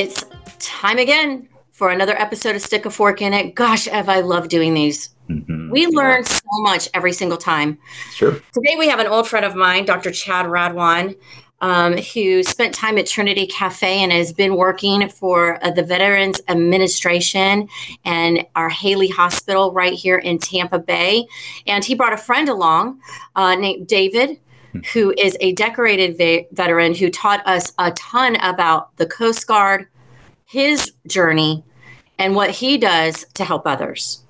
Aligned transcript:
it's 0.00 0.24
time 0.58 0.96
again 0.96 1.46
for 1.68 1.90
another 1.90 2.18
episode 2.18 2.56
of 2.56 2.62
Stick 2.62 2.86
a 2.86 2.90
Fork 2.90 3.20
in 3.20 3.34
It. 3.34 3.54
Gosh, 3.54 3.86
Ev, 3.86 4.08
I 4.08 4.20
love 4.20 4.48
doing 4.48 4.72
these. 4.72 5.10
Mm-hmm. 5.28 5.70
We 5.70 5.88
learn 5.88 6.24
so 6.24 6.40
much 6.60 6.88
every 6.94 7.12
single 7.12 7.36
time. 7.36 7.76
Sure. 8.10 8.32
Today 8.54 8.76
we 8.78 8.88
have 8.88 8.98
an 8.98 9.06
old 9.06 9.28
friend 9.28 9.44
of 9.44 9.54
mine, 9.54 9.84
Dr. 9.84 10.10
Chad 10.10 10.46
Radwan, 10.46 11.18
um, 11.60 11.98
who 11.98 12.42
spent 12.42 12.74
time 12.74 12.96
at 12.96 13.08
Trinity 13.08 13.46
Cafe 13.46 14.02
and 14.02 14.10
has 14.10 14.32
been 14.32 14.56
working 14.56 15.06
for 15.10 15.62
uh, 15.62 15.70
the 15.70 15.82
Veterans 15.82 16.40
Administration 16.48 17.68
and 18.06 18.46
our 18.56 18.70
Haley 18.70 19.08
Hospital 19.08 19.70
right 19.74 19.92
here 19.92 20.16
in 20.16 20.38
Tampa 20.38 20.78
Bay. 20.78 21.26
And 21.66 21.84
he 21.84 21.94
brought 21.94 22.14
a 22.14 22.16
friend 22.18 22.48
along 22.48 23.00
uh, 23.36 23.54
named 23.54 23.86
David 23.86 24.40
who 24.92 25.14
is 25.18 25.36
a 25.40 25.52
decorated 25.52 26.16
ve- 26.16 26.46
veteran 26.52 26.94
who 26.94 27.10
taught 27.10 27.46
us 27.46 27.72
a 27.78 27.90
ton 27.92 28.36
about 28.36 28.96
the 28.96 29.06
Coast 29.06 29.46
Guard, 29.46 29.86
his 30.44 30.92
journey, 31.06 31.64
and 32.18 32.34
what 32.34 32.50
he 32.50 32.78
does 32.78 33.24
to 33.34 33.44
help 33.44 33.66
others. 33.66 34.22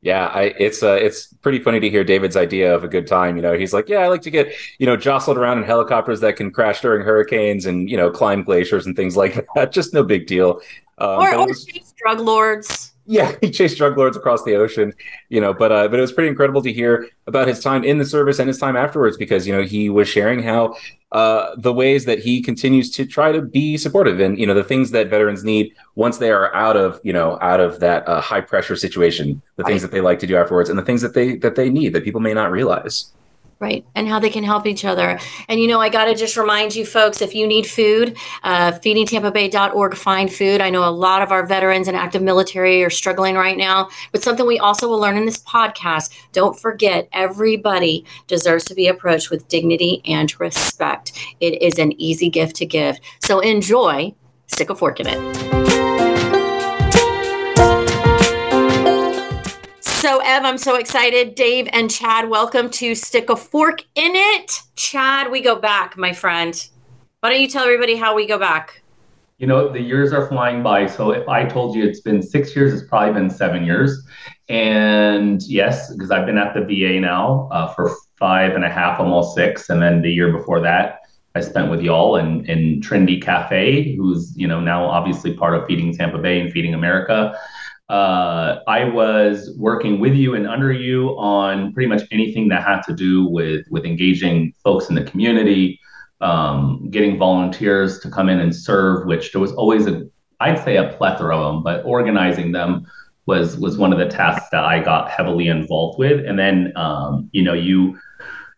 Yeah, 0.00 0.26
I, 0.26 0.54
it's 0.58 0.82
uh, 0.82 0.92
it's 0.92 1.26
pretty 1.42 1.58
funny 1.58 1.80
to 1.80 1.90
hear 1.90 2.04
David's 2.04 2.36
idea 2.36 2.72
of 2.72 2.84
a 2.84 2.88
good 2.88 3.06
time. 3.06 3.34
You 3.34 3.42
know, 3.42 3.58
he's 3.58 3.72
like, 3.72 3.88
yeah, 3.88 3.98
I 3.98 4.08
like 4.08 4.22
to 4.22 4.30
get 4.30 4.52
you 4.78 4.86
know 4.86 4.96
jostled 4.96 5.36
around 5.36 5.58
in 5.58 5.64
helicopters 5.64 6.20
that 6.20 6.36
can 6.36 6.52
crash 6.52 6.80
during 6.80 7.04
hurricanes 7.04 7.66
and 7.66 7.90
you 7.90 7.96
know 7.96 8.08
climb 8.08 8.44
glaciers 8.44 8.86
and 8.86 8.94
things 8.94 9.16
like 9.16 9.44
that. 9.56 9.72
Just 9.72 9.92
no 9.94 10.04
big 10.04 10.26
deal. 10.26 10.60
Um, 10.98 11.20
or, 11.20 11.34
or 11.34 11.46
was, 11.46 11.66
drug 11.96 12.20
lords 12.20 12.92
yeah, 13.08 13.34
he 13.40 13.50
chased 13.50 13.78
drug 13.78 13.96
lords 13.96 14.16
across 14.16 14.44
the 14.44 14.54
ocean, 14.54 14.92
you 15.30 15.40
know, 15.40 15.52
but 15.52 15.72
uh, 15.72 15.88
but 15.88 15.98
it 15.98 16.02
was 16.02 16.12
pretty 16.12 16.28
incredible 16.28 16.62
to 16.62 16.72
hear 16.72 17.08
about 17.26 17.48
his 17.48 17.60
time 17.60 17.82
in 17.82 17.98
the 17.98 18.04
service 18.04 18.38
and 18.38 18.46
his 18.46 18.58
time 18.58 18.76
afterwards 18.76 19.16
because 19.16 19.46
you 19.46 19.56
know 19.56 19.62
he 19.62 19.88
was 19.88 20.06
sharing 20.06 20.42
how 20.42 20.76
uh, 21.12 21.54
the 21.56 21.72
ways 21.72 22.04
that 22.04 22.18
he 22.18 22.42
continues 22.42 22.90
to 22.90 23.06
try 23.06 23.32
to 23.32 23.40
be 23.40 23.76
supportive 23.78 24.20
and 24.20 24.38
you 24.38 24.46
know 24.46 24.54
the 24.54 24.62
things 24.62 24.90
that 24.90 25.08
veterans 25.08 25.42
need 25.42 25.74
once 25.94 26.18
they 26.18 26.30
are 26.30 26.54
out 26.54 26.76
of 26.76 27.00
you 27.02 27.12
know 27.12 27.38
out 27.40 27.60
of 27.60 27.80
that 27.80 28.06
uh, 28.06 28.20
high 28.20 28.42
pressure 28.42 28.76
situation, 28.76 29.40
the 29.56 29.64
things 29.64 29.82
that 29.82 29.90
they 29.90 30.02
like 30.02 30.18
to 30.18 30.26
do 30.26 30.36
afterwards, 30.36 30.68
and 30.68 30.78
the 30.78 30.84
things 30.84 31.00
that 31.00 31.14
they 31.14 31.36
that 31.36 31.56
they 31.56 31.70
need 31.70 31.94
that 31.94 32.04
people 32.04 32.20
may 32.20 32.34
not 32.34 32.50
realize 32.52 33.12
right 33.60 33.84
and 33.94 34.08
how 34.08 34.18
they 34.18 34.30
can 34.30 34.44
help 34.44 34.66
each 34.66 34.84
other. 34.84 35.18
And 35.48 35.60
you 35.60 35.68
know 35.68 35.80
i 35.80 35.88
got 35.88 36.06
to 36.06 36.14
just 36.14 36.36
remind 36.36 36.74
you 36.74 36.84
folks 36.84 37.20
if 37.20 37.34
you 37.34 37.46
need 37.46 37.66
food 37.66 38.16
uh, 38.42 38.72
feedingtampabay.org 38.72 39.94
find 39.94 40.32
food. 40.32 40.60
I 40.60 40.70
know 40.70 40.88
a 40.88 40.90
lot 40.90 41.22
of 41.22 41.32
our 41.32 41.46
veterans 41.46 41.88
and 41.88 41.96
active 41.96 42.22
military 42.22 42.82
are 42.84 42.90
struggling 42.90 43.34
right 43.34 43.56
now 43.56 43.88
but 44.12 44.22
something 44.22 44.46
we 44.46 44.58
also 44.58 44.88
will 44.88 45.00
learn 45.00 45.16
in 45.16 45.26
this 45.26 45.38
podcast. 45.38 46.10
Don't 46.32 46.58
forget 46.58 47.08
everybody 47.12 48.04
deserves 48.26 48.64
to 48.66 48.74
be 48.74 48.88
approached 48.88 49.30
with 49.30 49.48
dignity 49.48 50.02
and 50.04 50.38
respect. 50.40 51.12
It 51.40 51.60
is 51.62 51.78
an 51.78 51.92
easy 52.00 52.30
gift 52.30 52.56
to 52.56 52.66
give. 52.66 52.98
So 53.20 53.40
enjoy 53.40 54.14
stick 54.46 54.70
a 54.70 54.74
fork 54.74 55.00
in 55.00 55.06
it 55.08 55.77
So, 59.98 60.20
Ev, 60.24 60.44
I'm 60.44 60.58
so 60.58 60.76
excited. 60.76 61.34
Dave 61.34 61.68
and 61.72 61.90
Chad, 61.90 62.28
welcome 62.28 62.70
to 62.70 62.94
Stick 62.94 63.30
a 63.30 63.34
Fork 63.34 63.80
in 63.96 64.12
It. 64.14 64.62
Chad, 64.76 65.28
we 65.28 65.40
go 65.40 65.56
back, 65.58 65.96
my 65.96 66.12
friend. 66.12 66.54
Why 67.18 67.30
don't 67.30 67.40
you 67.40 67.48
tell 67.48 67.64
everybody 67.64 67.96
how 67.96 68.14
we 68.14 68.24
go 68.24 68.38
back? 68.38 68.80
You 69.38 69.48
know, 69.48 69.72
the 69.72 69.80
years 69.80 70.12
are 70.12 70.28
flying 70.28 70.62
by. 70.62 70.86
So, 70.86 71.10
if 71.10 71.26
I 71.26 71.46
told 71.46 71.74
you 71.74 71.84
it's 71.84 72.00
been 72.00 72.22
six 72.22 72.54
years, 72.54 72.72
it's 72.72 72.88
probably 72.88 73.12
been 73.12 73.28
seven 73.28 73.64
years. 73.64 74.06
And 74.48 75.42
yes, 75.42 75.92
because 75.92 76.12
I've 76.12 76.26
been 76.26 76.38
at 76.38 76.54
the 76.54 76.60
VA 76.60 77.00
now 77.00 77.48
uh, 77.50 77.74
for 77.74 77.90
five 78.20 78.54
and 78.54 78.64
a 78.64 78.70
half, 78.70 79.00
almost 79.00 79.34
six. 79.34 79.68
And 79.68 79.82
then 79.82 80.00
the 80.00 80.12
year 80.12 80.30
before 80.30 80.60
that, 80.60 81.00
I 81.34 81.40
spent 81.40 81.72
with 81.72 81.82
y'all 81.82 82.14
in, 82.14 82.44
in 82.46 82.80
Trinity 82.80 83.18
Cafe, 83.20 83.96
who's, 83.96 84.32
you 84.36 84.46
know, 84.46 84.60
now 84.60 84.84
obviously 84.84 85.34
part 85.34 85.56
of 85.56 85.66
Feeding 85.66 85.92
Tampa 85.92 86.18
Bay 86.18 86.40
and 86.40 86.52
Feeding 86.52 86.74
America 86.74 87.36
uh, 87.88 88.60
I 88.66 88.84
was 88.84 89.54
working 89.56 89.98
with 89.98 90.14
you 90.14 90.34
and 90.34 90.46
under 90.46 90.72
you 90.72 91.10
on 91.18 91.72
pretty 91.72 91.88
much 91.88 92.02
anything 92.10 92.48
that 92.48 92.62
had 92.62 92.82
to 92.82 92.94
do 92.94 93.26
with 93.26 93.66
with 93.70 93.84
engaging 93.84 94.52
folks 94.62 94.90
in 94.90 94.94
the 94.94 95.04
community, 95.04 95.80
um, 96.20 96.88
getting 96.90 97.18
volunteers 97.18 97.98
to 98.00 98.10
come 98.10 98.28
in 98.28 98.40
and 98.40 98.54
serve. 98.54 99.06
Which 99.06 99.32
there 99.32 99.40
was 99.40 99.52
always 99.52 99.86
a, 99.86 100.06
I'd 100.40 100.62
say 100.62 100.76
a 100.76 100.92
plethora 100.98 101.34
of 101.34 101.54
them, 101.54 101.62
but 101.62 101.82
organizing 101.86 102.52
them 102.52 102.86
was 103.24 103.56
was 103.56 103.78
one 103.78 103.92
of 103.94 103.98
the 103.98 104.08
tasks 104.08 104.48
that 104.52 104.64
I 104.64 104.80
got 104.80 105.10
heavily 105.10 105.48
involved 105.48 105.98
with. 105.98 106.26
And 106.26 106.38
then, 106.38 106.72
um, 106.76 107.30
you 107.32 107.42
know, 107.42 107.54
you 107.54 107.98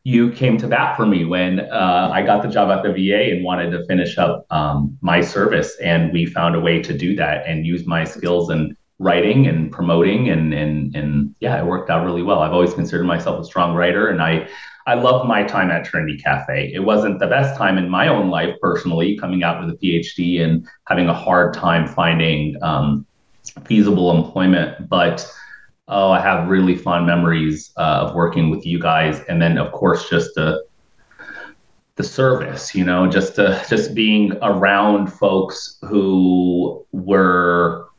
you 0.03 0.33
came 0.33 0.57
to 0.59 0.67
bat 0.67 0.97
for 0.97 1.07
me 1.07 1.25
when 1.25 1.61
uh, 1.61 2.11
I 2.13 2.23
got 2.23 2.43
the 2.43 2.49
job 2.49 2.71
at 2.71 2.83
the 2.83 2.93
VA 2.93 3.31
and 3.31 3.45
wanted 3.45 3.71
to 3.71 3.85
finish 3.87 4.19
up 4.19 4.45
um, 4.51 4.99
my 5.03 5.21
service, 5.21 5.77
and 5.81 6.13
we 6.13 6.27
found 6.27 6.57
a 6.57 6.61
way 6.61 6.83
to 6.83 6.97
do 6.97 7.15
that 7.15 7.47
and 7.47 7.65
use 7.65 7.87
my 7.87 8.03
skills 8.03 8.51
and 8.51 8.77
writing 9.01 9.47
and 9.47 9.73
promoting 9.73 10.29
and 10.29 10.55
and 10.55 10.95
and 10.95 11.35
yeah, 11.41 11.59
it 11.59 11.67
worked 11.67 11.91
out 11.91 12.05
really 12.05 12.23
well. 12.23 12.41
I've 12.41 12.53
always 12.53 12.75
considered 12.75 13.07
myself 13.07 13.41
a 13.41 13.45
strong 13.45 13.75
writer 13.75 14.09
and 14.09 14.23
I 14.23 14.47
I 14.87 14.95
loved 14.95 15.27
my 15.27 15.43
time 15.43 15.71
at 15.71 15.85
Trinity 15.85 16.19
Cafe. 16.19 16.71
It 16.73 16.81
wasn't 16.81 17.19
the 17.19 17.27
best 17.27 17.57
time 17.57 17.79
in 17.79 17.89
my 17.89 18.09
own 18.09 18.31
life 18.31 18.55
personally, 18.61 19.17
coming 19.17 19.43
out 19.43 19.65
with 19.65 19.75
a 19.75 19.79
PhD 19.79 20.43
and 20.43 20.67
having 20.87 21.09
a 21.09 21.15
hard 21.15 21.55
time 21.55 21.87
finding 21.87 22.63
um, 22.63 23.07
feasible 23.65 24.11
employment, 24.11 24.89
but 24.89 25.27
oh, 25.89 26.11
I 26.11 26.21
have 26.21 26.49
really 26.49 26.77
fond 26.77 27.07
memories 27.07 27.73
uh, 27.77 28.07
of 28.07 28.15
working 28.15 28.51
with 28.51 28.65
you 28.67 28.79
guys, 28.79 29.23
and 29.29 29.41
then 29.41 29.59
of 29.59 29.73
course 29.73 30.09
just 30.09 30.35
the 30.35 30.65
the 31.97 32.05
service, 32.05 32.75
you 32.75 32.85
know, 32.85 33.07
just 33.07 33.35
to, 33.35 33.63
just 33.69 33.95
being 33.95 34.33
around 34.41 35.09
folks 35.09 35.79
who 35.83 36.87
were 36.93 37.90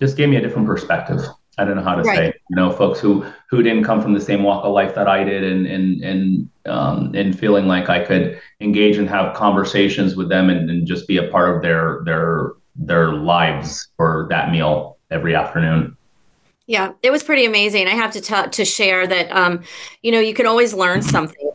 just 0.00 0.16
gave 0.16 0.28
me 0.28 0.36
a 0.36 0.40
different 0.40 0.66
perspective. 0.66 1.20
I 1.58 1.64
don't 1.64 1.76
know 1.76 1.82
how 1.82 1.94
to 1.94 2.02
right. 2.02 2.16
say, 2.16 2.28
it. 2.28 2.42
you 2.50 2.56
know, 2.56 2.70
folks 2.70 3.00
who 3.00 3.24
who 3.48 3.62
didn't 3.62 3.84
come 3.84 4.02
from 4.02 4.12
the 4.12 4.20
same 4.20 4.42
walk 4.42 4.64
of 4.64 4.72
life 4.72 4.94
that 4.94 5.08
I 5.08 5.24
did, 5.24 5.42
and 5.42 5.66
and 5.66 6.02
and 6.02 6.50
um, 6.66 7.14
and 7.14 7.38
feeling 7.38 7.66
like 7.66 7.88
I 7.88 8.04
could 8.04 8.40
engage 8.60 8.98
and 8.98 9.08
have 9.08 9.34
conversations 9.34 10.16
with 10.16 10.28
them, 10.28 10.50
and, 10.50 10.68
and 10.68 10.86
just 10.86 11.08
be 11.08 11.16
a 11.16 11.28
part 11.28 11.56
of 11.56 11.62
their 11.62 12.02
their 12.04 12.52
their 12.74 13.12
lives 13.12 13.88
for 13.96 14.26
that 14.28 14.50
meal 14.50 14.98
every 15.10 15.34
afternoon. 15.34 15.96
Yeah, 16.66 16.92
it 17.02 17.10
was 17.10 17.22
pretty 17.22 17.44
amazing. 17.44 17.86
I 17.86 17.92
have 17.92 18.12
to 18.12 18.20
t- 18.20 18.50
to 18.50 18.64
share 18.64 19.06
that, 19.06 19.30
um, 19.30 19.62
you 20.02 20.10
know, 20.10 20.18
you 20.18 20.34
can 20.34 20.46
always 20.46 20.74
learn 20.74 21.00
something, 21.00 21.45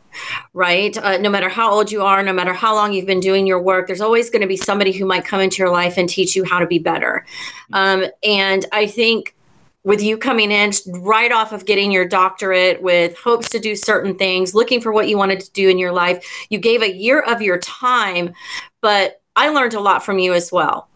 right? 0.54 0.98
Uh, 0.98 1.18
no 1.18 1.30
matter 1.30 1.50
how 1.50 1.72
old 1.72 1.92
you 1.92 2.04
are, 2.04 2.24
no 2.24 2.34
matter 2.34 2.54
how 2.54 2.74
long 2.76 2.94
you've 2.94 3.06
been 3.06 3.20
doing 3.20 3.48
your 3.48 3.62
work, 3.62 3.88
there's 3.88 4.02
always 4.02 4.30
going 4.30 4.42
to 4.42 4.48
be 4.48 4.58
somebody 4.58 4.92
who 4.92 5.06
might 5.06 5.26
come 5.26 5.42
into 5.42 5.58
your 5.58 5.72
life 5.72 5.98
and 5.98 6.08
teach 6.08 6.36
you 6.36 6.44
how 6.44 6.60
to 6.60 6.68
be 6.68 6.80
better. 6.80 7.26
Um, 7.74 8.06
and 8.24 8.66
I 8.72 8.88
think 8.88 9.36
with 9.84 10.02
you 10.02 10.18
coming 10.18 10.52
in 10.52 10.72
right 10.88 11.32
off 11.32 11.52
of 11.52 11.66
getting 11.66 11.92
your 11.92 12.08
doctorate 12.08 12.82
with 12.82 13.18
hopes 13.18 13.50
to 13.50 13.60
do 13.60 13.76
certain 13.76 14.16
things, 14.16 14.54
looking 14.54 14.80
for 14.80 14.92
what 14.92 15.10
you 15.10 15.18
wanted 15.18 15.40
to 15.40 15.52
do 15.52 15.70
in 15.70 15.80
your 15.80 15.92
life, 15.92 16.24
you 16.50 16.60
gave 16.60 16.82
a 16.82 16.94
year 16.94 17.20
of 17.22 17.42
your 17.42 17.58
time, 17.58 18.34
but 18.82 19.22
I 19.36 19.50
learned 19.50 19.74
a 19.74 19.80
lot 19.80 20.06
from 20.06 20.20
you 20.20 20.34
as 20.34 20.52
well 20.52 20.91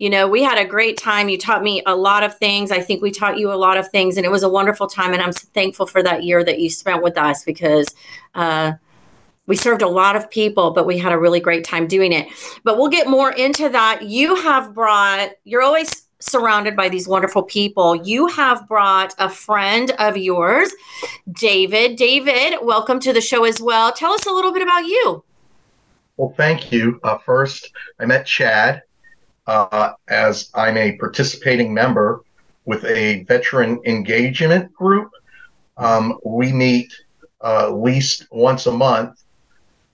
you 0.00 0.08
know, 0.08 0.26
we 0.26 0.42
had 0.42 0.56
a 0.56 0.64
great 0.64 0.96
time. 0.96 1.28
You 1.28 1.36
taught 1.36 1.62
me 1.62 1.82
a 1.84 1.94
lot 1.94 2.22
of 2.22 2.36
things. 2.38 2.72
I 2.72 2.80
think 2.80 3.02
we 3.02 3.10
taught 3.10 3.38
you 3.38 3.52
a 3.52 3.54
lot 3.54 3.76
of 3.76 3.90
things, 3.90 4.16
and 4.16 4.24
it 4.24 4.30
was 4.30 4.42
a 4.42 4.48
wonderful 4.48 4.86
time. 4.86 5.12
And 5.12 5.20
I'm 5.20 5.32
thankful 5.32 5.86
for 5.86 6.02
that 6.02 6.24
year 6.24 6.42
that 6.42 6.58
you 6.58 6.70
spent 6.70 7.02
with 7.02 7.18
us 7.18 7.44
because 7.44 7.86
uh, 8.34 8.72
we 9.46 9.56
served 9.56 9.82
a 9.82 9.88
lot 9.88 10.16
of 10.16 10.30
people, 10.30 10.70
but 10.70 10.86
we 10.86 10.96
had 10.96 11.12
a 11.12 11.18
really 11.18 11.38
great 11.38 11.64
time 11.64 11.86
doing 11.86 12.14
it. 12.14 12.28
But 12.64 12.78
we'll 12.78 12.88
get 12.88 13.08
more 13.08 13.30
into 13.30 13.68
that. 13.68 14.04
You 14.04 14.36
have 14.36 14.72
brought, 14.72 15.32
you're 15.44 15.60
always 15.60 16.06
surrounded 16.18 16.76
by 16.76 16.88
these 16.88 17.06
wonderful 17.06 17.42
people. 17.42 17.94
You 17.94 18.26
have 18.28 18.66
brought 18.66 19.14
a 19.18 19.28
friend 19.28 19.90
of 19.98 20.16
yours, 20.16 20.72
David. 21.30 21.96
David, 21.96 22.54
welcome 22.62 23.00
to 23.00 23.12
the 23.12 23.20
show 23.20 23.44
as 23.44 23.60
well. 23.60 23.92
Tell 23.92 24.12
us 24.12 24.24
a 24.24 24.32
little 24.32 24.52
bit 24.52 24.62
about 24.62 24.86
you. 24.86 25.22
Well, 26.16 26.32
thank 26.38 26.72
you. 26.72 27.00
Uh, 27.02 27.18
first, 27.18 27.70
I 27.98 28.06
met 28.06 28.24
Chad 28.24 28.82
uh, 29.50 29.94
as 30.06 30.48
I'm 30.54 30.76
a 30.76 30.96
participating 30.96 31.74
member 31.74 32.20
with 32.66 32.84
a 32.84 33.24
veteran 33.24 33.80
engagement 33.84 34.72
group. 34.72 35.10
Um, 35.76 36.18
we 36.24 36.52
meet 36.52 36.92
uh, 37.42 37.66
at 37.66 37.74
least 37.74 38.28
once 38.30 38.66
a 38.66 38.72
month, 38.72 39.24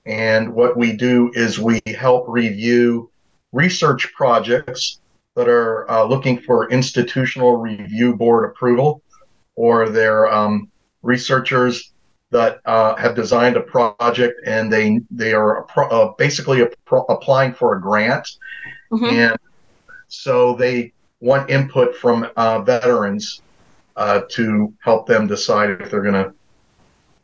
and 0.04 0.52
what 0.52 0.76
we 0.76 0.92
do 0.92 1.30
is 1.32 1.58
we 1.58 1.80
help 1.86 2.26
review 2.28 3.10
research 3.52 4.12
projects 4.12 5.00
that 5.36 5.48
are 5.48 5.90
uh, 5.90 6.04
looking 6.04 6.38
for 6.38 6.70
institutional 6.70 7.56
review 7.56 8.14
board 8.14 8.50
approval, 8.50 9.00
or 9.54 9.88
they're 9.88 10.30
um, 10.30 10.70
researchers 11.02 11.92
that 12.30 12.60
uh, 12.66 12.94
have 12.96 13.14
designed 13.14 13.56
a 13.56 13.60
project 13.62 14.34
and 14.46 14.70
they 14.70 15.00
they 15.10 15.32
are 15.32 15.62
pro- 15.62 15.88
uh, 15.88 16.12
basically 16.18 16.66
pro- 16.84 17.04
applying 17.04 17.54
for 17.54 17.76
a 17.76 17.80
grant, 17.80 18.28
mm-hmm. 18.90 19.04
and 19.04 19.36
so 20.08 20.54
they 20.54 20.92
want 21.20 21.50
input 21.50 21.96
from 21.96 22.28
uh, 22.36 22.60
veterans 22.60 23.42
uh, 23.96 24.22
to 24.30 24.72
help 24.80 25.06
them 25.06 25.26
decide 25.26 25.70
if 25.70 25.90
they're 25.90 26.02
going 26.02 26.14
to, 26.14 26.32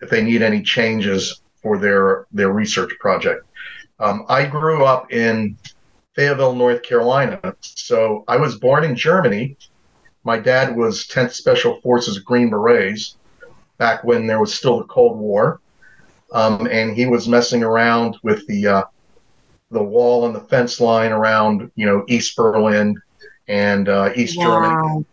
if 0.00 0.10
they 0.10 0.22
need 0.22 0.42
any 0.42 0.62
changes 0.62 1.42
for 1.62 1.78
their 1.78 2.26
their 2.32 2.50
research 2.50 2.92
project. 2.98 3.46
Um, 4.00 4.24
I 4.28 4.46
grew 4.46 4.84
up 4.84 5.12
in 5.12 5.56
Fayetteville, 6.14 6.54
North 6.54 6.82
Carolina. 6.82 7.54
So 7.60 8.24
I 8.26 8.36
was 8.36 8.58
born 8.58 8.84
in 8.84 8.96
Germany. 8.96 9.56
My 10.24 10.38
dad 10.38 10.76
was 10.76 11.06
10th 11.06 11.32
Special 11.32 11.80
Forces 11.80 12.18
Green 12.18 12.50
Berets 12.50 13.16
back 13.78 14.04
when 14.04 14.26
there 14.26 14.40
was 14.40 14.54
still 14.54 14.78
the 14.78 14.84
Cold 14.84 15.18
War. 15.18 15.60
Um, 16.32 16.66
and 16.70 16.96
he 16.96 17.06
was 17.06 17.28
messing 17.28 17.62
around 17.62 18.16
with 18.22 18.46
the 18.46 18.66
uh, 18.66 18.82
the 19.72 19.82
wall 19.82 20.26
and 20.26 20.34
the 20.34 20.40
fence 20.40 20.80
line 20.80 21.12
around, 21.12 21.70
you 21.74 21.86
know, 21.86 22.04
East 22.08 22.36
Berlin 22.36 23.00
and 23.48 23.88
uh, 23.88 24.12
East 24.14 24.38
wow. 24.38 24.44
Germany. 24.44 25.04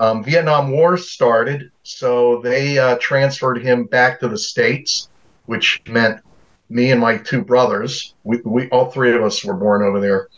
Um, 0.00 0.24
Vietnam 0.24 0.70
War 0.70 0.96
started, 0.96 1.70
so 1.84 2.40
they 2.42 2.78
uh, 2.78 2.98
transferred 3.00 3.62
him 3.62 3.84
back 3.84 4.18
to 4.20 4.28
the 4.28 4.38
states, 4.38 5.08
which 5.46 5.80
meant 5.86 6.20
me 6.68 6.90
and 6.90 7.00
my 7.00 7.16
two 7.16 7.42
brothers. 7.42 8.14
We, 8.24 8.38
we 8.44 8.68
all 8.70 8.90
three 8.90 9.14
of 9.14 9.22
us 9.22 9.44
were 9.44 9.54
born 9.54 9.82
over 9.82 10.00
there. 10.00 10.28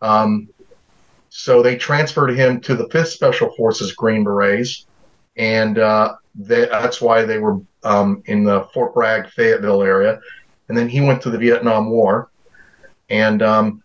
Um, 0.00 0.48
so 1.28 1.62
they 1.62 1.76
transferred 1.76 2.30
him 2.30 2.60
to 2.62 2.76
the 2.76 2.88
Fifth 2.88 3.08
Special 3.08 3.50
Forces 3.56 3.92
Green 3.92 4.22
Berets, 4.22 4.86
and 5.36 5.78
uh, 5.78 6.14
they, 6.36 6.66
that's 6.66 7.00
why 7.00 7.24
they 7.24 7.38
were 7.38 7.60
um, 7.82 8.22
in 8.26 8.44
the 8.44 8.68
Fort 8.72 8.94
Bragg, 8.94 9.28
Fayetteville 9.30 9.82
area. 9.82 10.20
And 10.68 10.76
then 10.76 10.88
he 10.88 11.00
went 11.00 11.20
to 11.22 11.30
the 11.30 11.38
Vietnam 11.38 11.90
War, 11.90 12.30
and 13.10 13.42
um, 13.42 13.82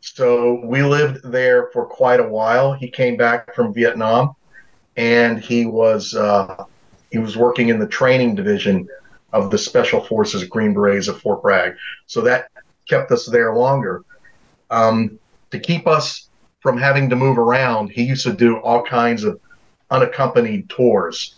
so 0.00 0.60
we 0.64 0.82
lived 0.82 1.22
there 1.24 1.68
for 1.72 1.86
quite 1.86 2.20
a 2.20 2.28
while. 2.28 2.72
He 2.72 2.90
came 2.90 3.16
back 3.16 3.54
from 3.54 3.72
Vietnam, 3.72 4.34
and 4.96 5.38
he 5.40 5.66
was 5.66 6.14
uh, 6.14 6.64
he 7.10 7.18
was 7.18 7.36
working 7.36 7.68
in 7.68 7.78
the 7.78 7.86
training 7.86 8.34
division 8.34 8.88
of 9.32 9.50
the 9.50 9.58
Special 9.58 10.02
Forces 10.02 10.44
Green 10.44 10.74
Berets 10.74 11.08
of 11.08 11.20
Fort 11.20 11.42
Bragg. 11.42 11.74
So 12.06 12.20
that 12.22 12.48
kept 12.88 13.10
us 13.12 13.26
there 13.26 13.54
longer. 13.54 14.04
Um, 14.70 15.18
to 15.50 15.58
keep 15.58 15.86
us 15.86 16.28
from 16.60 16.76
having 16.76 17.08
to 17.10 17.16
move 17.16 17.38
around, 17.38 17.90
he 17.90 18.02
used 18.02 18.24
to 18.24 18.32
do 18.32 18.58
all 18.58 18.82
kinds 18.82 19.24
of 19.24 19.40
unaccompanied 19.90 20.68
tours. 20.68 21.36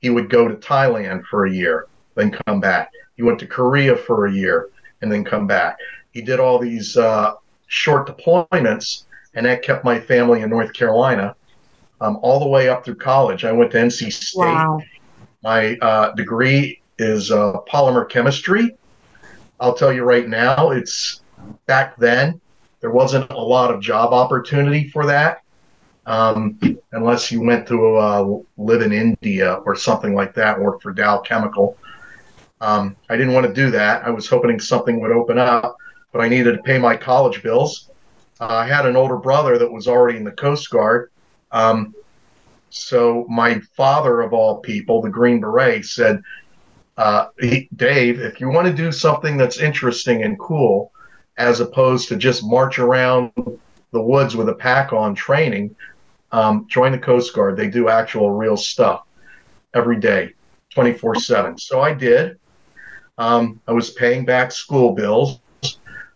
He 0.00 0.10
would 0.10 0.30
go 0.30 0.48
to 0.48 0.54
Thailand 0.54 1.24
for 1.26 1.46
a 1.46 1.52
year, 1.52 1.86
then 2.14 2.36
come 2.46 2.60
back. 2.60 2.90
He 3.16 3.22
went 3.22 3.38
to 3.40 3.46
Korea 3.46 3.96
for 3.96 4.26
a 4.26 4.32
year 4.32 4.70
and 5.02 5.10
then 5.10 5.24
come 5.24 5.46
back. 5.46 5.78
He 6.12 6.22
did 6.22 6.40
all 6.40 6.58
these 6.58 6.96
uh, 6.96 7.34
short 7.66 8.06
deployments, 8.06 9.04
and 9.34 9.46
that 9.46 9.62
kept 9.62 9.84
my 9.84 10.00
family 10.00 10.42
in 10.42 10.50
North 10.50 10.72
Carolina 10.72 11.34
um, 12.00 12.18
all 12.22 12.40
the 12.40 12.48
way 12.48 12.68
up 12.68 12.84
through 12.84 12.96
college. 12.96 13.44
I 13.44 13.52
went 13.52 13.70
to 13.72 13.78
NC 13.78 14.12
State. 14.12 14.38
Wow. 14.38 14.80
My 15.42 15.76
uh, 15.76 16.12
degree 16.12 16.80
is 16.98 17.30
uh, 17.30 17.58
polymer 17.68 18.08
chemistry. 18.08 18.76
I'll 19.58 19.74
tell 19.74 19.92
you 19.92 20.04
right 20.04 20.28
now, 20.28 20.70
it's 20.70 21.22
back 21.66 21.96
then 21.96 22.40
there 22.80 22.90
wasn't 22.90 23.30
a 23.30 23.38
lot 23.38 23.72
of 23.72 23.80
job 23.80 24.12
opportunity 24.12 24.88
for 24.88 25.06
that 25.06 25.42
um, 26.06 26.58
unless 26.92 27.30
you 27.30 27.40
went 27.40 27.68
to 27.68 27.96
uh, 27.96 28.38
live 28.56 28.82
in 28.82 28.92
India 28.92 29.54
or 29.64 29.76
something 29.76 30.14
like 30.14 30.34
that, 30.34 30.60
work 30.60 30.82
for 30.82 30.92
Dow 30.92 31.18
Chemical. 31.18 31.76
Um, 32.60 32.96
I 33.08 33.16
didn't 33.16 33.32
want 33.32 33.46
to 33.46 33.52
do 33.52 33.70
that. 33.70 34.04
I 34.04 34.10
was 34.10 34.26
hoping 34.26 34.60
something 34.60 35.00
would 35.00 35.12
open 35.12 35.38
up, 35.38 35.76
but 36.12 36.20
I 36.20 36.28
needed 36.28 36.56
to 36.56 36.62
pay 36.62 36.78
my 36.78 36.96
college 36.96 37.42
bills. 37.42 37.90
Uh, 38.40 38.48
I 38.48 38.66
had 38.66 38.86
an 38.86 38.96
older 38.96 39.16
brother 39.16 39.58
that 39.58 39.70
was 39.70 39.86
already 39.86 40.18
in 40.18 40.24
the 40.24 40.32
Coast 40.32 40.70
Guard. 40.70 41.10
Um, 41.52 41.94
so 42.70 43.26
my 43.28 43.60
father, 43.76 44.20
of 44.20 44.32
all 44.32 44.58
people, 44.58 45.02
the 45.02 45.10
Green 45.10 45.40
Beret, 45.40 45.84
said, 45.84 46.22
uh, 46.96 47.28
he, 47.38 47.68
Dave, 47.76 48.20
if 48.20 48.40
you 48.40 48.48
want 48.48 48.66
to 48.66 48.72
do 48.72 48.92
something 48.92 49.36
that's 49.36 49.58
interesting 49.58 50.22
and 50.22 50.38
cool, 50.38 50.92
as 51.38 51.60
opposed 51.60 52.08
to 52.08 52.16
just 52.16 52.44
march 52.44 52.78
around 52.78 53.32
the 53.92 54.00
woods 54.00 54.36
with 54.36 54.48
a 54.48 54.54
pack 54.54 54.92
on 54.92 55.14
training, 55.14 55.74
um, 56.32 56.66
join 56.68 56.92
the 56.92 56.98
Coast 56.98 57.34
Guard. 57.34 57.56
They 57.56 57.68
do 57.68 57.88
actual 57.88 58.30
real 58.30 58.56
stuff 58.56 59.04
every 59.74 59.98
day, 59.98 60.34
24 60.74 61.16
7. 61.16 61.58
So 61.58 61.80
I 61.80 61.94
did. 61.94 62.38
Um, 63.20 63.60
I 63.68 63.72
was 63.72 63.90
paying 63.90 64.24
back 64.24 64.50
school 64.50 64.92
bills. 64.92 65.40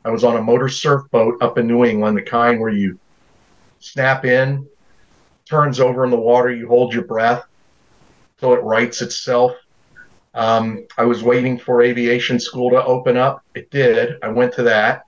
I 0.07 0.11
was 0.11 0.25
on 0.25 0.37
a 0.37 0.43
motor 0.43 0.71
surf 0.71 1.03
boat 1.11 1.37
up 1.43 1.59
in 1.59 1.67
New 1.67 1.85
England, 1.85 2.17
the 2.17 2.23
kind 2.23 2.59
where 2.59 2.71
you 2.71 2.99
snap 3.79 4.25
in, 4.25 4.67
turns 5.45 5.81
over 5.81 6.05
in 6.05 6.11
the 6.11 6.17
water, 6.17 6.51
you 6.51 6.67
hold 6.67 6.95
your 6.95 7.05
breath 7.05 7.45
so 8.41 8.55
it 8.55 8.63
rights 8.63 9.03
itself. 9.03 9.53
Um, 10.33 10.87
I 10.97 11.05
was 11.05 11.23
waiting 11.23 11.59
for 11.59 11.83
aviation 11.83 12.41
school 12.41 12.71
to 12.71 12.83
open 12.83 13.19
up. 13.19 13.45
It 13.55 13.71
did. 13.71 14.17
I 14.23 14.29
went 14.29 14.55
to 14.55 14.63
that. 14.63 15.05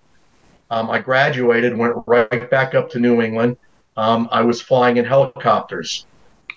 Um, 0.71 0.91
I 0.91 0.99
graduated, 0.99 1.75
went 1.77 1.95
right 2.07 2.51
back 2.51 2.75
up 2.75 2.91
to 2.91 3.01
New 3.01 3.23
England. 3.23 3.57
Um, 3.97 4.29
I 4.31 4.43
was 4.43 4.61
flying 4.61 4.99
in 4.99 5.07
helicopters. 5.07 6.05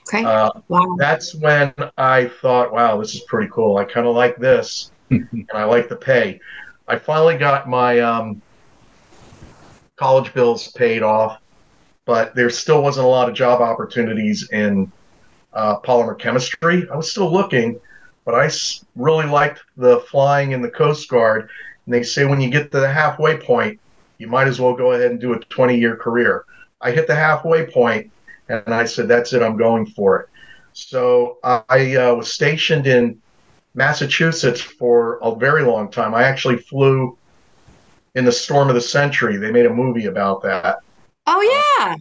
Okay. 0.10 0.26
Uh, 0.26 0.52
wow. 0.68 0.98
That's 1.00 1.34
when 1.36 1.74
I 1.98 2.28
thought, 2.42 2.74
wow, 2.74 3.00
this 3.00 3.16
is 3.16 3.22
pretty 3.22 3.50
cool. 3.54 3.78
I 3.78 3.86
kind 3.86 4.06
of 4.06 4.16
like 4.16 4.36
this, 4.36 4.92
and 5.10 5.50
I 5.54 5.64
like 5.64 5.90
the 5.90 5.96
pay. 5.96 6.40
I 6.88 6.98
finally 6.98 7.38
got 7.38 7.70
my 7.70 8.00
um, 8.00 8.42
college 9.96 10.34
bills 10.34 10.70
paid 10.70 11.04
off, 11.04 11.40
but 12.06 12.34
there 12.36 12.50
still 12.50 12.82
wasn't 12.82 13.06
a 13.06 13.10
lot 13.10 13.30
of 13.30 13.36
job 13.36 13.62
opportunities 13.62 14.50
in 14.52 14.92
uh, 15.54 15.80
polymer 15.82 16.18
chemistry. 16.18 16.88
I 16.92 16.96
was 16.96 17.12
still 17.12 17.32
looking, 17.32 17.80
but 18.26 18.36
I 18.36 18.50
really 18.96 19.26
liked 19.26 19.62
the 19.78 20.00
flying 20.02 20.52
in 20.52 20.62
the 20.62 20.70
Coast 20.70 21.10
Guard. 21.10 21.50
And 21.86 21.94
they 21.94 22.04
say 22.04 22.26
when 22.26 22.42
you 22.42 22.50
get 22.50 22.72
to 22.72 22.80
the 22.80 22.92
halfway 22.92 23.38
point, 23.38 23.80
you 24.18 24.28
might 24.28 24.48
as 24.48 24.60
well 24.60 24.74
go 24.76 24.92
ahead 24.94 25.12
and 25.12 25.20
do 25.20 25.34
a 25.34 25.40
20 25.40 25.78
year 25.78 25.96
career. 25.96 26.46
I 26.82 26.92
hit 26.92 27.08
the 27.08 27.16
halfway 27.16 27.66
point 27.66 28.12
and 28.48 28.74
I 28.74 28.86
said, 28.86 29.08
that's 29.08 29.34
it, 29.34 29.42
I'm 29.42 29.58
going 29.58 29.86
for 29.86 30.20
it. 30.22 30.30
So 30.74 31.38
I 31.44 31.96
uh, 31.96 32.16
was 32.16 32.32
stationed 32.32 32.88
in 32.88 33.22
Massachusetts 33.74 34.62
for 34.62 35.20
a 35.22 35.36
very 35.36 35.64
long 35.64 35.90
time. 35.92 36.14
I 36.14 36.24
actually 36.24 36.58
flew 36.58 37.18
in 38.16 38.26
the 38.26 38.32
storm 38.32 38.70
of 38.70 38.76
the 38.76 38.82
century. 38.82 39.38
They 39.38 39.52
made 39.52 39.66
a 39.66 39.74
movie 39.74 40.06
about 40.06 40.42
that. 40.44 40.80
Oh, 41.28 41.78
yeah. 41.80 41.96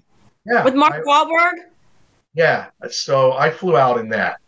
Yeah. 0.46 0.64
With 0.64 0.74
Mark 0.74 0.94
I, 0.94 1.00
Wahlberg? 1.00 1.52
Yeah. 2.34 2.66
So 2.90 3.32
I 3.32 3.50
flew 3.50 3.76
out 3.76 3.98
in 3.98 4.08
that. 4.10 4.40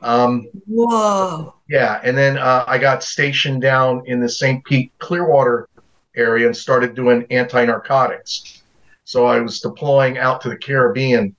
Um, 0.00 0.48
Whoa. 0.66 1.54
Yeah. 1.68 2.00
And 2.02 2.16
then 2.16 2.38
uh, 2.38 2.64
I 2.66 2.78
got 2.78 3.02
stationed 3.02 3.62
down 3.62 4.02
in 4.06 4.20
the 4.20 4.28
St. 4.28 4.64
Pete 4.64 4.92
Clearwater 4.98 5.68
area 6.16 6.46
and 6.46 6.56
started 6.56 6.94
doing 6.94 7.26
anti 7.30 7.64
narcotics. 7.64 8.62
So 9.04 9.26
I 9.26 9.40
was 9.40 9.60
deploying 9.60 10.18
out 10.18 10.40
to 10.42 10.48
the 10.48 10.56
Caribbean 10.56 11.34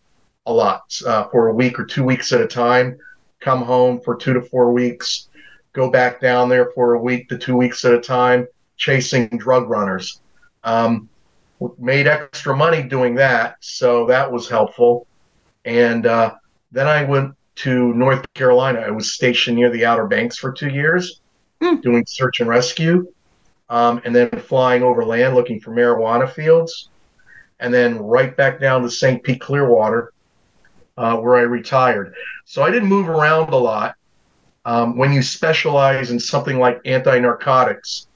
a 0.45 0.53
lot 0.53 0.81
uh, 1.05 1.25
for 1.29 1.47
a 1.47 1.53
week 1.53 1.79
or 1.79 1.85
two 1.85 2.03
weeks 2.03 2.33
at 2.33 2.41
a 2.41 2.47
time, 2.47 2.97
come 3.39 3.61
home 3.61 3.99
for 4.01 4.15
two 4.15 4.33
to 4.33 4.41
four 4.41 4.71
weeks, 4.73 5.29
go 5.73 5.89
back 5.89 6.21
down 6.21 6.49
there 6.49 6.71
for 6.71 6.93
a 6.93 6.99
week 6.99 7.29
to 7.29 7.37
two 7.37 7.55
weeks 7.55 7.83
at 7.85 7.93
a 7.93 7.99
time, 7.99 8.47
chasing 8.77 9.27
drug 9.27 9.69
runners. 9.69 10.21
Um, 10.63 11.09
made 11.77 12.07
extra 12.07 12.55
money 12.55 12.83
doing 12.83 13.15
that, 13.15 13.57
so 13.59 14.05
that 14.07 14.31
was 14.31 14.49
helpful. 14.49 15.07
And 15.65 16.05
uh, 16.05 16.35
then 16.71 16.87
I 16.87 17.03
went 17.03 17.35
to 17.55 17.93
North 17.93 18.25
Carolina. 18.33 18.79
I 18.79 18.91
was 18.91 19.13
stationed 19.13 19.57
near 19.57 19.69
the 19.69 19.85
Outer 19.85 20.07
Banks 20.07 20.37
for 20.37 20.51
two 20.51 20.69
years, 20.69 21.21
mm. 21.61 21.81
doing 21.81 22.05
search 22.05 22.39
and 22.39 22.49
rescue 22.49 23.07
um, 23.73 24.01
and 24.05 24.15
then 24.15 24.29
flying 24.29 24.83
over 24.83 25.03
land 25.03 25.35
looking 25.35 25.59
for 25.59 25.71
marijuana 25.71 26.31
fields, 26.31 26.89
and 27.59 27.73
then 27.73 27.97
right 27.97 28.37
back 28.37 28.59
down 28.59 28.83
to 28.83 28.89
St. 28.89 29.23
Pete 29.23 29.41
Clearwater, 29.41 30.13
uh, 30.97 31.17
where 31.17 31.35
I 31.35 31.41
retired. 31.41 32.13
So 32.45 32.61
I 32.61 32.69
didn't 32.69 32.89
move 32.89 33.09
around 33.09 33.49
a 33.49 33.57
lot. 33.57 33.95
Um, 34.65 34.97
when 34.97 35.11
you 35.11 35.21
specialize 35.21 36.11
in 36.11 36.19
something 36.19 36.59
like 36.59 36.79
anti 36.85 37.19
narcotics, 37.19 38.07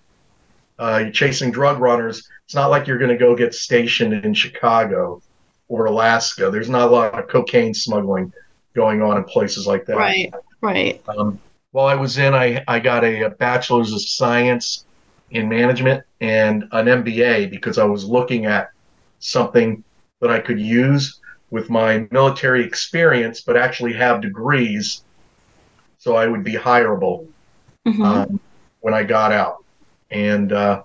uh, 0.80 1.00
you're 1.04 1.12
chasing 1.12 1.52
drug 1.52 1.80
runners, 1.80 2.30
it's 2.46 2.56
not 2.56 2.70
like 2.70 2.88
you're 2.88 2.98
going 2.98 3.12
to 3.12 3.18
go 3.18 3.36
get 3.36 3.54
stationed 3.54 4.14
in 4.14 4.34
Chicago 4.34 5.22
or 5.68 5.86
Alaska. 5.86 6.50
There's 6.50 6.70
not 6.70 6.88
a 6.88 6.92
lot 6.92 7.20
of 7.20 7.28
cocaine 7.28 7.74
smuggling 7.74 8.32
going 8.74 9.02
on 9.02 9.18
in 9.18 9.24
places 9.26 9.68
like 9.68 9.86
that. 9.88 9.98
Right, 9.98 10.34
right. 10.62 11.02
Um, 11.10 11.40
while 11.72 11.88
I 11.88 11.96
was 11.96 12.18
in, 12.18 12.34
I, 12.34 12.64
I 12.68 12.80
got 12.80 13.04
a, 13.04 13.24
a 13.24 13.30
bachelor's 13.32 13.92
of 13.92 14.02
science 14.02 14.86
in 15.32 15.50
management 15.50 16.04
and 16.22 16.64
an 16.72 16.86
MBA 16.86 17.52
because 17.52 17.78
I 17.78 17.84
was 17.84 18.06
looking 18.06 18.46
at 18.46 18.70
something 19.20 19.84
that 20.22 20.32
I 20.32 20.40
could 20.40 20.60
use 20.60 21.20
with 21.50 21.70
my 21.70 22.08
military 22.12 22.64
experience, 22.64 23.42
but 23.42 23.58
actually 23.58 23.94
have 23.94 24.22
degrees, 24.22 25.04
so 26.08 26.16
I 26.16 26.26
would 26.26 26.42
be 26.42 26.54
hireable 26.54 27.28
mm-hmm. 27.86 28.02
um, 28.02 28.40
when 28.80 28.94
I 28.94 29.04
got 29.04 29.34
out. 29.34 29.66
And 30.10 30.54
uh, 30.54 30.84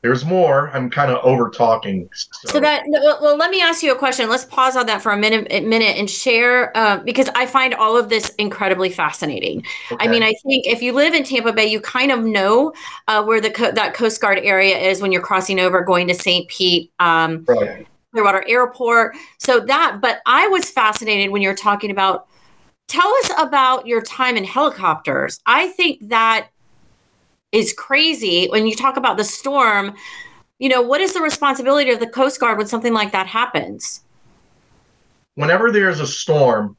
there's 0.00 0.24
more. 0.24 0.70
I'm 0.70 0.90
kind 0.90 1.12
of 1.12 1.24
over 1.24 1.50
talking. 1.50 2.10
So. 2.12 2.48
so, 2.54 2.60
that 2.60 2.82
well, 2.88 3.36
let 3.36 3.52
me 3.52 3.62
ask 3.62 3.80
you 3.80 3.92
a 3.92 3.96
question. 3.96 4.28
Let's 4.28 4.44
pause 4.44 4.76
on 4.76 4.86
that 4.86 5.02
for 5.02 5.12
a 5.12 5.16
minute, 5.16 5.46
a 5.50 5.60
minute, 5.60 5.96
and 5.96 6.10
share 6.10 6.76
uh, 6.76 6.96
because 6.96 7.28
I 7.36 7.46
find 7.46 7.74
all 7.74 7.96
of 7.96 8.08
this 8.08 8.30
incredibly 8.38 8.90
fascinating. 8.90 9.64
Okay. 9.92 10.04
I 10.04 10.10
mean, 10.10 10.24
I 10.24 10.32
think 10.42 10.66
if 10.66 10.82
you 10.82 10.92
live 10.92 11.14
in 11.14 11.22
Tampa 11.22 11.52
Bay, 11.52 11.66
you 11.66 11.80
kind 11.80 12.10
of 12.10 12.24
know 12.24 12.72
uh, 13.06 13.22
where 13.22 13.40
the 13.40 13.52
co- 13.52 13.70
that 13.70 13.94
Coast 13.94 14.20
Guard 14.20 14.40
area 14.42 14.76
is 14.76 15.00
when 15.00 15.12
you're 15.12 15.22
crossing 15.22 15.60
over, 15.60 15.80
going 15.82 16.08
to 16.08 16.14
St. 16.14 16.48
Pete. 16.48 16.90
Um, 16.98 17.44
right. 17.46 17.86
Clearwater 18.10 18.44
Airport. 18.48 19.14
So 19.38 19.60
that, 19.60 20.00
but 20.02 20.22
I 20.26 20.48
was 20.48 20.68
fascinated 20.68 21.30
when 21.30 21.40
you're 21.40 21.54
talking 21.54 21.92
about. 21.92 22.26
Tell 22.92 23.08
us 23.08 23.30
about 23.38 23.86
your 23.86 24.02
time 24.02 24.36
in 24.36 24.44
helicopters. 24.44 25.40
I 25.46 25.68
think 25.68 26.10
that 26.10 26.48
is 27.50 27.72
crazy 27.72 28.48
when 28.48 28.66
you 28.66 28.76
talk 28.76 28.98
about 28.98 29.16
the 29.16 29.24
storm. 29.24 29.94
You 30.58 30.68
know 30.68 30.82
what 30.82 31.00
is 31.00 31.14
the 31.14 31.22
responsibility 31.22 31.90
of 31.90 32.00
the 32.00 32.06
coast 32.06 32.38
guard 32.38 32.58
when 32.58 32.66
something 32.66 32.92
like 32.92 33.12
that 33.12 33.26
happens? 33.26 34.04
Whenever 35.36 35.72
there's 35.72 36.00
a 36.00 36.06
storm 36.06 36.76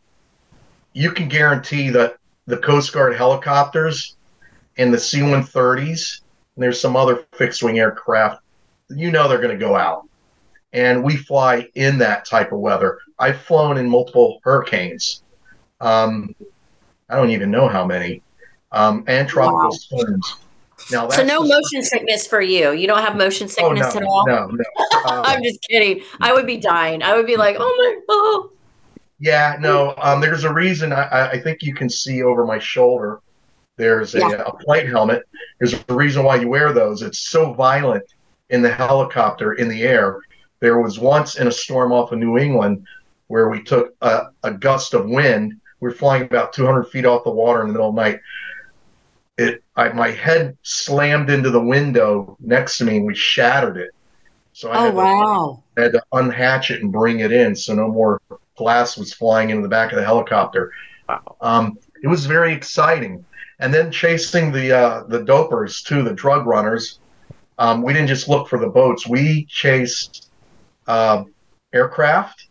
you 0.93 1.09
can 1.09 1.27
guarantee 1.27 1.89
that 1.89 2.17
the 2.45 2.57
coast 2.57 2.93
guard 2.93 3.15
helicopters 3.15 4.15
and 4.77 4.93
the 4.93 4.99
c-130s 4.99 6.21
and 6.55 6.63
there's 6.63 6.79
some 6.79 6.95
other 6.95 7.25
fixed-wing 7.33 7.79
aircraft 7.79 8.39
you 8.91 9.09
know 9.09 9.27
they're 9.27 9.41
going 9.41 9.49
to 9.49 9.65
go 9.65 9.75
out. 9.75 10.07
And 10.73 11.03
we 11.03 11.17
fly 11.17 11.69
in 11.73 11.97
that 11.97 12.25
type 12.25 12.51
of 12.51 12.59
weather. 12.59 12.99
I've 13.17 13.41
flown 13.41 13.77
in 13.77 13.89
multiple 13.89 14.39
hurricanes 14.43 15.22
um, 15.83 16.35
i 17.09 17.15
don't 17.15 17.29
even 17.29 17.51
know 17.51 17.67
how 17.67 17.85
many 17.85 18.21
um, 18.71 19.03
and 19.07 19.27
tropical 19.27 19.65
wow. 19.65 19.69
storms 19.69 20.35
now, 20.91 21.09
so 21.09 21.23
no 21.23 21.41
motion 21.43 21.81
sickness 21.81 22.27
for 22.27 22.41
you. 22.41 22.71
You 22.71 22.87
don't 22.87 23.01
have 23.01 23.15
motion 23.15 23.47
sickness 23.47 23.95
oh, 23.95 23.99
no, 23.99 24.01
at 24.01 24.03
all. 24.03 24.27
No, 24.27 24.47
no. 24.47 24.63
Um, 25.05 25.23
I'm 25.25 25.43
just 25.43 25.61
kidding. 25.61 26.03
I 26.19 26.33
would 26.33 26.45
be 26.45 26.57
dying. 26.57 27.01
I 27.01 27.15
would 27.15 27.25
be 27.25 27.37
like, 27.37 27.55
oh 27.59 27.75
my, 27.77 28.01
oh. 28.09 28.51
Yeah, 29.19 29.55
no. 29.59 29.93
Um, 29.97 30.19
there's 30.19 30.43
a 30.43 30.53
reason. 30.53 30.91
I, 30.91 31.31
I 31.31 31.41
think 31.41 31.61
you 31.61 31.73
can 31.73 31.89
see 31.89 32.23
over 32.23 32.45
my 32.45 32.59
shoulder. 32.59 33.21
There's 33.77 34.15
a, 34.15 34.19
yeah. 34.19 34.43
a 34.45 34.53
plate 34.53 34.89
helmet. 34.89 35.23
There's 35.59 35.73
a 35.73 35.93
reason 35.93 36.23
why 36.23 36.35
you 36.37 36.47
wear 36.47 36.73
those. 36.73 37.01
It's 37.01 37.19
so 37.19 37.53
violent 37.53 38.03
in 38.49 38.61
the 38.61 38.71
helicopter 38.71 39.53
in 39.53 39.67
the 39.67 39.83
air. 39.83 40.19
There 40.59 40.81
was 40.81 40.99
once 40.99 41.37
in 41.37 41.47
a 41.47 41.51
storm 41.51 41.91
off 41.91 42.11
of 42.11 42.19
New 42.19 42.37
England 42.37 42.85
where 43.27 43.49
we 43.49 43.63
took 43.63 43.95
a, 44.01 44.27
a 44.43 44.51
gust 44.51 44.93
of 44.93 45.07
wind. 45.07 45.59
We 45.83 45.89
were 45.89 45.95
flying 45.95 46.23
about 46.23 46.53
200 46.53 46.85
feet 46.85 47.05
off 47.05 47.25
the 47.25 47.31
water 47.31 47.59
in 47.59 47.67
the 47.67 47.73
middle 47.73 47.89
of 47.89 47.95
the 47.95 48.01
night 48.01 48.19
it 49.37 49.61
I, 49.75 49.89
my 49.89 50.11
head 50.11 50.57
slammed 50.61 51.29
into 51.29 51.49
the 51.49 51.61
window 51.61 52.37
next 52.39 52.77
to 52.77 52.85
me 52.85 52.97
and 52.97 53.05
we 53.05 53.15
shattered 53.15 53.75
it. 53.75 53.91
So 54.53 54.69
I, 54.69 54.77
oh, 54.77 54.85
had, 54.85 54.95
wow. 54.95 55.63
to, 55.75 55.81
I 55.81 55.83
had 55.83 55.91
to 55.91 56.03
unhatch 56.13 56.69
it 56.69 56.81
and 56.81 56.89
bring 56.89 57.19
it 57.19 57.33
in 57.33 57.53
so 57.53 57.73
no 57.73 57.89
more 57.89 58.21
glass 58.55 58.97
was 58.97 59.13
flying 59.13 59.49
into 59.49 59.63
the 59.63 59.67
back 59.67 59.91
of 59.91 59.97
the 59.97 60.05
helicopter. 60.05 60.71
Wow. 61.09 61.35
Um, 61.41 61.77
it 62.01 62.07
was 62.07 62.27
very 62.27 62.53
exciting. 62.53 63.25
And 63.59 63.73
then 63.73 63.91
chasing 63.91 64.53
the 64.53 64.71
uh, 64.71 65.03
the 65.09 65.19
dopers 65.19 65.83
too, 65.83 66.01
the 66.01 66.13
drug 66.13 66.45
runners. 66.45 66.99
Um, 67.57 67.81
we 67.81 67.91
didn't 67.91 68.07
just 68.07 68.29
look 68.29 68.47
for 68.47 68.57
the 68.57 68.69
boats. 68.69 69.05
We 69.05 69.45
chased 69.49 70.29
uh, 70.87 71.25
aircraft 71.73 72.47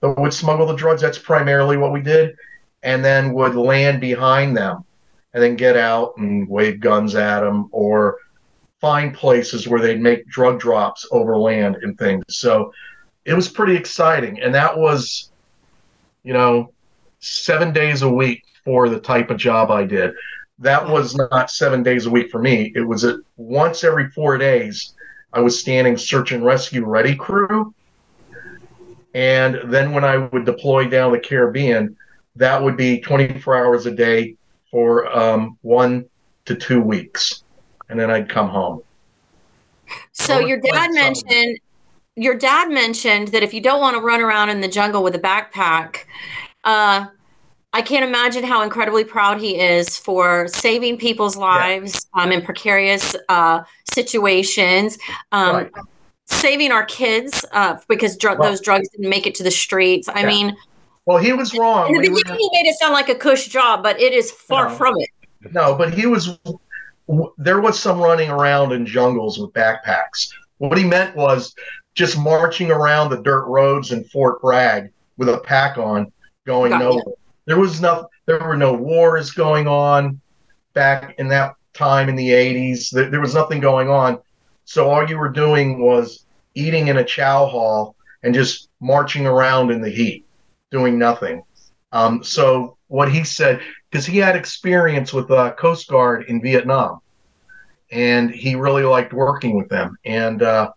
that 0.00 0.18
would 0.18 0.34
smuggle 0.34 0.66
the 0.66 0.76
drugs. 0.76 1.00
That's 1.00 1.18
primarily 1.18 1.76
what 1.78 1.92
we 1.92 2.02
did, 2.02 2.36
and 2.84 3.04
then 3.04 3.32
would 3.32 3.56
land 3.56 4.00
behind 4.00 4.56
them 4.56 4.84
and 5.32 5.42
then 5.42 5.56
get 5.56 5.76
out 5.76 6.16
and 6.18 6.48
wave 6.48 6.78
guns 6.78 7.14
at 7.14 7.40
them 7.40 7.68
or 7.72 8.18
find 8.80 9.14
places 9.14 9.66
where 9.66 9.80
they'd 9.80 10.00
make 10.00 10.28
drug 10.28 10.60
drops 10.60 11.06
over 11.10 11.36
land 11.36 11.76
and 11.82 11.98
things. 11.98 12.22
So 12.28 12.72
it 13.24 13.34
was 13.34 13.48
pretty 13.48 13.74
exciting. 13.74 14.40
And 14.40 14.54
that 14.54 14.76
was, 14.76 15.30
you 16.22 16.34
know, 16.34 16.70
seven 17.20 17.72
days 17.72 18.02
a 18.02 18.08
week 18.08 18.44
for 18.64 18.90
the 18.90 19.00
type 19.00 19.30
of 19.30 19.38
job 19.38 19.70
I 19.70 19.84
did. 19.84 20.12
That 20.58 20.86
was 20.86 21.16
not 21.16 21.50
seven 21.50 21.82
days 21.82 22.06
a 22.06 22.10
week 22.10 22.30
for 22.30 22.40
me. 22.40 22.70
It 22.76 22.82
was 22.82 23.04
a, 23.04 23.18
once 23.36 23.82
every 23.82 24.10
four 24.10 24.36
days, 24.36 24.92
I 25.32 25.40
was 25.40 25.58
standing 25.58 25.96
search 25.96 26.32
and 26.32 26.44
rescue 26.44 26.84
ready 26.84 27.16
crew. 27.16 27.74
And 29.14 29.60
then 29.72 29.92
when 29.92 30.04
I 30.04 30.18
would 30.18 30.44
deploy 30.44 30.88
down 30.88 31.12
the 31.12 31.18
Caribbean, 31.18 31.96
that 32.36 32.62
would 32.62 32.76
be 32.76 33.00
24 33.00 33.56
hours 33.56 33.86
a 33.86 33.90
day, 33.90 34.36
for 34.74 35.06
um, 35.16 35.56
one 35.62 36.04
to 36.46 36.56
two 36.56 36.80
weeks, 36.80 37.44
and 37.88 37.98
then 37.98 38.10
I'd 38.10 38.28
come 38.28 38.48
home. 38.48 38.82
So 40.10 40.40
your 40.40 40.58
dad 40.58 40.90
mentioned 40.92 41.58
your 42.16 42.36
dad 42.36 42.70
mentioned 42.70 43.28
that 43.28 43.44
if 43.44 43.54
you 43.54 43.60
don't 43.60 43.80
want 43.80 43.96
to 43.96 44.02
run 44.02 44.20
around 44.20 44.50
in 44.50 44.60
the 44.60 44.68
jungle 44.68 45.04
with 45.04 45.14
a 45.14 45.18
backpack, 45.18 46.06
uh, 46.64 47.06
I 47.72 47.82
can't 47.82 48.04
imagine 48.04 48.42
how 48.42 48.62
incredibly 48.62 49.04
proud 49.04 49.40
he 49.40 49.60
is 49.60 49.96
for 49.96 50.48
saving 50.48 50.98
people's 50.98 51.36
lives 51.36 52.08
yeah. 52.16 52.22
um, 52.22 52.32
in 52.32 52.42
precarious 52.42 53.14
uh, 53.28 53.62
situations. 53.92 54.98
Um, 55.30 55.56
right. 55.56 55.70
Saving 56.26 56.72
our 56.72 56.84
kids 56.84 57.44
uh, 57.52 57.76
because 57.86 58.16
dr- 58.16 58.38
well, 58.40 58.50
those 58.50 58.60
drugs 58.60 58.88
didn't 58.88 59.10
make 59.10 59.26
it 59.26 59.36
to 59.36 59.44
the 59.44 59.50
streets. 59.52 60.08
I 60.08 60.20
yeah. 60.22 60.26
mean, 60.26 60.56
well, 61.06 61.18
he 61.18 61.32
was 61.32 61.54
wrong. 61.54 61.94
In 61.94 62.00
the 62.00 62.08
beginning, 62.08 62.38
he, 62.38 62.48
he 62.50 62.62
made 62.62 62.68
it 62.68 62.76
sound 62.78 62.94
like 62.94 63.08
a 63.08 63.14
cush 63.14 63.48
job, 63.48 63.82
but 63.82 64.00
it 64.00 64.12
is 64.12 64.30
far 64.30 64.68
no, 64.68 64.74
from 64.74 64.94
it. 64.98 65.10
No, 65.52 65.74
but 65.74 65.92
he 65.92 66.06
was. 66.06 66.38
There 67.36 67.60
was 67.60 67.78
some 67.78 68.00
running 68.00 68.30
around 68.30 68.72
in 68.72 68.86
jungles 68.86 69.38
with 69.38 69.52
backpacks. 69.52 70.30
What 70.58 70.78
he 70.78 70.84
meant 70.84 71.14
was 71.14 71.54
just 71.94 72.18
marching 72.18 72.70
around 72.70 73.10
the 73.10 73.20
dirt 73.22 73.44
roads 73.46 73.92
in 73.92 74.04
Fort 74.04 74.40
Bragg 74.40 74.90
with 75.18 75.28
a 75.28 75.38
pack 75.38 75.76
on, 75.76 76.10
going 76.46 76.70
Got 76.70 76.80
nowhere. 76.80 77.02
You. 77.06 77.16
There 77.46 77.58
was 77.58 77.80
no, 77.82 78.08
there 78.24 78.38
were 78.38 78.56
no 78.56 78.72
wars 78.72 79.30
going 79.32 79.68
on 79.68 80.20
back 80.72 81.14
in 81.18 81.28
that 81.28 81.56
time 81.74 82.08
in 82.08 82.16
the 82.16 82.30
80s. 82.30 82.90
There, 82.90 83.10
there 83.10 83.20
was 83.20 83.34
nothing 83.34 83.60
going 83.60 83.90
on. 83.90 84.18
So 84.64 84.88
all 84.88 85.06
you 85.06 85.18
were 85.18 85.28
doing 85.28 85.84
was 85.84 86.24
eating 86.54 86.88
in 86.88 86.96
a 86.96 87.04
chow 87.04 87.46
hall 87.46 87.96
and 88.22 88.34
just 88.34 88.70
marching 88.80 89.26
around 89.26 89.70
in 89.70 89.82
the 89.82 89.90
heat 89.90 90.23
doing 90.74 90.98
nothing. 90.98 91.40
Um, 91.92 92.24
so 92.24 92.76
what 92.88 93.10
he 93.10 93.22
said, 93.22 93.60
because 93.88 94.04
he 94.04 94.18
had 94.18 94.34
experience 94.34 95.12
with 95.12 95.28
the 95.28 95.36
uh, 95.36 95.54
Coast 95.54 95.88
Guard 95.88 96.24
in 96.28 96.42
Vietnam, 96.42 96.98
and 97.92 98.28
he 98.30 98.56
really 98.56 98.82
liked 98.82 99.12
working 99.12 99.56
with 99.56 99.68
them, 99.68 99.96
and 100.04 100.42
uh, 100.42 100.72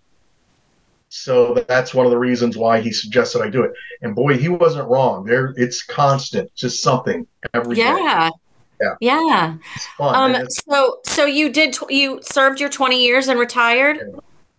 so 1.09 1.65
that's 1.67 1.95
one 1.95 2.05
of 2.05 2.11
the 2.11 2.17
reasons 2.17 2.57
why 2.57 2.79
he 2.79 2.91
suggested 2.91 3.41
I 3.41 3.49
do 3.49 3.63
it. 3.63 3.71
And 4.01 4.13
boy, 4.13 4.37
he 4.37 4.49
wasn't 4.49 4.87
wrong. 4.87 5.25
There, 5.25 5.53
it's 5.57 5.83
constant, 5.83 6.53
just 6.53 6.83
something 6.83 7.25
every 7.55 7.77
yeah. 7.77 8.29
Day. 8.29 8.35
Yeah. 9.01 9.19
Yeah. 9.19 9.57
Um, 9.99 10.47
so, 10.49 10.99
so 11.03 11.25
you 11.25 11.51
did, 11.51 11.73
tw- 11.73 11.89
you 11.89 12.19
served 12.21 12.59
your 12.59 12.69
20 12.69 13.03
years 13.03 13.27
and 13.27 13.39
retired. 13.39 13.97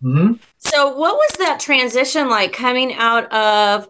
Mm-hmm. 0.03 0.33
So, 0.57 0.87
what 0.95 1.15
was 1.15 1.31
that 1.39 1.59
transition 1.59 2.29
like 2.29 2.51
coming 2.51 2.93
out 2.93 3.31
of 3.33 3.87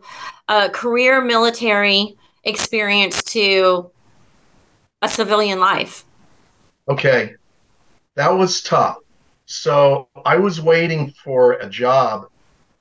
a 0.49 0.69
career 0.69 1.21
military 1.21 2.17
experience 2.43 3.23
to 3.23 3.89
a 5.01 5.07
civilian 5.07 5.59
life? 5.59 6.03
Okay, 6.89 7.35
that 8.15 8.29
was 8.29 8.61
tough. 8.61 8.97
So 9.45 10.07
I 10.25 10.35
was 10.35 10.59
waiting 10.59 11.11
for 11.23 11.53
a 11.53 11.69
job 11.69 12.27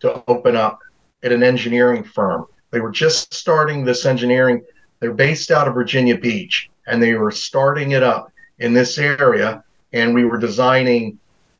to 0.00 0.22
open 0.28 0.56
up 0.56 0.80
at 1.22 1.30
an 1.30 1.42
engineering 1.42 2.02
firm. 2.02 2.46
They 2.70 2.80
were 2.80 2.90
just 2.90 3.32
starting 3.32 3.84
this 3.84 4.06
engineering. 4.06 4.64
They're 5.00 5.12
based 5.12 5.50
out 5.50 5.68
of 5.68 5.74
Virginia 5.74 6.18
Beach, 6.18 6.70
and 6.86 7.02
they 7.02 7.14
were 7.14 7.30
starting 7.30 7.92
it 7.92 8.02
up 8.02 8.32
in 8.58 8.72
this 8.72 8.98
area. 8.98 9.62
And 9.92 10.14
we 10.14 10.24
were 10.24 10.38
designing 10.38 11.18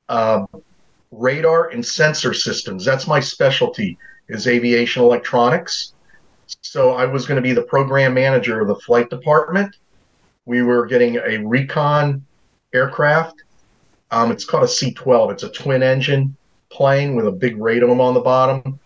uh, 0.08 0.46
radar 1.10 1.68
and 1.68 1.84
sensor 1.84 2.34
systems. 2.34 2.84
That's 2.84 3.06
my 3.06 3.20
specialty 3.20 3.98
is 4.28 4.46
aviation 4.46 5.02
electronics. 5.02 5.94
So 6.62 6.92
I 6.92 7.04
was 7.04 7.26
going 7.26 7.36
to 7.36 7.42
be 7.42 7.52
the 7.52 7.62
program 7.62 8.14
manager 8.14 8.60
of 8.60 8.68
the 8.68 8.76
flight 8.76 9.10
department. 9.10 9.76
We 10.46 10.62
were 10.62 10.86
getting 10.86 11.16
a 11.16 11.38
recon 11.38 12.24
aircraft. 12.72 13.42
Um, 14.10 14.30
it's 14.30 14.44
called 14.44 14.64
a 14.64 14.68
C 14.68 14.92
12. 14.92 15.30
It's 15.32 15.42
a 15.42 15.50
twin 15.50 15.82
engine 15.82 16.36
plane 16.70 17.14
with 17.14 17.26
a 17.26 17.32
big 17.32 17.58
radome 17.58 18.00
on 18.00 18.14
the 18.14 18.20
bottom. 18.20 18.78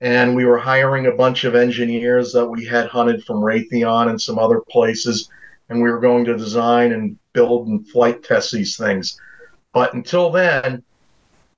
And 0.00 0.36
we 0.36 0.44
were 0.44 0.58
hiring 0.58 1.06
a 1.06 1.12
bunch 1.12 1.44
of 1.44 1.54
engineers 1.54 2.32
that 2.32 2.46
we 2.46 2.64
had 2.64 2.86
hunted 2.88 3.24
from 3.24 3.38
Raytheon 3.38 4.10
and 4.10 4.20
some 4.20 4.38
other 4.38 4.60
places. 4.70 5.28
And 5.68 5.82
we 5.82 5.90
were 5.90 6.00
going 6.00 6.24
to 6.26 6.36
design 6.36 6.92
and 6.92 7.18
build 7.32 7.68
and 7.68 7.86
flight 7.88 8.22
test 8.22 8.52
these 8.52 8.76
things. 8.76 9.20
But 9.72 9.94
until 9.94 10.30
then, 10.30 10.82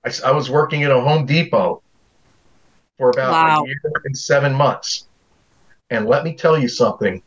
I, 0.04 0.12
I 0.24 0.30
was 0.30 0.50
working 0.50 0.84
at 0.84 0.90
a 0.90 1.00
Home 1.00 1.26
Depot 1.26 1.82
for 3.00 3.08
about 3.08 3.32
wow. 3.32 3.62
a 3.62 3.66
year 3.66 3.80
and 4.04 4.16
seven 4.16 4.52
months. 4.52 5.08
And 5.88 6.06
let 6.06 6.22
me 6.22 6.34
tell 6.34 6.58
you 6.58 6.68
something. 6.68 7.22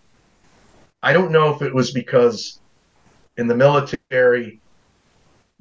I 1.01 1.13
don't 1.13 1.31
know 1.31 1.51
if 1.51 1.63
it 1.63 1.73
was 1.73 1.89
because 1.89 2.59
in 3.37 3.47
the 3.47 3.55
military 3.55 4.61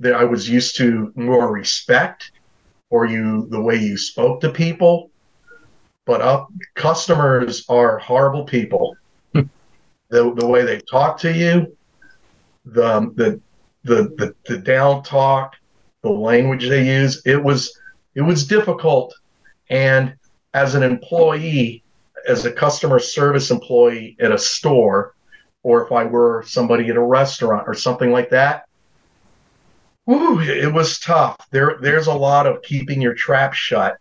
that 0.00 0.12
I 0.12 0.25
was 0.25 0.47
used 0.47 0.76
to 0.76 1.12
more 1.16 1.50
respect 1.50 2.31
or 2.90 3.07
you 3.07 3.47
the 3.49 3.61
way 3.61 3.76
you 3.76 3.97
spoke 3.97 4.42
to 4.42 4.50
people. 4.50 5.11
But 6.04 6.21
up 6.21 6.52
customers 6.75 7.64
are 7.71 7.99
horrible 7.99 8.45
people. 8.45 8.95
the 9.33 9.49
the 10.11 10.47
way 10.47 10.62
they 10.62 10.81
talk 10.81 11.16
to 11.21 11.33
you, 11.33 11.75
the 12.66 13.11
the 13.14 13.40
the 13.85 14.02
the, 14.19 14.35
the 14.45 14.59
down 14.59 15.04
talk, 15.04 15.57
the 16.02 16.11
language 16.11 16.69
they 16.69 16.87
use, 16.87 17.23
it 17.25 17.42
was 17.42 17.81
it 18.14 18.21
was 18.21 18.47
difficult. 18.47 19.14
And 19.73 20.14
as 20.55 20.76
an 20.76 20.85
employee, 20.85 21.83
as 22.29 22.45
a 22.45 22.52
customer 22.52 23.00
service 23.00 23.50
employee 23.50 24.17
at 24.21 24.31
a 24.31 24.38
store, 24.38 25.14
or 25.64 25.85
if 25.85 25.91
I 25.91 26.05
were 26.05 26.45
somebody 26.47 26.88
at 26.91 26.97
a 26.97 27.02
restaurant 27.02 27.67
or 27.67 27.75
something 27.75 28.12
like 28.12 28.31
that, 28.31 28.69
Ooh, 30.11 30.41
it 30.41 30.73
was 30.73 30.99
tough. 30.99 31.37
There, 31.50 31.79
there's 31.81 32.09
a 32.09 32.14
lot 32.14 32.47
of 32.47 32.62
keeping 32.62 33.00
your 33.00 33.14
trap 33.14 33.55
shut, 33.55 33.99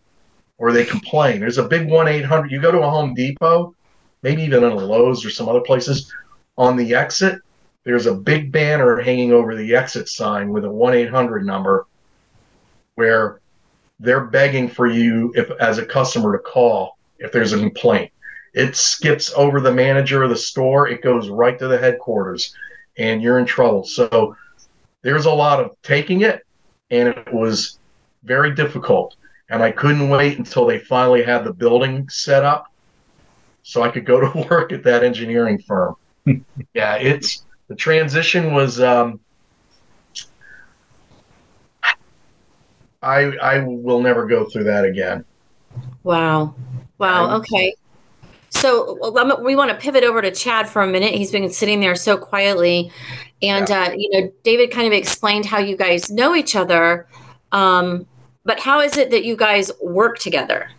or 0.58 0.72
they 0.72 0.84
complain. 0.84 1.40
There's 1.40 1.60
a 1.60 1.68
big 1.68 1.88
one 1.88 2.08
eight 2.08 2.26
hundred. 2.26 2.52
You 2.52 2.60
go 2.60 2.72
to 2.72 2.82
a 2.82 2.90
Home 2.90 3.14
Depot, 3.14 3.76
maybe 4.24 4.42
even 4.44 4.64
in 4.64 4.72
a 4.72 4.76
Lowe's 4.76 5.24
or 5.24 5.30
some 5.30 5.48
other 5.48 5.62
places. 5.62 6.12
On 6.58 6.76
the 6.76 6.96
exit, 6.96 7.40
there's 7.84 8.08
a 8.08 8.16
big 8.16 8.52
banner 8.52 9.00
hanging 9.00 9.32
over 9.32 9.56
the 9.56 9.76
exit 9.76 10.10
sign 10.10 10.50
with 10.50 10.66
a 10.66 10.72
one 10.72 10.96
eight 10.96 11.10
hundred 11.10 11.46
number, 11.46 11.86
where 12.96 13.41
they're 14.02 14.26
begging 14.26 14.68
for 14.68 14.88
you, 14.88 15.32
if 15.36 15.50
as 15.60 15.78
a 15.78 15.86
customer, 15.86 16.34
to 16.34 16.40
call 16.40 16.98
if 17.20 17.32
there's 17.32 17.54
a 17.54 17.60
complaint. 17.60 18.12
It 18.54 18.76
skips 18.76 19.32
over 19.36 19.62
the 19.62 19.72
manager 19.72 20.24
of 20.24 20.30
the 20.30 20.36
store. 20.36 20.88
It 20.90 21.02
goes 21.02 21.30
right 21.30 21.58
to 21.60 21.68
the 21.68 21.78
headquarters, 21.78 22.54
and 22.98 23.22
you're 23.22 23.40
in 23.40 23.46
trouble. 23.46 23.86
So 23.86 24.36
there's 25.04 25.26
a 25.26 25.32
lot 25.32 25.60
of 25.60 25.76
taking 25.84 26.22
it, 26.22 26.46
and 26.90 27.10
it 27.10 27.32
was 27.32 27.80
very 28.24 28.54
difficult. 28.54 29.16
And 29.50 29.62
I 29.62 29.72
couldn't 29.72 30.10
wait 30.10 30.38
until 30.38 30.66
they 30.66 30.80
finally 30.80 31.24
had 31.24 31.44
the 31.44 31.54
building 31.54 32.10
set 32.10 32.44
up 32.44 32.72
so 33.64 33.84
I 33.84 33.90
could 33.90 34.06
go 34.06 34.20
to 34.20 34.48
work 34.50 34.72
at 34.72 34.84
that 34.84 35.04
engineering 35.04 35.60
firm. 35.60 35.96
yeah, 36.74 36.96
it's 36.96 37.46
the 37.68 37.76
transition 37.76 38.54
was. 38.54 38.82
Um, 38.82 39.20
I 43.02 43.36
I 43.38 43.60
will 43.60 44.02
never 44.02 44.26
go 44.26 44.46
through 44.46 44.66
that 44.66 44.86
again. 44.86 45.26
Wow. 46.04 46.56
Wow. 46.98 47.38
Okay. 47.38 47.76
So 48.50 49.00
we 49.42 49.56
want 49.56 49.72
to 49.72 49.78
pivot 49.78 50.04
over 50.04 50.22
to 50.22 50.30
Chad 50.30 50.68
for 50.68 50.82
a 50.82 50.88
minute. 50.88 51.14
He's 51.14 51.32
been 51.32 51.50
sitting 51.50 51.80
there 51.80 51.96
so 51.96 52.18
quietly, 52.18 52.92
and 53.42 53.70
yeah. 53.70 53.84
uh, 53.84 53.92
you 53.96 54.10
know, 54.12 54.32
David 54.44 54.72
kind 54.72 54.86
of 54.88 54.94
explained 54.94 55.46
how 55.46 55.58
you 55.58 55.78
guys 55.78 56.12
know 56.12 56.36
each 56.36 56.56
other. 56.56 57.08
Um, 57.52 58.06
but 58.44 58.60
how 58.60 58.80
is 58.80 58.98
it 58.98 59.10
that 59.12 59.24
you 59.24 59.36
guys 59.36 59.72
work 59.82 60.20
together? 60.20 60.70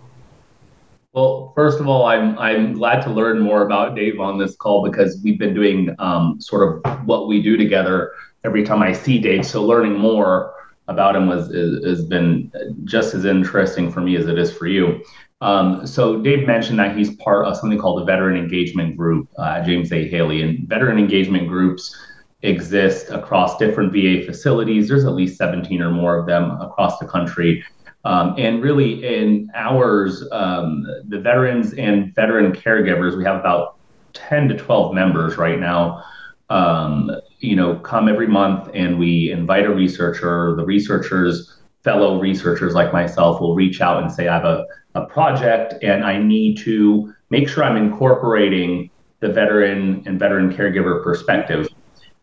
Well, 1.13 1.53
first 1.55 1.81
of 1.81 1.89
all, 1.89 2.05
I'm 2.05 2.39
I'm 2.39 2.75
glad 2.75 3.03
to 3.03 3.11
learn 3.11 3.41
more 3.41 3.65
about 3.67 3.95
Dave 3.95 4.21
on 4.21 4.39
this 4.39 4.55
call 4.57 4.89
because 4.89 5.21
we've 5.25 5.39
been 5.39 5.55
doing 5.55 5.95
um, 5.99 6.41
sort 6.41 6.85
of 6.85 7.07
what 7.07 7.27
we 7.27 7.43
do 7.43 7.57
together 7.57 8.13
every 8.45 8.65
time 8.65 8.83
I 8.83 8.93
see 8.93 9.19
Dave. 9.19 9.47
So 9.47 9.65
learning 9.65 9.99
more 9.99 10.55
about 10.89 11.17
him 11.17 11.27
was 11.29 11.49
has 11.85 12.05
been 12.05 12.51
just 12.85 13.15
as 13.15 13.25
interesting 13.25 13.91
for 13.91 14.01
me 14.01 14.17
as 14.17 14.27
it 14.27 14.39
is 14.39 14.53
for 14.53 14.67
you. 14.67 15.03
Um, 15.41 15.87
so 15.87 16.21
Dave 16.23 16.47
mentioned 16.47 16.79
that 16.79 16.97
he's 16.97 17.17
part 17.17 17.47
of 17.47 17.57
something 17.57 17.79
called 17.79 18.01
the 18.01 18.05
Veteran 18.05 18.37
Engagement 18.37 18.97
Group, 18.97 19.29
uh, 19.39 19.61
James 19.65 19.93
A. 19.93 20.09
Haley, 20.09 20.43
and 20.43 20.69
veteran 20.69 20.99
engagement 20.99 21.49
groups 21.49 21.97
exist 22.43 23.11
across 23.11 23.57
different 23.59 23.93
VA 23.93 24.25
facilities. 24.25 24.89
There's 24.89 25.05
at 25.05 25.15
least 25.15 25.37
17 25.39 25.83
or 25.83 25.91
more 25.91 26.17
of 26.17 26.27
them 26.27 26.61
across 26.61 26.99
the 26.99 27.07
country. 27.07 27.65
Um, 28.05 28.35
and 28.37 28.63
really, 28.63 29.05
in 29.05 29.51
ours, 29.55 30.25
um, 30.33 30.87
the 31.09 31.21
veterans 31.21 31.75
and 31.75 32.15
veteran 32.15 32.53
caregivers, 32.53 33.17
we 33.17 33.25
have 33.25 33.39
about 33.39 33.77
10 34.13 34.49
to 34.49 34.57
12 34.57 34.95
members 34.95 35.39
right 35.39 35.59
now. 35.59 36.05
Um, 36.51 37.11
you 37.43 37.57
know, 37.57 37.77
come 37.77 38.09
every 38.09 38.29
month 38.29 38.71
and 38.73 38.99
we 38.99 39.31
invite 39.31 39.67
a 39.67 39.71
researcher. 39.71 40.55
The 40.57 40.65
researchers, 40.65 41.61
fellow 41.83 42.21
researchers 42.21 42.75
like 42.75 42.93
myself, 42.93 43.41
will 43.41 43.55
reach 43.55 43.81
out 43.81 44.03
and 44.03 44.11
say, 44.11 44.29
I 44.29 44.35
have 44.35 44.45
a 44.45 44.65
a 44.95 45.07
project 45.07 45.83
and 45.83 46.05
I 46.05 46.19
need 46.19 46.59
to 46.59 47.13
make 47.31 47.49
sure 47.49 47.65
I'm 47.65 47.77
incorporating 47.77 48.91
the 49.21 49.29
veteran 49.29 50.03
and 50.07 50.19
veteran 50.19 50.53
caregiver 50.53 51.03
perspective. 51.03 51.69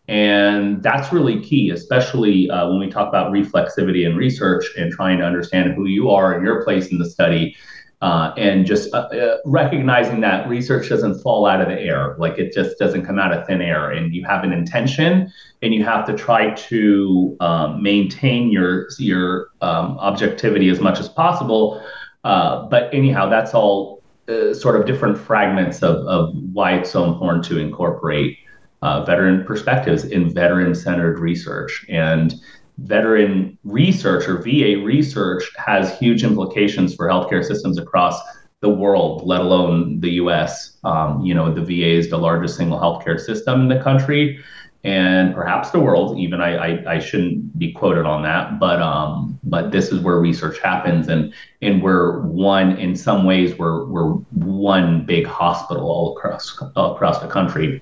And 0.07 0.81
that's 0.81 1.13
really 1.13 1.41
key, 1.41 1.69
especially 1.69 2.49
uh, 2.49 2.67
when 2.69 2.79
we 2.79 2.89
talk 2.89 3.07
about 3.07 3.31
reflexivity 3.31 4.07
and 4.07 4.17
research 4.17 4.65
and 4.75 4.91
trying 4.91 5.19
to 5.19 5.23
understand 5.23 5.73
who 5.73 5.85
you 5.85 6.09
are 6.09 6.33
and 6.33 6.43
your 6.43 6.63
place 6.63 6.91
in 6.91 6.97
the 6.97 7.09
study. 7.09 7.55
Uh, 8.01 8.33
and 8.37 8.65
just 8.65 8.93
uh, 8.93 9.09
uh 9.09 9.37
recognizing 9.43 10.21
that 10.21 10.47
research 10.47 10.87
doesn't 10.87 11.19
fall 11.21 11.45
out 11.45 11.59
of 11.59 11.67
the 11.67 11.77
air, 11.77 12.15
like 12.17 12.39
it 12.39 12.53
just 12.53 12.79
doesn't 12.79 13.05
come 13.05 13.19
out 13.19 13.33
of 13.33 13.45
thin 13.45 13.61
air. 13.61 13.91
And 13.91 14.15
you 14.15 14.23
have 14.25 14.45
an 14.45 14.53
intention, 14.53 15.29
and 15.61 15.73
you 15.73 15.83
have 15.83 16.05
to 16.05 16.13
try 16.13 16.53
to 16.53 17.35
um, 17.41 17.83
maintain 17.83 18.51
your 18.51 18.87
your 18.99 19.49
um, 19.61 19.97
objectivity 19.99 20.69
as 20.69 20.79
much 20.79 20.99
as 20.99 21.09
possible 21.09 21.83
uh, 22.23 22.67
but 22.67 22.93
anyhow, 22.93 23.29
that's 23.29 23.53
all 23.53 24.03
uh, 24.27 24.53
sort 24.53 24.79
of 24.79 24.85
different 24.85 25.17
fragments 25.17 25.81
of, 25.81 25.95
of 26.07 26.35
why 26.53 26.73
it's 26.73 26.91
so 26.91 27.05
important 27.05 27.43
to 27.45 27.57
incorporate 27.57 28.37
uh, 28.81 29.03
veteran 29.03 29.43
perspectives 29.45 30.05
in 30.05 30.33
veteran 30.33 30.73
centered 30.75 31.19
research. 31.19 31.85
And 31.89 32.35
veteran 32.83 33.57
research 33.63 34.27
or 34.27 34.37
VA 34.37 34.81
research 34.83 35.49
has 35.57 35.97
huge 35.97 36.23
implications 36.23 36.95
for 36.95 37.07
healthcare 37.07 37.43
systems 37.43 37.77
across 37.77 38.19
the 38.61 38.69
world, 38.69 39.25
let 39.25 39.41
alone 39.41 39.99
the 40.01 40.11
US. 40.11 40.77
Um, 40.83 41.21
you 41.23 41.33
know, 41.33 41.53
the 41.53 41.61
VA 41.61 41.97
is 41.97 42.09
the 42.09 42.17
largest 42.17 42.57
single 42.57 42.79
healthcare 42.79 43.19
system 43.19 43.61
in 43.61 43.67
the 43.69 43.81
country 43.81 44.43
and 44.83 45.35
perhaps 45.35 45.71
the 45.71 45.79
world 45.79 46.17
even 46.17 46.39
I, 46.39 46.55
I, 46.55 46.93
I 46.95 46.99
shouldn't 46.99 47.57
be 47.59 47.73
quoted 47.73 48.05
on 48.05 48.23
that 48.23 48.59
but 48.59 48.81
um 48.81 49.37
but 49.43 49.71
this 49.71 49.91
is 49.91 49.99
where 49.99 50.19
research 50.19 50.57
happens 50.59 51.09
and 51.09 51.33
and 51.61 51.83
we're 51.83 52.21
one 52.21 52.77
in 52.77 52.95
some 52.95 53.25
ways 53.25 53.57
we're 53.57 53.85
we're 53.87 54.11
one 54.31 55.05
big 55.05 55.25
hospital 55.25 55.89
all 55.89 56.17
across 56.17 56.57
all 56.77 56.95
across 56.95 57.19
the 57.19 57.27
country 57.27 57.81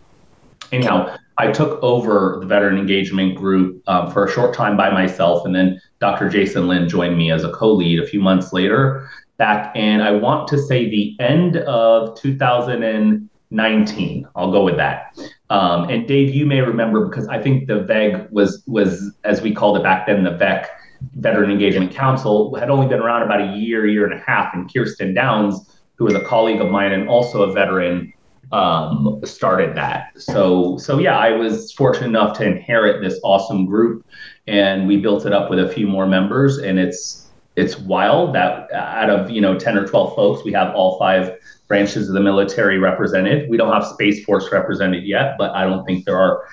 anyhow 0.71 1.15
i 1.37 1.51
took 1.51 1.81
over 1.81 2.37
the 2.39 2.45
veteran 2.45 2.77
engagement 2.77 3.35
group 3.35 3.81
um, 3.87 4.11
for 4.11 4.25
a 4.25 4.31
short 4.31 4.53
time 4.53 4.77
by 4.77 4.89
myself 4.89 5.45
and 5.45 5.55
then 5.55 5.81
dr 5.99 6.29
jason 6.29 6.67
lin 6.67 6.87
joined 6.87 7.17
me 7.17 7.31
as 7.31 7.43
a 7.43 7.51
co-lead 7.51 7.99
a 7.99 8.07
few 8.07 8.19
months 8.19 8.53
later 8.53 9.09
back 9.37 9.75
in 9.75 10.01
i 10.01 10.11
want 10.11 10.47
to 10.47 10.57
say 10.57 10.89
the 10.89 11.15
end 11.19 11.57
of 11.57 12.19
2019 12.19 14.27
i'll 14.35 14.51
go 14.51 14.63
with 14.63 14.77
that. 14.77 15.17
Um, 15.49 15.89
and 15.89 16.07
Dave, 16.07 16.33
you 16.33 16.45
may 16.45 16.61
remember 16.61 17.07
because 17.07 17.27
I 17.27 17.41
think 17.41 17.67
the 17.67 17.81
VEG 17.81 18.29
was 18.31 18.63
was 18.67 19.13
as 19.23 19.41
we 19.41 19.53
called 19.53 19.77
it 19.77 19.83
back 19.83 20.07
then, 20.07 20.23
the 20.23 20.31
VEC 20.31 20.67
Veteran 21.15 21.51
Engagement 21.51 21.91
Council 21.91 22.53
had 22.55 22.69
only 22.69 22.87
been 22.87 22.99
around 22.99 23.23
about 23.23 23.41
a 23.41 23.57
year, 23.57 23.87
year 23.87 24.05
and 24.05 24.13
a 24.13 24.23
half, 24.23 24.53
and 24.53 24.71
Kirsten 24.71 25.13
Downs, 25.13 25.79
who 25.95 26.05
was 26.05 26.13
a 26.13 26.21
colleague 26.21 26.59
of 26.59 26.69
mine 26.69 26.91
and 26.91 27.07
also 27.07 27.43
a 27.43 27.53
veteran, 27.53 28.13
um, 28.51 29.19
started 29.23 29.75
that. 29.75 30.11
So 30.15 30.77
so 30.77 30.99
yeah, 30.99 31.17
I 31.17 31.31
was 31.31 31.71
fortunate 31.73 32.07
enough 32.07 32.37
to 32.37 32.45
inherit 32.45 33.01
this 33.01 33.19
awesome 33.23 33.65
group, 33.65 34.05
and 34.47 34.87
we 34.87 34.97
built 34.97 35.25
it 35.25 35.33
up 35.33 35.49
with 35.49 35.59
a 35.59 35.69
few 35.69 35.87
more 35.87 36.05
members, 36.05 36.57
and 36.57 36.79
it's 36.79 37.27
it's 37.55 37.77
wild 37.79 38.35
that 38.35 38.71
out 38.71 39.09
of 39.09 39.29
you 39.29 39.41
know 39.41 39.57
10 39.57 39.77
or 39.77 39.87
12 39.87 40.15
folks 40.15 40.43
we 40.45 40.53
have 40.53 40.75
all 40.75 40.99
five 40.99 41.31
branches 41.67 42.07
of 42.07 42.13
the 42.13 42.21
military 42.21 42.77
represented. 42.77 43.49
We 43.49 43.57
don't 43.57 43.73
have 43.73 43.85
Space 43.85 44.23
Force 44.23 44.51
represented 44.51 45.03
yet, 45.03 45.35
but 45.37 45.51
I 45.51 45.65
don't 45.65 45.85
think 45.85 46.05
there 46.05 46.17
are 46.17 46.43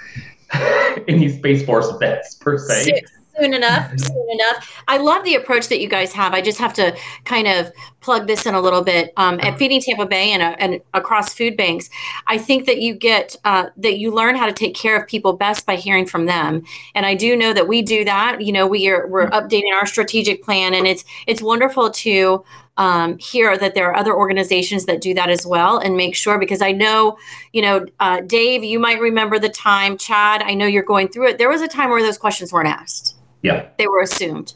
any 1.09 1.29
Space 1.29 1.65
Force 1.65 1.91
vets 2.01 2.35
per 2.35 2.59
se. 2.59 3.03
Soon 3.39 3.55
enough, 3.55 3.99
soon 3.99 4.27
enough. 4.31 4.83
I 4.87 4.99
love 4.99 5.25
the 5.25 5.35
approach 5.35 5.69
that 5.69 5.81
you 5.81 5.89
guys 5.89 6.13
have. 6.13 6.35
I 6.35 6.41
just 6.41 6.59
have 6.59 6.73
to 6.75 6.97
kind 7.25 7.49
of 7.49 7.73
plug 8.01 8.27
this 8.27 8.47
in 8.47 8.55
a 8.55 8.61
little 8.61 8.83
bit. 8.83 9.13
Um, 9.17 9.41
at 9.43 9.59
Feeding 9.59 9.81
Tampa 9.81 10.07
Bay 10.07 10.31
and, 10.33 10.43
uh, 10.43 10.55
and 10.59 10.81
across 10.93 11.35
food 11.35 11.57
banks, 11.57 11.91
I 12.27 12.39
think 12.39 12.67
that 12.67 12.81
you 12.81 12.95
get 12.95 13.35
uh, 13.45 13.71
that 13.77 13.99
you 13.99 14.13
learn 14.13 14.37
how 14.37 14.47
to 14.47 14.53
take 14.53 14.75
care 14.75 15.01
of 15.01 15.09
people 15.09 15.33
best 15.33 15.67
by 15.67 15.77
hearing 15.77 16.07
from 16.07 16.27
them. 16.27 16.63
And 16.95 17.07
I 17.07 17.15
do 17.15 17.37
know 17.37 17.53
that 17.53 17.67
we 17.67 17.83
do 17.83 18.05
that. 18.05 18.41
You 18.41 18.53
know, 18.53 18.67
we 18.67 18.89
are 18.89 19.07
we're 19.09 19.29
updating 19.31 19.73
our 19.75 19.87
strategic 19.87 20.45
plan, 20.45 20.75
and 20.75 20.87
it's 20.87 21.05
it's 21.27 21.43
wonderful 21.43 21.91
to 21.91 22.45
um, 22.77 23.19
hear 23.19 23.57
that 23.57 23.75
there 23.75 23.91
are 23.91 23.97
other 23.97 24.15
organizations 24.15 24.87
that 24.87 25.01
do 25.01 25.15
that 25.15 25.31
as 25.31 25.47
well 25.47 25.79
and 25.79 25.97
make 25.97 26.17
sure 26.17 26.39
because 26.39 26.61
I 26.61 26.73
know, 26.73 27.19
you 27.53 27.63
know, 27.63 27.87
uh, 28.01 28.21
Dave, 28.21 28.65
you 28.65 28.79
might 28.79 29.01
remember 29.01 29.39
the 29.39 29.49
time, 29.49 29.97
Chad, 29.97 30.43
I 30.43 30.55
know 30.55 30.67
you're 30.67 30.83
going 30.83 31.09
through 31.09 31.29
it. 31.29 31.39
There 31.39 31.49
was 31.49 31.63
a 31.63 31.69
time 31.69 31.91
where 31.91 32.03
those 32.03 32.19
questions 32.19 32.53
weren't 32.53 32.69
asked. 32.69 33.14
Yeah. 33.45 33.69
They 33.79 33.87
were 33.87 34.01
assumed. 34.01 34.55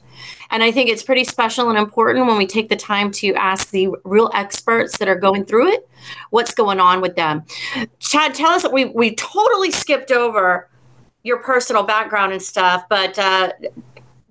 And 0.51 0.63
I 0.63 0.73
think 0.73 0.89
it's 0.89 1.03
pretty 1.03 1.25
special 1.25 1.69
and 1.69 1.79
important 1.79 2.27
when 2.27 2.39
we 2.39 2.47
take 2.47 2.71
the 2.71 2.77
time 2.77 3.11
to 3.13 3.35
ask 3.35 3.71
the 3.71 3.89
real 4.05 4.31
experts 4.35 4.97
that 4.99 5.07
are 5.07 5.15
going 5.15 5.45
through 5.45 5.69
it 5.73 5.89
what's 6.31 6.55
going 6.55 6.81
on 6.81 7.01
with 7.03 7.15
them. 7.15 7.45
Chad, 8.01 8.35
tell 8.35 8.51
us 8.53 8.67
we 8.73 8.87
we 8.87 9.15
totally 9.15 9.71
skipped 9.71 10.11
over 10.11 10.69
your 11.23 11.39
personal 11.43 11.83
background 11.83 12.33
and 12.33 12.41
stuff, 12.43 12.85
but 12.89 13.19
uh, 13.19 13.53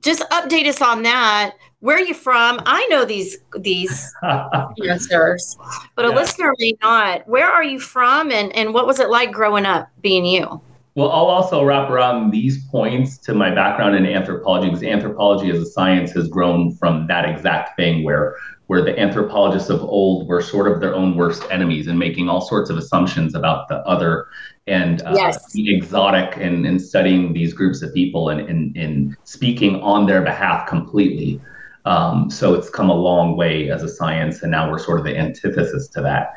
just 0.01 0.27
update 0.31 0.65
us 0.65 0.81
on 0.81 1.03
that. 1.03 1.53
Where 1.81 1.97
are 1.97 2.01
you 2.01 2.15
from? 2.15 2.59
I 2.65 2.87
know 2.87 3.05
these 3.05 3.37
these 3.59 4.11
answers, 4.89 5.55
but 5.95 6.05
a 6.05 6.09
Yeah. 6.09 6.15
listener 6.15 6.53
may 6.57 6.73
not. 6.81 7.27
Where 7.27 7.45
are 7.47 7.63
you 7.63 7.79
from, 7.79 8.31
and 8.31 8.51
and 8.55 8.73
what 8.73 8.87
was 8.87 8.99
it 8.99 9.09
like 9.09 9.31
growing 9.31 9.67
up 9.67 9.87
being 10.01 10.25
you? 10.25 10.59
Well, 10.97 11.11
I'll 11.11 11.27
also 11.27 11.63
wrap 11.63 11.91
around 11.91 12.31
these 12.31 12.65
points 12.69 13.19
to 13.19 13.35
my 13.35 13.53
background 13.53 13.95
in 13.95 14.07
anthropology, 14.07 14.69
because 14.71 14.81
anthropology 14.81 15.51
as 15.51 15.59
a 15.59 15.65
science 15.67 16.11
has 16.13 16.27
grown 16.27 16.73
from 16.73 17.05
that 17.05 17.23
exact 17.23 17.75
thing 17.77 18.03
where 18.03 18.35
where 18.65 18.81
the 18.81 18.99
anthropologists 18.99 19.69
of 19.69 19.79
old 19.81 20.27
were 20.27 20.41
sort 20.41 20.69
of 20.69 20.81
their 20.81 20.95
own 20.95 21.15
worst 21.15 21.43
enemies 21.51 21.85
and 21.85 21.99
making 21.99 22.27
all 22.29 22.41
sorts 22.41 22.71
of 22.71 22.77
assumptions 22.77 23.35
about 23.35 23.67
the 23.69 23.75
other 23.85 24.25
and 24.65 25.03
uh, 25.03 25.13
Yes. 25.15 25.53
being 25.53 25.77
exotic 25.77 26.35
and, 26.35 26.65
and 26.65 26.81
studying 26.81 27.31
these 27.31 27.53
groups 27.53 27.83
of 27.83 27.93
people 27.93 28.29
and, 28.29 28.41
and, 28.41 28.75
and 28.75 29.15
speaking 29.23 29.79
on 29.81 30.07
their 30.07 30.21
behalf 30.21 30.67
completely. 30.67 31.39
Um, 31.85 32.29
so 32.29 32.55
it's 32.55 32.69
come 32.69 32.89
a 32.89 32.95
long 32.95 33.37
way 33.37 33.69
as 33.69 33.83
a 33.83 33.87
science, 33.87 34.41
and 34.41 34.51
now 34.51 34.69
we're 34.69 34.79
sort 34.79 34.99
of 34.99 35.05
the 35.05 35.15
antithesis 35.15 35.87
to 35.89 36.01
that. 36.01 36.33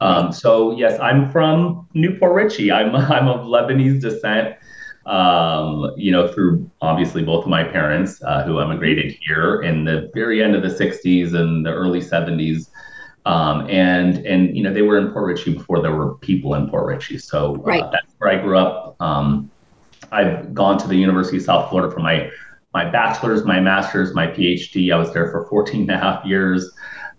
Um, 0.00 0.32
so 0.32 0.76
yes, 0.76 0.98
I'm 1.00 1.30
from 1.30 1.88
New 1.94 2.18
Port 2.18 2.34
Richey. 2.34 2.72
I'm 2.72 2.94
I'm 2.96 3.28
of 3.28 3.46
Lebanese 3.46 4.00
descent. 4.00 4.56
Um, 5.06 5.92
you 5.98 6.10
know, 6.10 6.28
through 6.28 6.70
obviously 6.80 7.22
both 7.22 7.44
of 7.44 7.50
my 7.50 7.62
parents 7.62 8.22
uh, 8.22 8.42
who 8.44 8.58
emigrated 8.58 9.14
here 9.20 9.60
in 9.60 9.84
the 9.84 10.10
very 10.14 10.42
end 10.42 10.54
of 10.54 10.62
the 10.62 10.68
'60s 10.68 11.34
and 11.34 11.64
the 11.64 11.70
early 11.70 12.00
'70s. 12.00 12.70
Um, 13.26 13.68
and 13.70 14.18
and 14.26 14.56
you 14.56 14.62
know 14.62 14.72
they 14.72 14.82
were 14.82 14.98
in 14.98 15.10
Port 15.12 15.26
Richey 15.26 15.54
before 15.54 15.80
there 15.80 15.94
were 15.94 16.14
people 16.16 16.54
in 16.54 16.68
Port 16.68 16.86
Richey. 16.86 17.18
So 17.18 17.54
uh, 17.56 17.58
Right. 17.58 17.84
that's 17.92 18.14
where 18.18 18.30
I 18.30 18.42
grew 18.42 18.58
up. 18.58 18.96
Um, 19.00 19.50
I've 20.12 20.54
gone 20.54 20.78
to 20.78 20.88
the 20.88 20.96
University 20.96 21.38
of 21.38 21.42
South 21.42 21.70
Florida 21.70 21.92
for 21.92 22.00
my 22.00 22.30
my 22.72 22.84
bachelor's, 22.84 23.44
my 23.44 23.60
master's, 23.60 24.14
my 24.14 24.26
PhD. 24.26 24.92
I 24.92 24.96
was 24.96 25.12
there 25.12 25.30
for 25.30 25.46
14 25.46 25.82
and 25.82 25.90
a 25.90 25.96
half 25.98 26.24
years. 26.24 26.72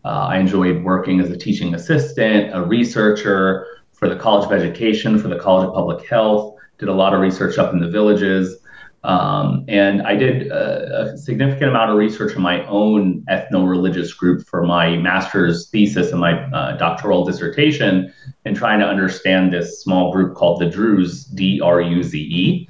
Uh, 0.06 0.28
I 0.30 0.38
enjoyed 0.38 0.84
working 0.84 1.20
as 1.20 1.32
a 1.32 1.38
teaching 1.38 1.74
assistant, 1.74 2.54
a 2.54 2.62
researcher 2.62 3.65
for 3.91 4.08
the 4.08 4.15
College 4.15 4.46
of 4.46 4.52
Education, 4.52 5.18
for 5.18 5.30
the 5.30 5.39
College 5.39 5.68
of 5.68 5.74
Public 5.74 6.08
Health, 6.08 6.56
did 6.78 6.89
a 6.89 6.94
lot 6.94 7.13
of 7.15 7.22
research 7.22 7.58
up 7.58 7.74
in 7.74 7.80
the 7.80 7.89
villages. 7.89 8.58
Um, 9.04 9.65
and 9.68 10.02
I 10.02 10.15
did 10.15 10.48
a, 10.48 11.13
a 11.13 11.18
significant 11.18 11.70
amount 11.70 11.91
of 11.91 11.98
research 11.98 12.36
in 12.36 12.41
my 12.41 12.65
own 12.65 13.24
ethno 13.30 13.70
religious 13.70 14.13
group 14.13 14.46
for 14.48 14.65
my 14.65 14.98
master's 14.98 15.70
thesis 15.70 16.12
and 16.12 16.20
my 16.20 16.34
uh, 16.52 16.76
doctoral 16.78 17.24
dissertation, 17.24 18.13
and 18.46 18.56
trying 18.56 18.80
to 18.80 18.86
understand 18.86 19.54
this 19.54 19.82
small 19.82 20.12
group 20.12 20.36
called 20.36 20.60
the 20.60 20.70
Druze, 20.70 21.26
D 21.26 21.62
R 21.62 21.82
U 21.82 22.04
Z 22.04 22.18
E. 22.20 22.70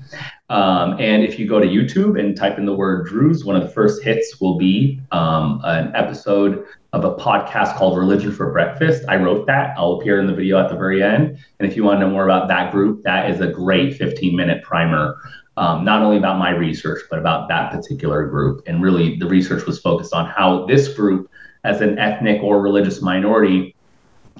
Um, 0.50 1.00
and 1.00 1.24
if 1.24 1.40
you 1.40 1.48
go 1.48 1.60
to 1.60 1.68
YouTube 1.68 2.20
and 2.20 2.38
type 2.38 2.58
in 2.58 2.66
the 2.66 2.76
word 2.76 3.08
Druze, 3.08 3.46
one 3.46 3.56
of 3.56 3.64
the 3.64 3.70
first 3.70 4.04
hits 4.04 4.40
will 4.40 4.58
be 4.58 5.02
um, 5.12 5.62
an 5.64 5.96
episode 5.96 6.66
of 6.96 7.04
a 7.04 7.14
podcast 7.14 7.76
called 7.76 7.98
Religion 7.98 8.32
for 8.32 8.54
Breakfast. 8.54 9.04
I 9.10 9.18
wrote 9.18 9.46
that. 9.48 9.78
I'll 9.78 10.00
appear 10.00 10.18
in 10.18 10.28
the 10.28 10.34
video 10.34 10.58
at 10.58 10.70
the 10.70 10.78
very 10.78 11.04
end. 11.04 11.38
And 11.60 11.70
if 11.70 11.76
you 11.76 11.84
want 11.84 12.00
to 12.00 12.06
know 12.06 12.10
more 12.10 12.24
about 12.24 12.48
that 12.48 12.72
group, 12.72 13.04
that 13.04 13.30
is 13.30 13.42
a 13.42 13.48
great 13.48 13.98
15 13.98 14.34
minute 14.34 14.64
primer, 14.64 15.18
um, 15.58 15.84
not 15.84 16.02
only 16.02 16.16
about 16.18 16.40
my 16.40 16.52
research, 16.52 17.02
but 17.10 17.20
about 17.20 17.50
that 17.50 17.74
particular 17.74 18.26
group. 18.26 18.64
And 18.66 18.82
really, 18.82 19.18
the 19.18 19.28
research 19.28 19.66
was 19.66 19.78
focused 19.78 20.14
on 20.14 20.26
how 20.26 20.66
this 20.68 20.88
group, 20.88 21.30
as 21.66 21.82
an 21.82 22.00
ethnic 22.00 22.42
or 22.42 22.62
religious 22.62 23.02
minority 23.02 23.76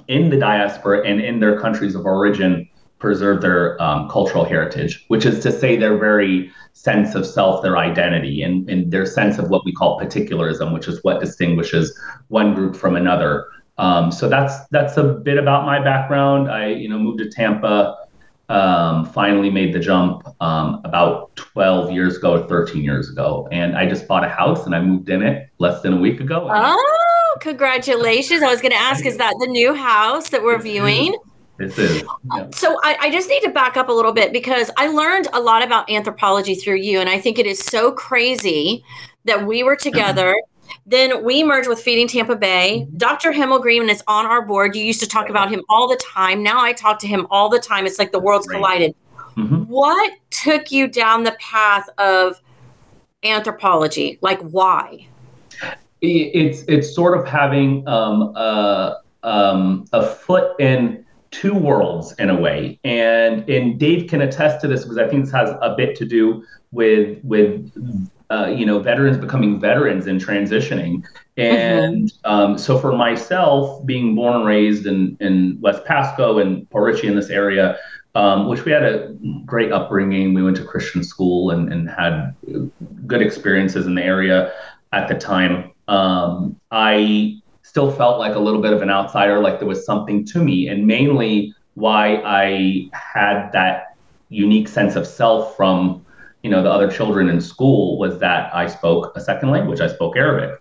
in 0.08 0.30
the 0.30 0.38
diaspora 0.38 1.06
and 1.06 1.20
in 1.20 1.40
their 1.40 1.60
countries 1.60 1.94
of 1.94 2.06
origin, 2.06 2.66
preserve 2.98 3.42
their 3.42 3.80
um, 3.82 4.08
cultural 4.08 4.44
heritage, 4.44 5.04
which 5.08 5.26
is 5.26 5.42
to 5.42 5.52
say 5.52 5.76
their 5.76 5.98
very 5.98 6.50
sense 6.72 7.14
of 7.14 7.26
self, 7.26 7.62
their 7.62 7.76
identity, 7.76 8.42
and, 8.42 8.68
and 8.70 8.90
their 8.90 9.06
sense 9.06 9.38
of 9.38 9.48
what 9.50 9.64
we 9.64 9.72
call 9.72 9.98
particularism, 9.98 10.72
which 10.72 10.88
is 10.88 11.02
what 11.04 11.20
distinguishes 11.20 11.98
one 12.28 12.54
group 12.54 12.76
from 12.76 12.96
another. 12.96 13.46
Um, 13.78 14.10
so 14.10 14.28
that's 14.28 14.66
that's 14.68 14.96
a 14.96 15.04
bit 15.04 15.36
about 15.36 15.66
my 15.66 15.82
background. 15.82 16.50
I 16.50 16.68
you 16.68 16.88
know 16.88 16.98
moved 16.98 17.18
to 17.18 17.30
Tampa, 17.30 17.96
um, 18.48 19.04
finally 19.04 19.50
made 19.50 19.74
the 19.74 19.80
jump 19.80 20.26
um, 20.40 20.80
about 20.84 21.34
12 21.36 21.90
years 21.90 22.16
ago 22.16 22.42
or 22.42 22.48
13 22.48 22.82
years 22.82 23.10
ago, 23.10 23.48
and 23.52 23.76
I 23.76 23.86
just 23.86 24.08
bought 24.08 24.24
a 24.24 24.28
house 24.28 24.64
and 24.64 24.74
I 24.74 24.80
moved 24.80 25.10
in 25.10 25.22
it 25.22 25.50
less 25.58 25.82
than 25.82 25.92
a 25.92 25.96
week 25.98 26.20
ago. 26.20 26.48
Oh, 26.50 27.36
congratulations! 27.40 28.42
I 28.42 28.50
was 28.50 28.62
going 28.62 28.72
to 28.72 28.78
ask, 28.78 29.04
is 29.04 29.18
that 29.18 29.34
the 29.40 29.46
new 29.46 29.74
house 29.74 30.30
that 30.30 30.42
we're 30.42 30.60
viewing? 30.60 31.14
This 31.58 31.78
is 31.78 32.04
yeah. 32.34 32.48
So 32.52 32.78
I, 32.82 32.96
I 33.00 33.10
just 33.10 33.28
need 33.28 33.40
to 33.42 33.50
back 33.50 33.76
up 33.76 33.88
a 33.88 33.92
little 33.92 34.12
bit 34.12 34.32
because 34.32 34.70
I 34.76 34.88
learned 34.88 35.28
a 35.32 35.40
lot 35.40 35.64
about 35.64 35.90
anthropology 35.90 36.54
through 36.54 36.76
you, 36.76 37.00
and 37.00 37.08
I 37.08 37.18
think 37.18 37.38
it 37.38 37.46
is 37.46 37.58
so 37.58 37.92
crazy 37.92 38.84
that 39.24 39.46
we 39.46 39.62
were 39.62 39.76
together. 39.76 40.34
Then 40.84 41.24
we 41.24 41.44
merged 41.44 41.68
with 41.68 41.80
Feeding 41.80 42.08
Tampa 42.08 42.34
Bay. 42.34 42.88
Dr. 42.96 43.30
Himmelgreen 43.32 43.88
is 43.88 44.02
on 44.08 44.26
our 44.26 44.42
board. 44.42 44.74
You 44.74 44.84
used 44.84 44.98
to 45.00 45.06
talk 45.06 45.28
about 45.28 45.48
him 45.48 45.62
all 45.68 45.88
the 45.88 45.96
time. 45.96 46.42
Now 46.42 46.60
I 46.60 46.72
talk 46.72 46.98
to 47.00 47.06
him 47.06 47.26
all 47.30 47.48
the 47.48 47.60
time. 47.60 47.86
It's 47.86 48.00
like 48.00 48.10
the 48.10 48.18
worlds 48.18 48.48
collided. 48.48 48.94
Mhm. 49.36 49.66
What 49.68 50.12
took 50.30 50.72
you 50.72 50.88
down 50.88 51.22
the 51.22 51.36
path 51.40 51.88
of 51.98 52.40
anthropology? 53.22 54.18
Like, 54.22 54.40
why? 54.42 55.06
it's 56.02 56.62
it's 56.68 56.94
sort 56.94 57.18
of 57.18 57.26
having 57.26 57.86
um, 57.88 58.34
a, 58.36 58.98
um, 59.22 59.86
a 59.92 60.06
foot 60.06 60.58
in 60.60 61.04
two 61.30 61.54
worlds 61.54 62.14
in 62.18 62.30
a 62.30 62.40
way, 62.40 62.78
and 62.84 63.48
and 63.48 63.78
Dave 63.78 64.08
can 64.08 64.20
attest 64.22 64.60
to 64.62 64.68
this 64.68 64.82
because 64.82 64.98
I 64.98 65.08
think 65.08 65.24
this 65.24 65.34
has 65.34 65.50
a 65.60 65.74
bit 65.76 65.96
to 65.96 66.04
do 66.04 66.44
with 66.72 67.18
with 67.22 67.70
uh, 68.30 68.46
you 68.46 68.66
know 68.66 68.78
veterans 68.78 69.18
becoming 69.18 69.60
veterans 69.60 70.06
and 70.06 70.20
transitioning, 70.20 71.04
and 71.36 72.12
um, 72.24 72.58
so 72.58 72.78
for 72.78 72.96
myself, 72.96 73.84
being 73.86 74.14
born 74.14 74.36
and 74.36 74.46
raised 74.46 74.86
in 74.86 75.16
in 75.20 75.58
West 75.60 75.84
Pasco 75.84 76.38
and 76.38 76.68
Port 76.70 77.02
in 77.04 77.16
this 77.16 77.30
area. 77.30 77.78
Um, 78.14 78.48
which 78.48 78.64
we 78.64 78.72
had 78.72 78.82
a 78.82 79.14
great 79.44 79.72
upbringing. 79.72 80.32
We 80.32 80.42
went 80.42 80.56
to 80.56 80.64
Christian 80.64 81.04
school 81.04 81.50
and, 81.50 81.70
and 81.70 81.86
had 81.86 82.34
good 83.06 83.20
experiences 83.20 83.84
in 83.84 83.94
the 83.94 84.02
area 84.02 84.54
at 84.94 85.06
the 85.06 85.14
time. 85.16 85.72
Um, 85.86 86.58
I 86.70 87.42
still 87.66 87.90
felt 87.90 88.18
like 88.18 88.36
a 88.36 88.38
little 88.38 88.62
bit 88.62 88.72
of 88.72 88.80
an 88.80 88.90
outsider, 88.90 89.40
like 89.40 89.58
there 89.58 89.66
was 89.66 89.84
something 89.84 90.24
to 90.24 90.42
me, 90.42 90.68
and 90.68 90.86
mainly 90.86 91.52
why 91.74 92.22
I 92.24 92.88
had 92.92 93.50
that 93.52 93.96
unique 94.28 94.68
sense 94.68 94.94
of 94.94 95.06
self 95.06 95.56
from 95.56 96.04
you 96.42 96.50
know 96.50 96.62
the 96.62 96.70
other 96.70 96.88
children 96.90 97.28
in 97.28 97.40
school 97.40 97.98
was 97.98 98.20
that 98.20 98.54
I 98.54 98.68
spoke 98.68 99.12
a 99.16 99.20
second 99.20 99.50
language. 99.50 99.80
I 99.80 99.88
spoke 99.88 100.16
Arabic, 100.16 100.60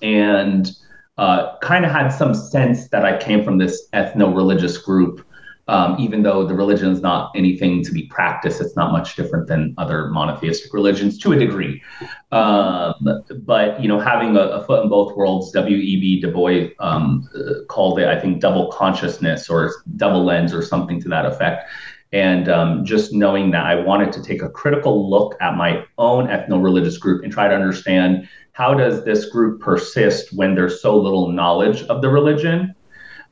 and 0.00 0.72
uh, 1.18 1.58
kind 1.58 1.84
of 1.84 1.92
had 1.92 2.08
some 2.08 2.34
sense 2.34 2.88
that 2.88 3.04
I 3.04 3.18
came 3.18 3.44
from 3.44 3.58
this 3.58 3.88
ethno-religious 3.92 4.78
group. 4.78 5.25
Um, 5.68 5.96
even 5.98 6.22
though 6.22 6.46
the 6.46 6.54
religion 6.54 6.92
is 6.92 7.00
not 7.00 7.32
anything 7.34 7.82
to 7.84 7.92
be 7.92 8.06
practiced, 8.06 8.60
it's 8.60 8.76
not 8.76 8.92
much 8.92 9.16
different 9.16 9.48
than 9.48 9.74
other 9.78 10.06
monotheistic 10.10 10.72
religions 10.72 11.18
to 11.18 11.32
a 11.32 11.36
degree. 11.36 11.82
Um, 12.30 12.94
but 13.42 13.80
you 13.82 13.88
know, 13.88 13.98
having 13.98 14.36
a, 14.36 14.42
a 14.42 14.64
foot 14.64 14.84
in 14.84 14.88
both 14.88 15.16
worlds, 15.16 15.50
W.E.B. 15.50 16.20
Du 16.20 16.30
Bois 16.30 16.68
um, 16.78 17.28
uh, 17.34 17.64
called 17.68 17.98
it, 17.98 18.06
I 18.06 18.20
think, 18.20 18.40
double 18.40 18.70
consciousness 18.70 19.50
or 19.50 19.72
double 19.96 20.24
lens 20.24 20.54
or 20.54 20.62
something 20.62 21.00
to 21.00 21.08
that 21.08 21.26
effect. 21.26 21.68
And 22.12 22.48
um, 22.48 22.84
just 22.84 23.12
knowing 23.12 23.50
that 23.50 23.66
I 23.66 23.74
wanted 23.74 24.12
to 24.12 24.22
take 24.22 24.42
a 24.42 24.48
critical 24.48 25.10
look 25.10 25.34
at 25.40 25.56
my 25.56 25.84
own 25.98 26.28
ethno-religious 26.28 26.98
group 26.98 27.24
and 27.24 27.32
try 27.32 27.48
to 27.48 27.54
understand 27.54 28.28
how 28.52 28.72
does 28.72 29.04
this 29.04 29.28
group 29.28 29.60
persist 29.60 30.32
when 30.32 30.54
there's 30.54 30.80
so 30.80 30.96
little 30.96 31.32
knowledge 31.32 31.82
of 31.84 32.02
the 32.02 32.08
religion 32.08 32.74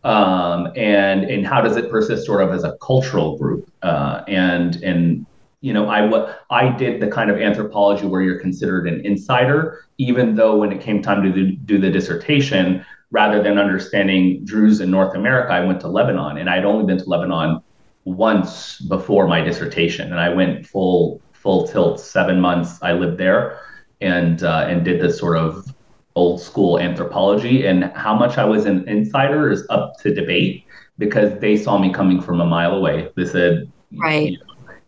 um, 0.04 0.68
and 0.76 1.24
and 1.24 1.46
how 1.46 1.60
does 1.60 1.76
it 1.76 1.90
persist 1.90 2.26
sort 2.26 2.42
of 2.42 2.52
as 2.52 2.64
a 2.64 2.76
cultural 2.80 3.36
group? 3.36 3.70
Uh, 3.82 4.22
and 4.28 4.76
and 4.76 5.26
you 5.60 5.72
know 5.72 5.88
I 5.88 6.06
what 6.06 6.44
I 6.50 6.68
did 6.68 7.00
the 7.00 7.08
kind 7.08 7.30
of 7.30 7.38
anthropology 7.38 8.06
where 8.06 8.22
you're 8.22 8.40
considered 8.40 8.86
an 8.86 9.04
insider 9.04 9.84
even 9.98 10.34
though 10.34 10.56
when 10.56 10.72
it 10.72 10.80
came 10.80 11.02
time 11.02 11.22
to 11.22 11.30
do, 11.30 11.52
do 11.52 11.78
the 11.78 11.90
dissertation 11.90 12.84
rather 13.10 13.42
than 13.42 13.58
understanding 13.58 14.44
Druze 14.44 14.80
in 14.80 14.90
North 14.90 15.14
America 15.14 15.52
I 15.52 15.64
went 15.64 15.80
to 15.80 15.88
Lebanon. 15.88 16.38
And 16.38 16.50
I'd 16.50 16.64
only 16.64 16.84
been 16.84 16.98
to 16.98 17.08
Lebanon 17.08 17.60
once 18.04 18.80
before 18.80 19.26
my 19.28 19.40
dissertation. 19.40 20.10
And 20.10 20.20
I 20.20 20.30
went 20.30 20.66
full 20.66 21.20
full 21.32 21.66
tilt 21.68 22.00
seven 22.00 22.40
months 22.40 22.78
I 22.82 22.92
lived 22.92 23.18
there 23.18 23.60
and 24.00 24.42
uh, 24.42 24.66
and 24.68 24.84
did 24.84 25.00
this 25.00 25.18
sort 25.18 25.36
of 25.36 25.73
old 26.16 26.40
school 26.40 26.78
anthropology 26.78 27.66
and 27.66 27.84
how 27.94 28.14
much 28.14 28.38
I 28.38 28.44
was 28.44 28.66
an 28.66 28.88
insider 28.88 29.50
is 29.50 29.66
up 29.70 29.98
to 30.00 30.14
debate 30.14 30.64
because 30.98 31.38
they 31.40 31.56
saw 31.56 31.78
me 31.78 31.92
coming 31.92 32.20
from 32.20 32.40
a 32.40 32.46
mile 32.46 32.74
away. 32.74 33.10
They 33.16 33.26
said, 33.26 33.70
Right. 33.96 34.36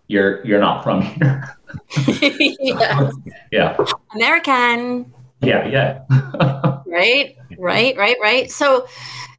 "You're 0.09 0.45
you're 0.45 0.61
not 0.61 0.83
from 0.83 1.03
here." 1.03 1.57
yeah. 2.61 3.11
yeah, 3.51 3.77
American. 4.15 5.13
yeah, 5.43 5.67
yeah. 5.67 6.01
right 6.87 7.37
right 7.59 7.97
right 7.97 8.17
right 8.23 8.51
so 8.51 8.87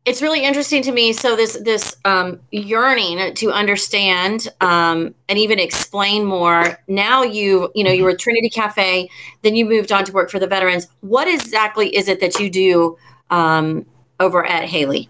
it's 0.07 0.21
really 0.21 0.45
interesting 0.45 0.81
to 0.83 0.93
me. 0.93 1.11
So 1.11 1.35
this 1.35 1.59
this 1.63 1.97
um, 2.05 2.39
yearning 2.51 3.33
to 3.35 3.51
understand 3.51 4.47
um, 4.61 5.13
and 5.27 5.37
even 5.37 5.59
explain 5.59 6.23
more. 6.23 6.79
Now 6.87 7.23
you 7.23 7.69
you 7.75 7.83
know 7.83 7.91
you 7.91 8.05
were 8.05 8.15
Trinity 8.15 8.49
Cafe, 8.49 9.09
then 9.41 9.55
you 9.57 9.65
moved 9.65 9.91
on 9.91 10.05
to 10.05 10.13
work 10.13 10.31
for 10.31 10.39
the 10.39 10.47
veterans. 10.47 10.87
What 11.01 11.27
exactly 11.27 11.93
is 11.93 12.07
it 12.07 12.21
that 12.21 12.39
you 12.39 12.49
do 12.49 12.97
um, 13.29 13.85
over 14.21 14.45
at 14.45 14.63
Haley? 14.63 15.09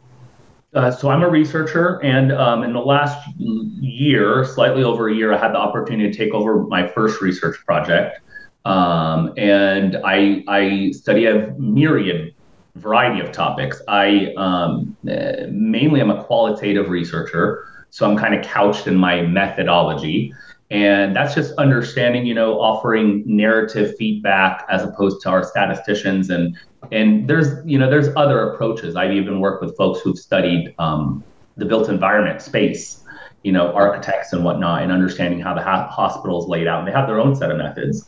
Uh, 0.74 0.90
so 0.90 1.10
I'm 1.10 1.22
a 1.22 1.30
researcher, 1.30 2.04
and 2.04 2.32
um, 2.32 2.64
in 2.64 2.74
the 2.74 2.82
last 2.82 3.20
year, 3.38 4.44
slightly 4.46 4.84
over 4.84 5.10
a 5.10 5.14
year, 5.14 5.32
I 5.32 5.38
had 5.38 5.54
the 5.54 5.60
opportunity 5.60 6.12
to 6.12 6.18
take 6.18 6.34
over 6.34 6.64
my 6.64 6.88
first 6.88 7.22
research 7.22 7.58
project, 7.66 8.20
um, 8.66 9.32
and 9.38 9.98
I 10.04 10.44
I 10.48 10.92
study 10.92 11.28
a 11.28 11.52
myriad 11.60 12.34
variety 12.78 13.20
of 13.20 13.32
topics. 13.32 13.82
I 13.88 14.34
um, 14.38 14.96
uh, 15.10 15.48
mainly 15.50 16.02
am 16.02 16.10
a 16.10 16.24
qualitative 16.24 16.90
researcher, 16.90 17.68
so 17.90 18.10
I'm 18.10 18.18
kind 18.18 18.36
of 18.36 18.46
couched 18.46 18.88
in 18.88 18.96
my 18.96 19.22
methodology. 19.22 20.34
And 20.70 21.16
that's 21.16 21.34
just 21.34 21.54
understanding, 21.58 22.26
you 22.26 22.34
know, 22.34 22.60
offering 22.60 23.24
narrative 23.26 23.96
feedback 23.98 24.66
as 24.70 24.84
opposed 24.84 25.22
to 25.22 25.30
our 25.30 25.44
statisticians. 25.44 26.30
And 26.30 26.58
and 26.92 27.28
there's, 27.28 27.66
you 27.66 27.78
know, 27.78 27.90
there's 27.90 28.10
other 28.16 28.52
approaches. 28.52 28.96
I've 28.96 29.12
even 29.12 29.40
worked 29.40 29.64
with 29.64 29.76
folks 29.78 30.02
who've 30.02 30.18
studied 30.18 30.76
um, 30.78 31.24
the 31.56 31.66
built 31.66 31.90
environment 31.90 32.42
space, 32.42 33.04
you 33.44 33.52
know, 33.52 33.74
architects 33.74 34.34
and 34.34 34.44
whatnot, 34.44 34.84
and 34.84 34.92
understanding 34.92 35.40
how 35.40 35.54
the 35.54 35.62
ha- 35.62 35.88
hospital 35.90 36.42
is 36.42 36.48
laid 36.48 36.68
out. 36.68 36.80
And 36.80 36.88
they 36.88 36.92
have 36.92 37.08
their 37.08 37.20
own 37.20 37.36
set 37.36 37.50
of 37.50 37.58
methods. 37.58 38.06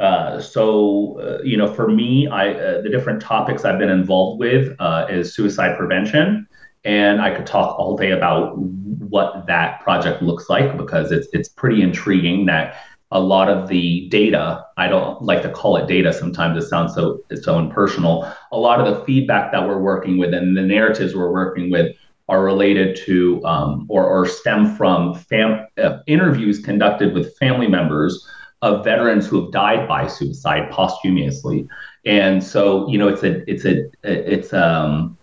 Uh, 0.00 0.40
so, 0.40 1.20
uh, 1.20 1.42
you 1.42 1.56
know, 1.56 1.72
for 1.72 1.88
me, 1.88 2.28
I 2.28 2.52
uh, 2.52 2.82
the 2.82 2.88
different 2.88 3.20
topics 3.20 3.64
I've 3.64 3.78
been 3.78 3.90
involved 3.90 4.38
with 4.38 4.74
uh, 4.78 5.06
is 5.10 5.34
suicide 5.34 5.76
prevention, 5.76 6.46
and 6.84 7.20
I 7.20 7.34
could 7.34 7.46
talk 7.46 7.78
all 7.78 7.96
day 7.96 8.12
about 8.12 8.56
what 8.56 9.46
that 9.46 9.80
project 9.80 10.22
looks 10.22 10.48
like 10.48 10.76
because 10.76 11.10
it's 11.10 11.26
it's 11.32 11.48
pretty 11.48 11.82
intriguing 11.82 12.46
that 12.46 12.76
a 13.10 13.20
lot 13.20 13.48
of 13.48 13.68
the 13.68 14.08
data 14.10 14.64
I 14.76 14.86
don't 14.86 15.20
like 15.22 15.42
to 15.42 15.50
call 15.50 15.76
it 15.76 15.88
data 15.88 16.12
sometimes 16.12 16.62
it 16.62 16.68
sounds 16.68 16.94
so 16.94 17.20
so 17.42 17.58
impersonal. 17.58 18.30
A 18.52 18.58
lot 18.58 18.80
of 18.80 18.86
the 18.86 19.04
feedback 19.04 19.50
that 19.50 19.66
we're 19.66 19.80
working 19.80 20.18
with 20.18 20.32
and 20.32 20.56
the 20.56 20.62
narratives 20.62 21.14
we're 21.16 21.32
working 21.32 21.70
with 21.70 21.96
are 22.28 22.44
related 22.44 22.94
to 22.94 23.42
um, 23.44 23.86
or, 23.88 24.04
or 24.04 24.26
stem 24.26 24.76
from 24.76 25.14
fam- 25.14 25.66
uh, 25.82 25.98
interviews 26.06 26.60
conducted 26.60 27.14
with 27.14 27.36
family 27.38 27.66
members 27.66 28.28
of 28.62 28.84
veterans 28.84 29.26
who 29.26 29.42
have 29.42 29.52
died 29.52 29.86
by 29.86 30.06
suicide 30.06 30.70
posthumously. 30.70 31.68
And 32.04 32.42
so, 32.42 32.88
you 32.88 32.98
know, 32.98 33.08
it's 33.08 33.22
a 33.22 33.48
it's 33.50 33.64
a 33.64 33.88
it's 34.02 34.52
um 34.52 35.16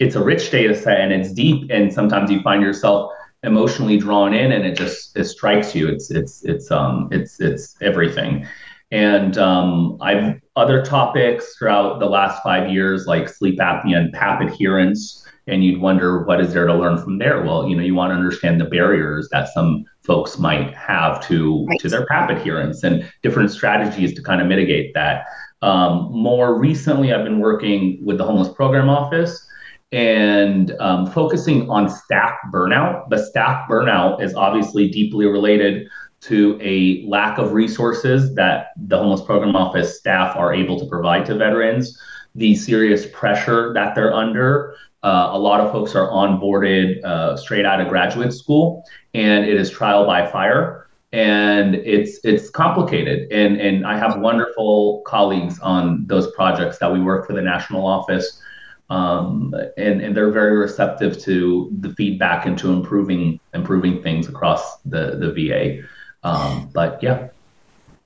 it's 0.00 0.16
a 0.16 0.24
rich 0.24 0.50
data 0.50 0.74
set 0.74 1.00
and 1.00 1.12
it's 1.12 1.32
deep 1.32 1.70
and 1.70 1.92
sometimes 1.92 2.30
you 2.30 2.40
find 2.42 2.62
yourself 2.62 3.12
emotionally 3.44 3.98
drawn 3.98 4.34
in 4.34 4.52
and 4.52 4.64
it 4.64 4.76
just 4.76 5.16
it 5.16 5.24
strikes 5.24 5.74
you. 5.74 5.88
It's 5.88 6.10
it's 6.10 6.44
it's 6.44 6.70
um 6.70 7.08
it's 7.12 7.40
it's 7.40 7.76
everything. 7.80 8.46
And 8.90 9.36
um, 9.38 9.98
I've 10.00 10.40
other 10.56 10.84
topics 10.84 11.56
throughout 11.56 11.98
the 11.98 12.06
last 12.06 12.42
five 12.42 12.70
years, 12.70 13.06
like 13.06 13.28
sleep 13.28 13.58
apnea 13.58 13.96
and 13.96 14.12
PAP 14.12 14.40
adherence. 14.40 15.26
And 15.46 15.64
you'd 15.64 15.80
wonder 15.80 16.24
what 16.24 16.40
is 16.40 16.54
there 16.54 16.66
to 16.66 16.74
learn 16.74 16.98
from 16.98 17.18
there? 17.18 17.42
Well, 17.42 17.68
you 17.68 17.76
know, 17.76 17.82
you 17.82 17.94
want 17.94 18.12
to 18.12 18.14
understand 18.14 18.60
the 18.60 18.66
barriers 18.66 19.28
that 19.32 19.48
some 19.52 19.84
folks 20.04 20.38
might 20.38 20.74
have 20.74 21.26
to 21.28 21.64
right. 21.66 21.80
to 21.80 21.88
their 21.88 22.06
PAP 22.06 22.30
adherence 22.30 22.84
and 22.84 23.10
different 23.22 23.50
strategies 23.50 24.14
to 24.14 24.22
kind 24.22 24.40
of 24.40 24.46
mitigate 24.46 24.92
that. 24.94 25.24
Um, 25.62 26.10
more 26.12 26.58
recently, 26.58 27.12
I've 27.12 27.24
been 27.24 27.40
working 27.40 27.98
with 28.04 28.18
the 28.18 28.24
homeless 28.24 28.52
program 28.54 28.90
office 28.90 29.46
and 29.92 30.72
um, 30.80 31.06
focusing 31.06 31.70
on 31.70 31.88
staff 31.88 32.34
burnout. 32.52 33.08
The 33.08 33.24
staff 33.24 33.68
burnout 33.68 34.22
is 34.22 34.34
obviously 34.34 34.90
deeply 34.90 35.26
related 35.26 35.88
to 36.22 36.58
a 36.60 37.04
lack 37.06 37.38
of 37.38 37.52
resources 37.52 38.34
that 38.34 38.68
the 38.76 38.98
homeless 38.98 39.22
program 39.22 39.54
office 39.54 39.98
staff 39.98 40.36
are 40.36 40.52
able 40.52 40.80
to 40.80 40.86
provide 40.86 41.24
to 41.26 41.34
veterans, 41.36 42.00
the 42.34 42.54
serious 42.56 43.06
pressure 43.12 43.72
that 43.74 43.94
they're 43.94 44.12
under, 44.12 44.74
uh, 45.04 45.28
a 45.32 45.38
lot 45.38 45.60
of 45.60 45.70
folks 45.70 45.94
are 45.94 46.08
onboarded 46.08 47.04
uh, 47.04 47.36
straight 47.36 47.66
out 47.66 47.78
of 47.78 47.88
graduate 47.88 48.32
school, 48.32 48.82
and 49.12 49.44
it 49.44 49.54
is 49.54 49.70
trial 49.70 50.06
by 50.06 50.26
fire, 50.26 50.88
and 51.12 51.74
it's 51.74 52.18
it's 52.24 52.48
complicated. 52.48 53.30
And 53.30 53.60
and 53.60 53.86
I 53.86 53.98
have 53.98 54.18
wonderful 54.18 55.02
colleagues 55.06 55.60
on 55.60 56.06
those 56.06 56.30
projects 56.32 56.78
that 56.78 56.90
we 56.90 57.02
work 57.02 57.26
for 57.26 57.34
the 57.34 57.42
national 57.42 57.86
office, 57.86 58.40
um, 58.88 59.54
and 59.76 60.00
and 60.00 60.16
they're 60.16 60.32
very 60.32 60.56
receptive 60.56 61.20
to 61.24 61.70
the 61.80 61.90
feedback 61.90 62.46
and 62.46 62.56
to 62.58 62.72
improving 62.72 63.38
improving 63.52 64.02
things 64.02 64.26
across 64.26 64.80
the 64.86 65.16
the 65.18 65.32
VA. 65.32 65.86
Um, 66.26 66.70
but 66.72 67.02
yeah. 67.02 67.28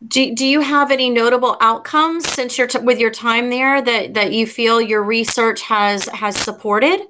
Do, 0.06 0.32
do 0.32 0.46
you 0.46 0.60
have 0.60 0.92
any 0.92 1.10
notable 1.10 1.56
outcomes 1.60 2.28
since 2.28 2.56
you're 2.56 2.68
t- 2.68 2.78
with 2.78 3.00
your 3.00 3.10
time 3.10 3.50
there 3.50 3.82
that, 3.82 4.14
that 4.14 4.32
you 4.32 4.46
feel 4.46 4.80
your 4.80 5.02
research 5.02 5.62
has 5.62 6.06
has 6.06 6.36
supported? 6.36 7.00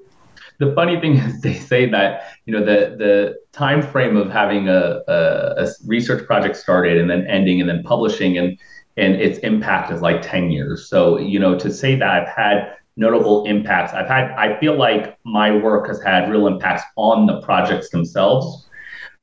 The 0.59 0.73
funny 0.75 0.99
thing 0.99 1.19
is, 1.19 1.41
they 1.43 1.55
say 1.55 1.89
that 1.91 2.33
you 2.47 2.53
know 2.55 2.65
the 2.65 2.97
the 2.97 3.39
time 3.53 3.83
frame 3.83 4.17
of 4.17 4.31
having 4.31 4.69
a, 4.69 5.03
a, 5.07 5.65
a 5.65 5.69
research 5.87 6.27
project 6.27 6.57
started 6.57 6.97
and 6.97 7.11
then 7.11 7.27
ending 7.27 7.61
and 7.61 7.69
then 7.69 7.83
publishing 7.83 8.39
and 8.39 8.59
and 8.97 9.15
its 9.17 9.39
impact 9.41 9.93
is 9.93 10.01
like 10.01 10.23
10 10.23 10.51
years. 10.51 10.89
So 10.89 11.19
you 11.19 11.39
know 11.39 11.59
to 11.59 11.71
say 11.71 11.95
that 11.97 12.09
I've 12.09 12.29
had 12.29 12.75
notable 12.97 13.45
impacts, 13.45 13.93
I've 13.93 14.09
had 14.09 14.31
I 14.31 14.59
feel 14.61 14.79
like 14.79 15.19
my 15.25 15.55
work 15.55 15.89
has 15.89 16.03
had 16.03 16.31
real 16.31 16.47
impacts 16.47 16.85
on 16.97 17.27
the 17.27 17.43
projects 17.43 17.91
themselves 17.91 18.68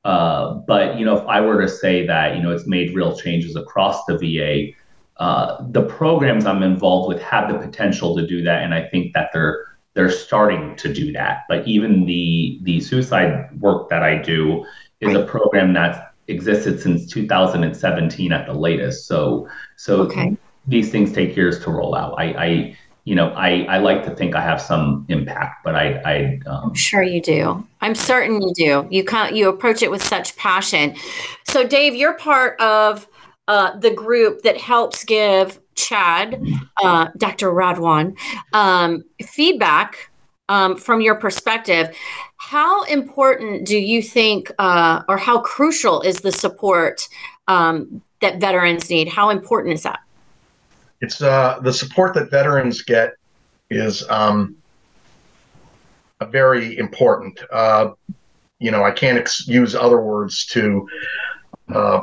uh, 0.06 0.54
but 0.68 0.96
you 0.98 1.04
know, 1.04 1.16
if 1.16 1.26
I 1.26 1.40
were 1.40 1.60
to 1.60 1.68
say 1.68 2.06
that 2.06 2.36
you 2.36 2.42
know 2.42 2.52
it's 2.52 2.66
made 2.66 2.94
real 2.94 3.16
changes 3.16 3.56
across 3.56 4.04
the 4.04 4.16
VA, 4.16 4.72
uh, 5.20 5.66
the 5.70 5.82
programs 5.82 6.46
I'm 6.46 6.62
involved 6.62 7.08
with 7.08 7.20
have 7.22 7.52
the 7.52 7.58
potential 7.58 8.14
to 8.14 8.24
do 8.24 8.40
that, 8.44 8.62
and 8.62 8.72
I 8.72 8.86
think 8.86 9.14
that 9.14 9.30
they're 9.32 9.66
they're 9.94 10.10
starting 10.10 10.76
to 10.76 10.94
do 10.94 11.10
that. 11.12 11.40
But 11.48 11.66
even 11.66 12.06
the 12.06 12.60
the 12.62 12.78
suicide 12.78 13.48
work 13.60 13.88
that 13.88 14.04
I 14.04 14.18
do 14.18 14.64
is 15.00 15.12
a 15.12 15.24
program 15.24 15.72
that's 15.72 15.98
existed 16.28 16.80
since 16.80 17.10
2017 17.10 18.30
at 18.30 18.46
the 18.46 18.54
latest. 18.54 19.08
So 19.08 19.48
so 19.74 20.02
okay. 20.02 20.36
these 20.68 20.92
things 20.92 21.10
take 21.10 21.34
years 21.34 21.58
to 21.64 21.70
roll 21.72 21.96
out. 21.96 22.14
I, 22.16 22.24
I 22.24 22.78
you 23.06 23.14
know, 23.14 23.28
I, 23.30 23.62
I 23.68 23.78
like 23.78 24.04
to 24.04 24.10
think 24.10 24.34
I 24.34 24.40
have 24.40 24.60
some 24.60 25.06
impact, 25.08 25.62
but 25.64 25.76
I, 25.76 26.02
I 26.04 26.40
um, 26.50 26.70
I'm 26.70 26.74
sure 26.74 27.04
you 27.04 27.22
do. 27.22 27.64
I'm 27.80 27.94
certain 27.94 28.42
you 28.42 28.52
do. 28.52 28.88
You 28.90 29.04
can 29.04 29.34
you 29.34 29.48
approach 29.48 29.80
it 29.80 29.92
with 29.92 30.02
such 30.02 30.36
passion. 30.36 30.96
So, 31.44 31.64
Dave, 31.64 31.94
you're 31.94 32.14
part 32.14 32.60
of 32.60 33.06
uh, 33.46 33.78
the 33.78 33.92
group 33.92 34.42
that 34.42 34.56
helps 34.58 35.04
give 35.04 35.60
Chad, 35.76 36.42
uh, 36.82 37.08
Dr. 37.16 37.52
Radwan, 37.52 38.16
um, 38.52 39.04
feedback 39.22 40.10
um, 40.48 40.76
from 40.76 41.00
your 41.00 41.14
perspective. 41.14 41.96
How 42.38 42.82
important 42.84 43.68
do 43.68 43.78
you 43.78 44.02
think, 44.02 44.50
uh, 44.58 45.02
or 45.08 45.16
how 45.16 45.38
crucial 45.42 46.00
is 46.00 46.22
the 46.22 46.32
support 46.32 47.08
um, 47.46 48.02
that 48.20 48.40
veterans 48.40 48.90
need? 48.90 49.06
How 49.06 49.30
important 49.30 49.74
is 49.74 49.84
that? 49.84 50.00
It's 51.00 51.20
uh, 51.22 51.58
the 51.62 51.72
support 51.72 52.14
that 52.14 52.30
veterans 52.30 52.82
get 52.82 53.14
is 53.70 54.08
um, 54.08 54.56
very 56.30 56.78
important. 56.78 57.38
Uh, 57.50 57.90
you 58.58 58.70
know, 58.70 58.84
I 58.84 58.90
can't 58.90 59.18
ex- 59.18 59.46
use 59.46 59.74
other 59.74 60.00
words 60.00 60.46
to 60.46 60.88
uh, 61.74 62.00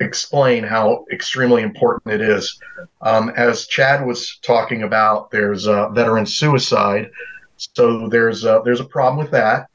explain 0.00 0.62
how 0.62 1.04
extremely 1.10 1.62
important 1.62 2.14
it 2.14 2.20
is. 2.20 2.60
Um, 3.02 3.30
as 3.30 3.66
Chad 3.66 4.06
was 4.06 4.38
talking 4.42 4.84
about, 4.84 5.30
there's 5.30 5.66
uh, 5.66 5.88
veteran 5.90 6.26
suicide, 6.26 7.10
so 7.56 8.08
there's 8.08 8.42
there's 8.42 8.80
a 8.80 8.84
problem 8.84 9.18
with 9.18 9.32
that. 9.32 9.68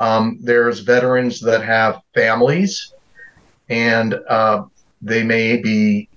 Um, 0.00 0.38
there's 0.40 0.78
veterans 0.78 1.40
that 1.40 1.64
have 1.64 2.02
families, 2.14 2.92
and 3.68 4.14
uh, 4.28 4.64
they 5.02 5.24
may 5.24 5.56
be 5.56 6.07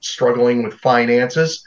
struggling 0.00 0.62
with 0.62 0.74
finances. 0.74 1.64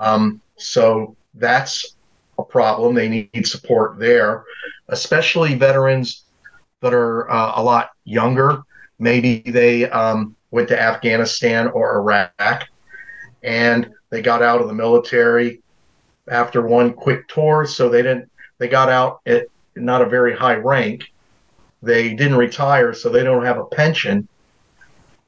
Um, 0.00 0.40
so 0.56 1.16
that's 1.34 1.96
a 2.38 2.42
problem. 2.42 2.94
They 2.94 3.08
need 3.08 3.46
support 3.46 3.98
there, 3.98 4.44
especially 4.88 5.54
veterans 5.54 6.24
that 6.80 6.94
are 6.94 7.30
uh, 7.30 7.52
a 7.56 7.62
lot 7.62 7.90
younger. 8.04 8.62
Maybe 8.98 9.40
they 9.40 9.88
um, 9.90 10.36
went 10.50 10.68
to 10.68 10.80
Afghanistan 10.80 11.68
or 11.68 11.96
Iraq 11.98 12.68
and 13.42 13.90
they 14.10 14.22
got 14.22 14.42
out 14.42 14.60
of 14.60 14.68
the 14.68 14.74
military 14.74 15.60
after 16.28 16.66
one 16.66 16.92
quick 16.92 17.28
tour. 17.28 17.66
So 17.66 17.88
they 17.88 18.02
didn't, 18.02 18.30
they 18.58 18.68
got 18.68 18.88
out 18.88 19.20
at 19.26 19.46
not 19.76 20.02
a 20.02 20.06
very 20.06 20.34
high 20.36 20.54
rank. 20.54 21.04
They 21.82 22.14
didn't 22.14 22.36
retire, 22.36 22.94
so 22.94 23.10
they 23.10 23.22
don't 23.22 23.44
have 23.44 23.58
a 23.58 23.66
pension 23.66 24.26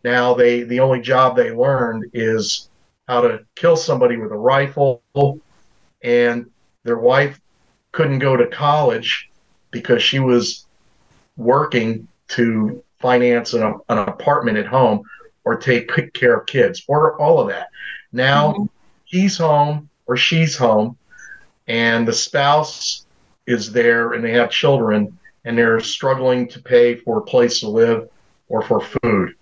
now 0.07 0.35
they 0.35 0.63
the 0.63 0.79
only 0.79 1.01
job 1.01 1.35
they 1.35 1.51
learned 1.51 2.05
is 2.13 2.71
how 3.09 3.23
to 3.23 3.45
kill 3.57 3.77
somebody 3.77 4.17
with 4.17 4.31
a 4.31 4.37
rifle, 4.37 5.03
and 6.01 6.49
their 6.85 6.99
wife 6.99 7.41
couldn't 7.91 8.21
go 8.21 8.37
to 8.37 8.47
college 8.47 9.29
because 9.73 10.01
she 10.01 10.21
was 10.21 10.67
working 11.37 12.07
to 12.29 12.85
finance 13.01 13.53
an, 13.53 13.81
an 13.89 13.99
apartment 13.99 14.57
at 14.57 14.67
home 14.69 15.03
or 15.45 15.57
take 15.57 15.91
care 16.15 16.37
of 16.37 16.47
kids 16.47 16.85
or 16.87 17.21
all 17.21 17.41
of 17.41 17.49
that. 17.49 17.69
Now 18.13 18.53
mm-hmm. 18.53 18.65
he's 19.07 19.37
home 19.37 19.91
or 20.07 20.17
she's 20.17 20.57
home 20.57 20.97
and 21.67 22.07
the 22.07 22.13
spouse 22.13 23.07
is 23.47 23.73
there 23.73 24.13
and 24.13 24.25
they 24.25 24.33
have 24.33 24.51
children 24.51 25.19
and 25.45 25.59
they're 25.59 25.81
struggling 25.81 26.47
to 26.49 26.63
pay 26.63 26.95
for 26.95 27.19
a 27.19 27.23
place 27.23 27.59
to 27.61 27.69
live 27.69 28.09
or 28.49 28.63
for 28.63 28.81
food. 28.81 29.35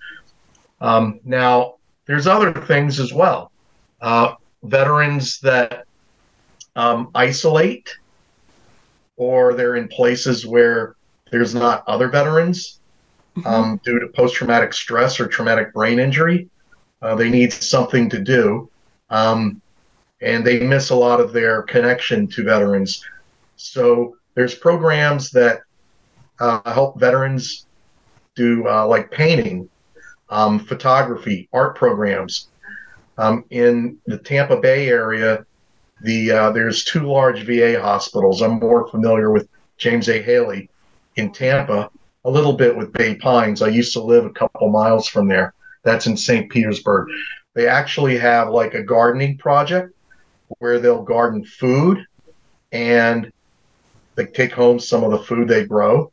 Um, 0.80 1.20
now, 1.24 1.76
there's 2.06 2.26
other 2.26 2.52
things 2.52 3.00
as 3.00 3.12
well. 3.12 3.50
Uh, 4.00 4.34
veterans 4.62 5.40
that 5.40 5.86
um, 6.76 7.10
isolate 7.14 7.94
or 9.16 9.54
they're 9.54 9.76
in 9.76 9.88
places 9.88 10.46
where 10.46 10.96
there's 11.30 11.54
not 11.54 11.84
other 11.86 12.08
veterans 12.08 12.80
mm-hmm. 13.36 13.46
um, 13.46 13.80
due 13.84 13.98
to 13.98 14.08
post 14.08 14.34
traumatic 14.34 14.72
stress 14.72 15.20
or 15.20 15.26
traumatic 15.26 15.72
brain 15.72 15.98
injury. 15.98 16.48
Uh, 17.00 17.14
they 17.14 17.30
need 17.30 17.52
something 17.52 18.08
to 18.10 18.18
do. 18.18 18.68
Um, 19.10 19.60
and 20.20 20.44
they 20.44 20.60
miss 20.60 20.90
a 20.90 20.94
lot 20.94 21.20
of 21.20 21.32
their 21.32 21.62
connection 21.62 22.26
to 22.28 22.44
veterans. 22.44 23.04
So 23.56 24.16
there's 24.34 24.54
programs 24.54 25.30
that 25.30 25.60
uh, 26.40 26.72
help 26.72 26.98
veterans 26.98 27.66
do 28.34 28.66
uh, 28.66 28.86
like 28.86 29.10
painting, 29.10 29.68
um, 30.30 30.58
photography, 30.58 31.48
art 31.52 31.76
programs. 31.76 32.48
Um, 33.16 33.44
in 33.50 33.98
the 34.06 34.18
Tampa 34.18 34.56
Bay 34.56 34.88
area, 34.88 35.46
the 36.02 36.30
uh, 36.30 36.50
there's 36.50 36.84
two 36.84 37.06
large 37.06 37.46
VA 37.46 37.80
hospitals. 37.80 38.42
I'm 38.42 38.58
more 38.58 38.88
familiar 38.88 39.30
with 39.30 39.48
James 39.78 40.08
A. 40.08 40.20
Haley 40.20 40.68
in 41.16 41.32
Tampa, 41.32 41.90
a 42.24 42.30
little 42.30 42.54
bit 42.54 42.76
with 42.76 42.92
Bay 42.92 43.14
Pines. 43.14 43.62
I 43.62 43.68
used 43.68 43.92
to 43.92 44.02
live 44.02 44.24
a 44.24 44.30
couple 44.30 44.68
miles 44.68 45.06
from 45.06 45.28
there. 45.28 45.54
That's 45.84 46.06
in 46.06 46.16
St. 46.16 46.50
Petersburg. 46.50 47.08
They 47.54 47.68
actually 47.68 48.18
have 48.18 48.48
like 48.50 48.74
a 48.74 48.82
gardening 48.82 49.38
project 49.38 49.94
where 50.58 50.80
they'll 50.80 51.02
garden 51.02 51.44
food 51.44 52.04
and 52.72 53.32
they 54.16 54.26
take 54.26 54.52
home 54.52 54.78
some 54.78 55.04
of 55.04 55.10
the 55.12 55.18
food 55.18 55.48
they 55.48 55.64
grow. 55.64 56.10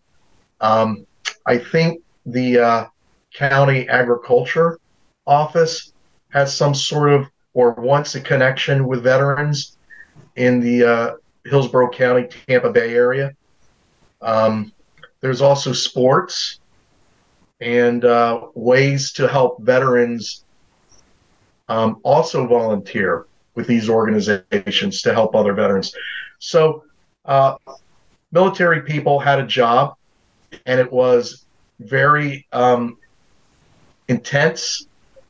Um, 0.59 1.05
I 1.45 1.57
think 1.57 2.01
the 2.25 2.59
uh, 2.59 2.85
county 3.33 3.87
agriculture 3.89 4.79
office 5.25 5.93
has 6.29 6.55
some 6.55 6.73
sort 6.73 7.11
of 7.11 7.27
or 7.53 7.71
wants 7.71 8.15
a 8.15 8.21
connection 8.21 8.87
with 8.87 9.03
veterans 9.03 9.77
in 10.35 10.59
the 10.59 10.83
uh, 10.83 11.13
Hillsborough 11.45 11.89
County, 11.89 12.27
Tampa 12.47 12.71
Bay 12.71 12.93
area. 12.93 13.33
Um, 14.21 14.71
there's 15.19 15.41
also 15.41 15.73
sports 15.73 16.59
and 17.59 18.05
uh, 18.05 18.47
ways 18.55 19.11
to 19.13 19.27
help 19.27 19.61
veterans 19.61 20.45
um, 21.69 21.99
also 22.03 22.47
volunteer 22.47 23.25
with 23.55 23.67
these 23.67 23.89
organizations 23.89 25.01
to 25.01 25.13
help 25.13 25.35
other 25.35 25.53
veterans. 25.53 25.93
So, 26.39 26.83
uh, 27.25 27.55
military 28.31 28.81
people 28.81 29.19
had 29.19 29.39
a 29.39 29.45
job, 29.45 29.95
and 30.65 30.79
it 30.79 30.91
was 30.91 31.45
very 31.79 32.47
um, 32.51 32.97
intense. 34.07 34.87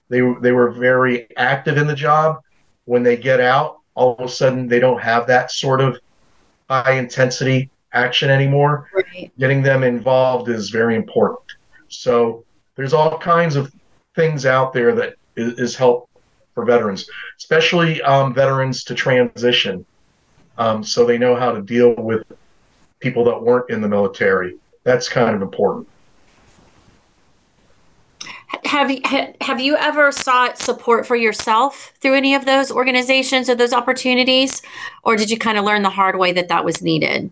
They 0.09 0.21
they 0.41 0.51
were 0.51 0.71
very 0.71 1.27
active 1.37 1.77
in 1.77 1.87
the 1.87 1.95
job. 1.95 2.41
When 2.85 3.03
they 3.03 3.17
get 3.17 3.39
out, 3.39 3.79
all 3.95 4.15
of 4.17 4.25
a 4.25 4.29
sudden 4.29 4.67
they 4.67 4.79
don't 4.79 5.01
have 5.01 5.27
that 5.27 5.51
sort 5.51 5.81
of 5.81 5.99
high 6.69 6.93
intensity 6.93 7.69
action 7.93 8.29
anymore. 8.29 8.89
Right. 8.93 9.31
Getting 9.37 9.61
them 9.61 9.83
involved 9.83 10.49
is 10.49 10.69
very 10.69 10.95
important. 10.95 11.45
So 11.89 12.45
there's 12.75 12.93
all 12.93 13.17
kinds 13.17 13.55
of 13.55 13.73
things 14.15 14.45
out 14.45 14.73
there 14.73 14.95
that 14.95 15.15
is, 15.35 15.59
is 15.59 15.75
help 15.75 16.09
for 16.53 16.65
veterans, 16.65 17.09
especially 17.37 18.01
um, 18.01 18.33
veterans 18.33 18.83
to 18.85 18.95
transition, 18.95 19.85
um, 20.57 20.83
so 20.83 21.05
they 21.05 21.17
know 21.17 21.35
how 21.35 21.51
to 21.51 21.61
deal 21.61 21.93
with 21.95 22.23
people 22.99 23.23
that 23.25 23.41
weren't 23.41 23.69
in 23.69 23.81
the 23.81 23.87
military. 23.87 24.57
That's 24.83 25.07
kind 25.07 25.35
of 25.35 25.41
important. 25.41 25.87
Have 28.65 28.91
you 28.91 29.01
have 29.41 29.59
you 29.59 29.75
ever 29.77 30.11
sought 30.11 30.57
support 30.57 31.07
for 31.07 31.15
yourself 31.15 31.93
through 32.01 32.15
any 32.15 32.35
of 32.35 32.45
those 32.45 32.71
organizations 32.71 33.49
or 33.49 33.55
those 33.55 33.73
opportunities, 33.73 34.61
or 35.03 35.15
did 35.15 35.29
you 35.29 35.37
kind 35.37 35.57
of 35.57 35.63
learn 35.63 35.83
the 35.83 35.89
hard 35.89 36.17
way 36.17 36.31
that 36.33 36.49
that 36.49 36.65
was 36.65 36.81
needed? 36.81 37.31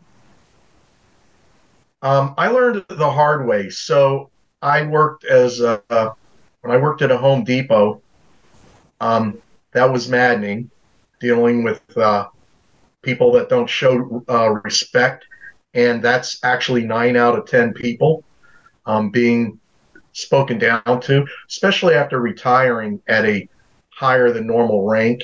Um, 2.02 2.34
I 2.38 2.48
learned 2.48 2.86
the 2.88 3.10
hard 3.10 3.46
way. 3.46 3.70
So 3.70 4.30
I 4.62 4.84
worked 4.84 5.26
as 5.26 5.60
a, 5.60 5.82
when 6.62 6.76
I 6.76 6.78
worked 6.78 7.02
at 7.02 7.12
a 7.12 7.18
Home 7.18 7.44
Depot. 7.44 8.02
Um, 9.02 9.42
that 9.72 9.92
was 9.92 10.10
maddening, 10.10 10.70
dealing 11.20 11.64
with 11.64 11.82
uh, 11.98 12.28
people 13.02 13.32
that 13.34 13.50
don't 13.50 13.70
show 13.70 14.24
uh, 14.30 14.50
respect, 14.64 15.26
and 15.74 16.02
that's 16.02 16.40
actually 16.44 16.86
nine 16.86 17.16
out 17.16 17.38
of 17.38 17.46
ten 17.46 17.74
people 17.74 18.24
um, 18.86 19.10
being 19.10 19.60
spoken 20.14 20.58
down 20.58 21.02
to, 21.02 21.26
especially 21.48 21.96
after 21.96 22.20
retiring 22.20 23.02
at 23.08 23.26
a 23.26 23.48
higher 23.90 24.32
than 24.32 24.48
normal 24.48 24.88
rank, 24.88 25.24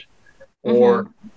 or 0.64 1.04
mm-hmm. 1.04 1.28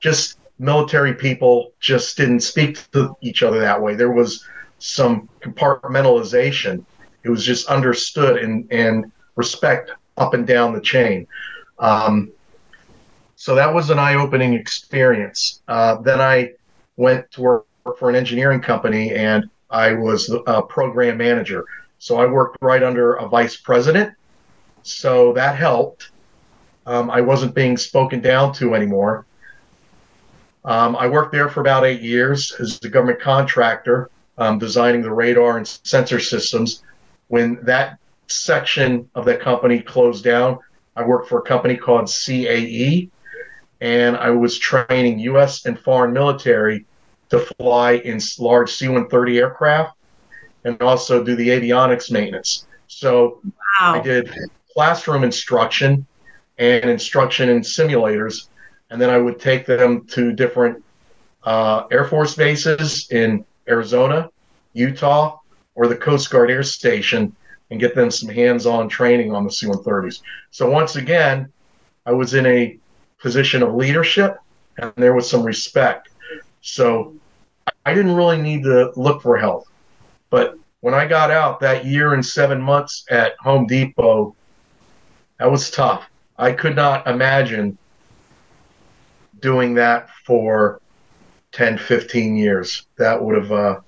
just 0.00 0.38
military 0.58 1.14
people 1.14 1.72
just 1.80 2.16
didn't 2.16 2.40
speak 2.40 2.90
to 2.92 3.16
each 3.20 3.42
other 3.42 3.60
that 3.60 3.80
way. 3.80 3.94
There 3.94 4.12
was 4.12 4.44
some 4.78 5.28
compartmentalization. 5.40 6.84
It 7.22 7.30
was 7.30 7.44
just 7.44 7.68
understood 7.68 8.38
and, 8.38 8.70
and 8.70 9.10
respect 9.36 9.90
up 10.16 10.34
and 10.34 10.46
down 10.46 10.74
the 10.74 10.80
chain. 10.80 11.26
Um, 11.78 12.30
so 13.36 13.54
that 13.54 13.72
was 13.72 13.90
an 13.90 13.98
eye 13.98 14.14
opening 14.14 14.54
experience. 14.54 15.60
Uh, 15.66 15.96
then 15.96 16.20
I 16.20 16.52
went 16.96 17.30
to 17.32 17.42
work 17.42 17.66
for 17.98 18.08
an 18.08 18.14
engineering 18.14 18.60
company 18.60 19.12
and 19.12 19.50
I 19.70 19.92
was 19.92 20.34
a 20.46 20.62
program 20.62 21.18
manager. 21.18 21.64
So 22.04 22.18
I 22.18 22.26
worked 22.26 22.58
right 22.60 22.82
under 22.82 23.14
a 23.14 23.26
vice 23.26 23.56
president. 23.56 24.12
So 24.82 25.32
that 25.32 25.56
helped. 25.56 26.10
Um, 26.84 27.10
I 27.10 27.22
wasn't 27.22 27.54
being 27.54 27.78
spoken 27.78 28.20
down 28.20 28.52
to 28.56 28.74
anymore. 28.74 29.24
Um, 30.66 30.96
I 30.96 31.06
worked 31.06 31.32
there 31.32 31.48
for 31.48 31.62
about 31.62 31.86
eight 31.86 32.02
years 32.02 32.54
as 32.60 32.78
a 32.84 32.90
government 32.90 33.22
contractor, 33.22 34.10
um, 34.36 34.58
designing 34.58 35.00
the 35.00 35.14
radar 35.14 35.56
and 35.56 35.66
sensor 35.66 36.20
systems. 36.20 36.82
When 37.28 37.58
that 37.62 37.96
section 38.26 39.08
of 39.14 39.24
that 39.24 39.40
company 39.40 39.80
closed 39.80 40.24
down, 40.24 40.58
I 40.96 41.04
worked 41.06 41.30
for 41.30 41.38
a 41.38 41.42
company 41.42 41.74
called 41.74 42.04
CAE, 42.04 43.08
and 43.80 44.14
I 44.14 44.28
was 44.28 44.58
training 44.58 45.20
U.S. 45.20 45.64
and 45.64 45.80
foreign 45.80 46.12
military 46.12 46.84
to 47.30 47.38
fly 47.38 47.92
in 47.92 48.20
large 48.38 48.70
C-130 48.74 49.36
aircraft 49.38 49.96
and 50.64 50.80
also 50.82 51.22
do 51.22 51.36
the 51.36 51.48
avionics 51.48 52.10
maintenance. 52.10 52.66
So 52.86 53.40
wow. 53.80 53.94
I 53.94 54.00
did 54.00 54.30
classroom 54.72 55.24
instruction 55.24 56.06
and 56.58 56.88
instruction 56.88 57.48
in 57.48 57.60
simulators, 57.60 58.48
and 58.90 59.00
then 59.00 59.10
I 59.10 59.18
would 59.18 59.40
take 59.40 59.66
them 59.66 60.06
to 60.08 60.32
different 60.32 60.82
uh, 61.44 61.84
Air 61.90 62.04
Force 62.04 62.34
bases 62.34 63.10
in 63.10 63.44
Arizona, 63.68 64.30
Utah, 64.72 65.38
or 65.74 65.86
the 65.86 65.96
Coast 65.96 66.30
Guard 66.30 66.50
Air 66.50 66.62
Station 66.62 67.34
and 67.70 67.80
get 67.80 67.94
them 67.94 68.10
some 68.10 68.28
hands-on 68.28 68.88
training 68.88 69.34
on 69.34 69.44
the 69.44 69.50
C-130s. 69.50 70.20
So 70.50 70.70
once 70.70 70.96
again, 70.96 71.50
I 72.06 72.12
was 72.12 72.34
in 72.34 72.46
a 72.46 72.78
position 73.18 73.62
of 73.62 73.74
leadership, 73.74 74.36
and 74.78 74.92
there 74.96 75.14
was 75.14 75.28
some 75.28 75.42
respect. 75.42 76.10
So 76.60 77.14
I 77.86 77.94
didn't 77.94 78.14
really 78.14 78.40
need 78.40 78.62
to 78.64 78.92
look 78.96 79.22
for 79.22 79.36
help. 79.36 79.66
But 80.34 80.58
when 80.80 80.94
I 80.94 81.06
got 81.06 81.30
out 81.30 81.60
that 81.60 81.84
year 81.84 82.12
and 82.12 82.26
seven 82.26 82.60
months 82.60 83.04
at 83.08 83.36
Home 83.38 83.68
Depot, 83.68 84.34
that 85.38 85.48
was 85.48 85.70
tough. 85.70 86.10
I 86.36 86.50
could 86.50 86.74
not 86.74 87.06
imagine 87.06 87.78
doing 89.38 89.74
that 89.74 90.10
for 90.26 90.80
10, 91.52 91.78
15 91.78 92.36
years. 92.36 92.84
That 92.96 93.22
would 93.22 93.36
have 93.36 93.52
uh, 93.52 93.80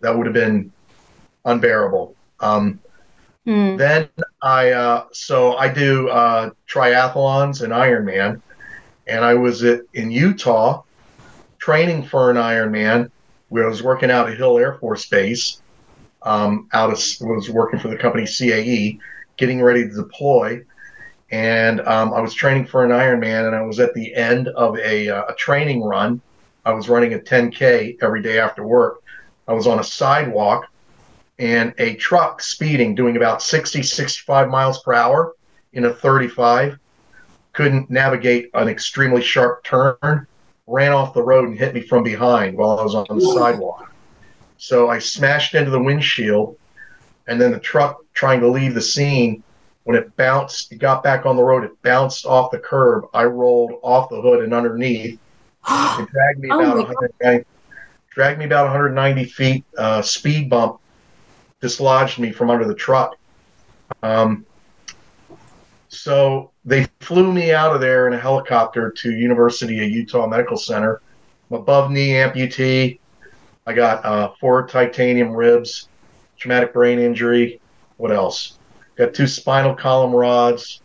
that 0.00 0.16
would 0.16 0.24
have 0.24 0.32
been 0.32 0.72
unbearable. 1.44 2.16
Um, 2.40 2.80
mm. 3.46 3.76
Then 3.76 4.08
I 4.42 4.70
uh, 4.70 5.04
so 5.12 5.58
I 5.58 5.68
do 5.68 6.08
uh, 6.08 6.52
triathlons 6.66 7.60
and 7.60 7.74
Ironman, 7.74 8.40
and 9.06 9.22
I 9.22 9.34
was 9.34 9.62
at, 9.64 9.82
in 9.92 10.10
Utah 10.10 10.82
training 11.58 12.04
for 12.04 12.30
an 12.30 12.38
Ironman. 12.38 13.10
I 13.60 13.68
was 13.68 13.82
working 13.82 14.10
out 14.10 14.30
at 14.30 14.36
Hill 14.36 14.58
Air 14.58 14.74
Force 14.74 15.06
Base. 15.06 15.60
Um, 16.22 16.68
out 16.72 16.90
of 16.90 16.98
was 17.20 17.50
working 17.50 17.80
for 17.80 17.88
the 17.88 17.96
company 17.96 18.24
CAE, 18.24 18.98
getting 19.36 19.60
ready 19.60 19.88
to 19.88 19.94
deploy, 19.94 20.64
and 21.32 21.80
um, 21.80 22.14
I 22.14 22.20
was 22.20 22.32
training 22.32 22.66
for 22.66 22.84
an 22.84 22.90
Ironman, 22.90 23.48
and 23.48 23.56
I 23.56 23.62
was 23.62 23.80
at 23.80 23.92
the 23.94 24.14
end 24.14 24.48
of 24.48 24.78
a, 24.78 25.08
uh, 25.08 25.24
a 25.30 25.34
training 25.34 25.82
run, 25.82 26.20
I 26.64 26.72
was 26.72 26.88
running 26.88 27.14
a 27.14 27.18
10K 27.18 28.02
every 28.02 28.22
day 28.22 28.38
after 28.38 28.64
work. 28.64 29.02
I 29.48 29.52
was 29.52 29.66
on 29.66 29.80
a 29.80 29.84
sidewalk 29.84 30.68
and 31.38 31.74
a 31.78 31.96
truck 31.96 32.40
speeding, 32.40 32.94
doing 32.94 33.16
about 33.16 33.42
60, 33.42 33.82
65 33.82 34.48
miles 34.48 34.82
per 34.82 34.92
hour 34.92 35.34
in 35.72 35.86
a 35.86 35.92
35, 35.92 36.78
couldn't 37.52 37.90
navigate 37.90 38.50
an 38.54 38.68
extremely 38.68 39.22
sharp 39.22 39.64
turn, 39.64 40.26
ran 40.66 40.92
off 40.92 41.14
the 41.14 41.22
road 41.22 41.48
and 41.48 41.58
hit 41.58 41.74
me 41.74 41.80
from 41.80 42.02
behind 42.02 42.56
while 42.56 42.78
I 42.78 42.82
was 42.82 42.94
on 42.94 43.06
the 43.08 43.20
sidewalk. 43.20 43.92
So 44.58 44.88
I 44.88 44.98
smashed 44.98 45.54
into 45.54 45.70
the 45.70 45.82
windshield, 45.82 46.56
and 47.26 47.40
then 47.40 47.50
the 47.50 47.58
truck 47.58 48.00
trying 48.14 48.40
to 48.40 48.48
leave 48.48 48.74
the 48.74 48.80
scene. 48.80 49.42
When 49.84 49.96
it 49.96 50.16
bounced, 50.16 50.70
it 50.70 50.78
got 50.78 51.02
back 51.02 51.26
on 51.26 51.34
the 51.36 51.42
road. 51.42 51.64
It 51.64 51.82
bounced 51.82 52.24
off 52.24 52.52
the 52.52 52.60
curb. 52.60 53.06
I 53.12 53.24
rolled 53.24 53.80
off 53.82 54.08
the 54.08 54.20
hood 54.20 54.44
and 54.44 54.54
underneath. 54.54 55.18
It 55.68 56.08
dragged 56.10 56.38
me 56.38 56.48
Oh 56.50 56.60
about 56.60 56.76
my 56.76 56.82
190, 56.84 57.46
dragged 58.10 58.38
me 58.38 58.44
about 58.44 58.64
190 58.66 59.24
feet. 59.24 59.64
Uh, 59.76 60.00
speed 60.00 60.48
bump 60.48 60.80
dislodged 61.60 62.18
me 62.18 62.30
from 62.30 62.50
under 62.50 62.64
the 62.64 62.74
truck. 62.74 63.16
Um, 64.02 64.46
so 65.88 66.51
they 66.64 66.86
flew 67.00 67.32
me 67.32 67.52
out 67.52 67.74
of 67.74 67.80
there 67.80 68.06
in 68.06 68.12
a 68.12 68.18
helicopter 68.18 68.90
to 68.90 69.10
University 69.12 69.82
of 69.84 69.90
Utah 69.90 70.26
Medical 70.26 70.56
Center. 70.56 71.00
I'm 71.50 71.58
above 71.58 71.90
knee 71.90 72.10
amputee. 72.10 72.98
I 73.66 73.72
got 73.72 74.04
uh, 74.04 74.32
four 74.40 74.66
titanium 74.66 75.32
ribs, 75.32 75.88
traumatic 76.36 76.72
brain 76.72 76.98
injury. 76.98 77.60
What 77.96 78.12
else? 78.12 78.58
Got 78.96 79.14
two 79.14 79.26
spinal 79.26 79.74
column 79.74 80.14
rods, 80.14 80.80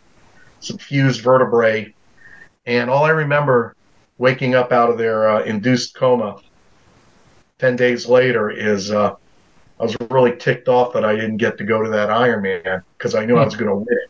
some 0.60 0.78
fused 0.78 1.20
vertebrae, 1.20 1.94
and 2.66 2.90
all 2.90 3.04
I 3.04 3.10
remember 3.10 3.74
waking 4.18 4.54
up 4.54 4.72
out 4.72 4.90
of 4.90 4.98
their 4.98 5.28
uh, 5.28 5.42
induced 5.42 5.94
coma 5.94 6.40
10 7.58 7.76
days 7.76 8.06
later 8.06 8.50
is 8.50 8.90
uh, 8.90 9.14
I 9.80 9.82
was 9.82 9.96
really 10.10 10.36
ticked 10.36 10.68
off 10.68 10.92
that 10.94 11.04
I 11.04 11.14
didn't 11.14 11.36
get 11.38 11.58
to 11.58 11.64
go 11.64 11.82
to 11.82 11.90
that 11.90 12.08
Ironman 12.08 12.82
because 12.96 13.14
I 13.14 13.24
knew 13.24 13.36
I 13.36 13.44
was 13.44 13.56
going 13.56 13.68
to 13.68 13.76
win 13.76 13.86
it. 13.90 14.07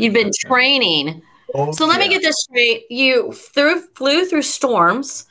You've 0.00 0.14
been 0.14 0.30
training. 0.38 1.22
Oh, 1.54 1.72
So 1.72 1.86
let 1.86 2.00
me 2.00 2.08
get 2.08 2.22
this 2.22 2.42
straight. 2.42 2.90
You 2.90 3.32
through, 3.32 3.80
flew 3.94 4.24
through 4.24 4.42
storms. 4.42 5.26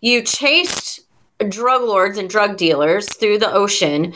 You 0.00 0.22
chased 0.22 1.00
drug 1.48 1.82
lords 1.82 2.18
and 2.18 2.28
drug 2.28 2.56
dealers 2.56 3.12
through 3.14 3.38
the 3.38 3.52
ocean. 3.52 4.14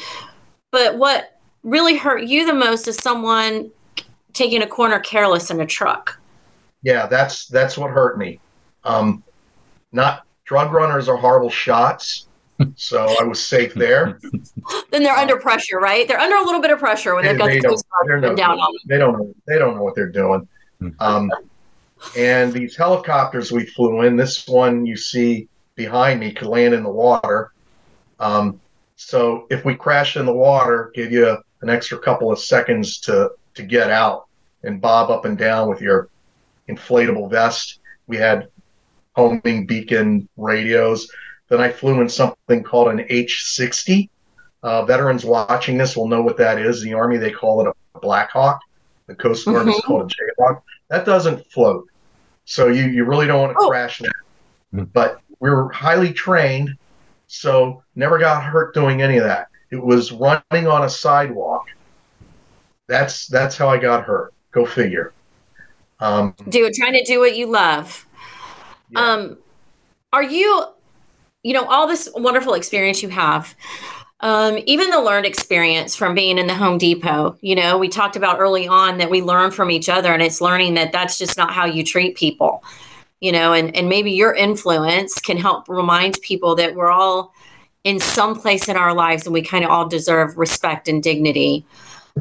But 0.71 0.99
what 0.99 1.41
really 1.63 1.97
hurt 1.97 2.25
you 2.25 2.47
the 2.47 2.55
most 2.55 2.87
is 2.89 2.97
someone 2.97 3.71
taking 4.33 4.63
a 4.63 4.67
corner 4.67 5.01
careless 5.01 5.51
in 5.51 5.61
a 5.61 5.67
truck. 5.67 6.21
Yeah, 6.83 7.07
that's 7.07 7.47
that's 7.47 7.77
what 7.77 7.91
hurt 7.91 8.19
me. 8.19 8.41
Um, 8.85 9.25
not 9.91 10.25
drug 10.45 10.73
runners 10.73 11.09
are 11.09 11.17
horrible 11.17 11.51
shots, 11.51 12.28
so 12.77 13.07
I 13.21 13.25
was 13.25 13.45
safe 13.45 13.75
there. 13.75 14.19
Then 14.91 15.03
they're 15.03 15.15
under 15.15 15.39
pressure, 15.39 15.79
right? 15.79 16.07
They're 16.09 16.19
under 16.21 16.37
a 16.37 16.43
little 16.43 16.61
bit 16.61 16.71
of 16.71 16.79
pressure 16.79 17.15
when 17.15 17.25
They, 17.25 17.31
they've 17.33 17.39
got 17.39 17.47
they 17.47 17.55
the 17.57 17.61
don't, 17.63 17.73
Coast 17.73 17.87
Guard 17.91 18.23
they're 18.23 18.31
no 18.31 18.37
down 18.37 18.59
on 18.59 18.73
them. 18.73 18.81
they 18.87 18.99
don't 18.99 19.13
know 19.19 19.35
they 19.47 19.59
don't 19.59 19.77
know 19.77 19.83
what 19.83 19.95
they're 19.95 20.11
doing. 20.11 20.47
Um, 21.01 21.31
and 22.17 22.53
these 22.53 22.77
helicopters 22.77 23.51
we 23.53 23.67
flew 23.67 24.03
in, 24.03 24.17
this 24.17 24.47
one 24.47 24.85
you 24.87 24.97
see 24.97 25.49
behind 25.75 26.21
me 26.21 26.33
could 26.33 26.49
land 26.49 26.75
in 26.75 26.83
the 26.83 26.91
water. 26.91 27.53
Um, 28.21 28.61
so 28.97 29.47
if 29.51 29.65
we 29.65 29.75
crashed 29.75 30.17
in 30.17 30.27
the 30.27 30.35
water, 30.35 30.91
give 30.95 31.13
you 31.13 31.37
an 31.63 31.69
extra 31.71 31.99
couple 31.99 32.31
of 32.33 32.39
seconds 32.39 32.99
to 33.01 33.31
to 33.55 33.63
get 33.63 33.91
out 33.91 34.27
and 34.65 34.81
bob 34.81 35.11
up 35.11 35.25
and 35.25 35.37
down 35.39 35.69
with 35.69 35.81
your 35.81 36.09
inflatable 36.69 37.31
vest. 37.31 37.81
We 38.07 38.17
had 38.17 38.49
homing 39.15 39.67
beacon 39.67 40.29
radios. 40.37 41.09
Then 41.49 41.61
I 41.61 41.71
flew 41.71 42.01
in 42.01 42.09
something 42.09 42.63
called 42.63 42.89
an 42.89 42.99
H60. 43.09 44.09
Uh, 44.63 44.85
veterans 44.85 45.25
watching 45.25 45.79
this 45.79 45.97
will 45.97 46.09
know 46.09 46.21
what 46.21 46.37
that 46.37 46.59
is. 46.59 46.83
The 46.83 46.93
Army 46.95 47.17
they 47.17 47.31
call 47.31 47.61
it 47.67 47.73
a 47.95 47.99
Black 48.01 48.31
Hawk. 48.31 48.61
The 49.07 49.15
Coast 49.15 49.47
Guard 49.47 49.69
is 49.69 49.75
Mhm. 49.77 49.83
called 49.85 50.13
a 50.13 50.43
Jayhawk. 50.43 50.63
That 50.91 51.05
doesn't 51.07 51.47
float, 51.51 51.87
so 52.45 52.67
you 52.69 52.85
you 52.85 53.05
really 53.05 53.27
don't 53.27 53.41
want 53.41 53.53
to 53.53 53.59
Oh. 53.65 53.69
crash 53.69 53.99
that. 54.01 54.13
Mm. 54.75 54.89
But 54.93 55.21
we 55.41 55.49
were 55.51 55.71
highly 55.73 56.13
trained, 56.13 56.77
so 57.29 57.83
never 57.95 58.19
got 58.19 58.43
hurt 58.43 58.75
doing 58.75 59.01
any 59.01 59.17
of 59.17 59.25
that. 59.25 59.49
It 59.71 59.83
was 59.83 60.13
running 60.13 60.67
on 60.67 60.85
a 60.85 60.91
sidewalk. 60.91 61.67
That's 62.89 63.27
that's 63.27 63.57
how 63.57 63.69
I 63.69 63.79
got 63.79 64.05
hurt. 64.05 64.33
Go 64.51 64.67
figure. 64.67 65.13
Um, 66.01 66.35
Do 66.49 66.65
it, 66.67 66.75
trying 66.75 66.93
to 66.95 67.05
do 67.05 67.19
what 67.21 67.37
you 67.37 67.47
love. 67.47 68.07
yeah. 68.91 69.01
Um, 69.01 69.39
are 70.13 70.23
you, 70.23 70.65
you 71.49 71.55
know, 71.55 71.65
all 71.65 71.87
this 71.87 72.11
wonderful 72.15 72.53
experience 72.53 73.03
you 73.03 73.09
have, 73.09 73.55
um, 74.21 74.59
even 74.67 74.91
the 74.91 75.01
learned 75.01 75.25
experience 75.25 75.97
from 75.97 76.15
being 76.15 76.37
in 76.37 76.47
the 76.47 76.55
Home 76.55 76.77
Depot, 76.77 77.39
you 77.41 77.55
know, 77.55 77.79
we 77.79 77.89
talked 77.89 78.17
about 78.17 78.39
early 78.39 78.69
on 78.69 78.99
that 78.99 79.09
we 79.09 79.23
learn 79.23 79.51
from 79.51 79.71
each 79.71 79.89
other 79.89 80.13
and 80.13 80.23
it's 80.23 80.43
learning 80.43 80.75
that 80.75 80.93
that's 80.93 81.17
just 81.17 81.39
not 81.39 81.51
how 81.51 81.65
you 81.65 81.83
treat 81.83 82.19
people, 82.19 82.63
you 83.21 83.33
know, 83.33 83.55
and, 83.55 83.75
and 83.75 83.89
maybe 83.89 84.11
your 84.11 84.35
influence 84.35 85.19
can 85.19 85.39
help 85.39 85.67
remind 85.71 86.21
people 86.21 86.55
that 86.57 86.75
we're 86.75 86.91
all 86.91 87.33
in 87.83 87.99
some 87.99 88.39
place 88.39 88.69
in 88.69 88.77
our 88.77 88.93
lives 88.93 89.25
and 89.25 89.33
we 89.33 89.41
kind 89.41 89.65
of 89.65 89.71
all 89.71 89.89
deserve 89.89 90.37
respect 90.37 90.87
and 90.87 91.03
dignity. 91.03 91.65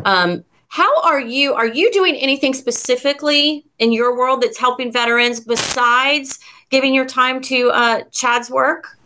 Um, 0.06 0.46
how 0.70 1.02
are 1.02 1.20
you? 1.20 1.54
Are 1.54 1.68
you 1.68 1.92
doing 1.92 2.16
anything 2.16 2.54
specifically 2.54 3.66
in 3.78 3.92
your 3.92 4.18
world 4.18 4.42
that's 4.42 4.58
helping 4.58 4.90
veterans 4.90 5.42
besides 5.42 6.40
giving 6.70 6.94
your 6.94 7.06
time 7.06 7.42
to 7.42 7.72
uh, 7.72 8.04
Chad's 8.14 8.50
work? 8.50 8.97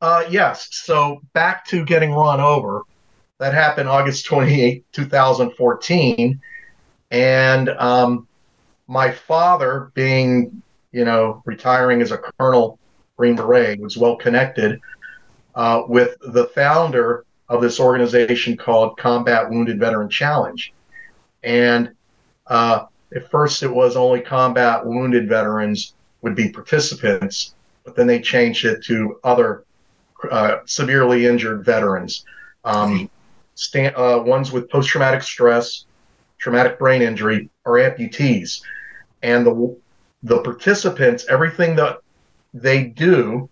Uh, 0.00 0.24
yes. 0.30 0.68
So 0.72 1.20
back 1.32 1.64
to 1.66 1.84
getting 1.84 2.12
run 2.12 2.40
over. 2.40 2.82
That 3.38 3.54
happened 3.54 3.88
August 3.88 4.26
28, 4.26 4.84
2014. 4.92 6.40
And 7.10 7.68
um, 7.70 8.26
my 8.86 9.10
father, 9.10 9.90
being, 9.94 10.62
you 10.92 11.04
know, 11.04 11.42
retiring 11.44 12.02
as 12.02 12.12
a 12.12 12.18
colonel, 12.18 12.78
Green 13.16 13.36
Beret, 13.36 13.80
was 13.80 13.96
well 13.96 14.16
connected 14.16 14.80
uh, 15.54 15.82
with 15.88 16.16
the 16.20 16.46
founder 16.46 17.24
of 17.48 17.60
this 17.60 17.78
organization 17.78 18.56
called 18.56 18.98
Combat 18.98 19.48
Wounded 19.48 19.78
Veteran 19.78 20.08
Challenge. 20.08 20.72
And 21.42 21.92
uh, 22.46 22.86
at 23.14 23.30
first, 23.30 23.62
it 23.62 23.72
was 23.72 23.96
only 23.96 24.20
combat 24.20 24.84
wounded 24.84 25.28
veterans 25.28 25.94
would 26.22 26.34
be 26.34 26.50
participants, 26.50 27.54
but 27.84 27.94
then 27.94 28.06
they 28.06 28.20
changed 28.20 28.64
it 28.64 28.82
to 28.84 29.20
other 29.22 29.65
uh, 30.30 30.58
severely 30.64 31.26
injured 31.26 31.64
veterans, 31.64 32.24
um, 32.64 33.10
sta- 33.54 33.94
uh, 33.96 34.22
ones 34.22 34.52
with 34.52 34.70
post 34.70 34.88
traumatic 34.88 35.22
stress, 35.22 35.84
traumatic 36.38 36.78
brain 36.78 37.02
injury, 37.02 37.50
or 37.64 37.74
amputees. 37.74 38.60
And 39.22 39.46
the, 39.46 39.76
the 40.22 40.40
participants, 40.42 41.26
everything 41.28 41.76
that 41.76 41.98
they 42.54 42.84
do, 42.84 43.48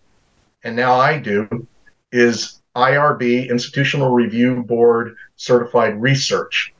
and 0.62 0.76
now 0.76 0.94
I 0.94 1.18
do, 1.18 1.66
is 2.12 2.60
IRB, 2.76 3.48
Institutional 3.50 4.10
Review 4.10 4.62
Board 4.62 5.16
certified 5.36 6.00
research. 6.00 6.72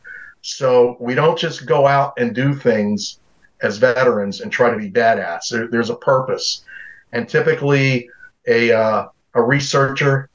So 0.42 0.96
we 1.00 1.14
don't 1.14 1.38
just 1.38 1.66
go 1.66 1.86
out 1.86 2.14
and 2.18 2.34
do 2.34 2.54
things 2.54 3.20
as 3.62 3.78
veterans 3.78 4.40
and 4.40 4.52
try 4.52 4.70
to 4.70 4.76
be 4.76 4.90
badass. 4.90 5.48
There, 5.50 5.68
there's 5.68 5.90
a 5.90 5.96
purpose. 5.96 6.64
And 7.12 7.28
typically, 7.28 8.10
a, 8.46 8.72
uh, 8.72 9.08
a 9.34 9.42
researcher 9.42 10.28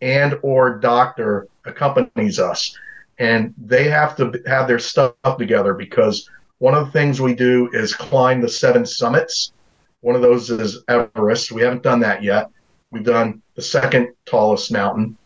and 0.00 0.38
or 0.42 0.78
doctor 0.78 1.48
accompanies 1.64 2.38
us. 2.38 2.76
And 3.18 3.54
they 3.56 3.84
have 3.84 4.16
to 4.16 4.42
have 4.46 4.68
their 4.68 4.78
stuff 4.78 5.14
together 5.38 5.74
because 5.74 6.28
one 6.58 6.74
of 6.74 6.86
the 6.86 6.92
things 6.92 7.20
we 7.20 7.34
do 7.34 7.68
is 7.72 7.94
climb 7.94 8.40
the 8.40 8.48
seven 8.48 8.84
summits. 8.84 9.52
One 10.00 10.14
of 10.14 10.22
those 10.22 10.50
is 10.50 10.84
everest. 10.88 11.52
We 11.52 11.62
haven't 11.62 11.82
done 11.82 12.00
that 12.00 12.22
yet. 12.22 12.50
We've 12.90 13.04
done 13.04 13.42
the 13.54 13.62
second 13.62 14.14
tallest 14.26 14.70
mountain. 14.70 15.16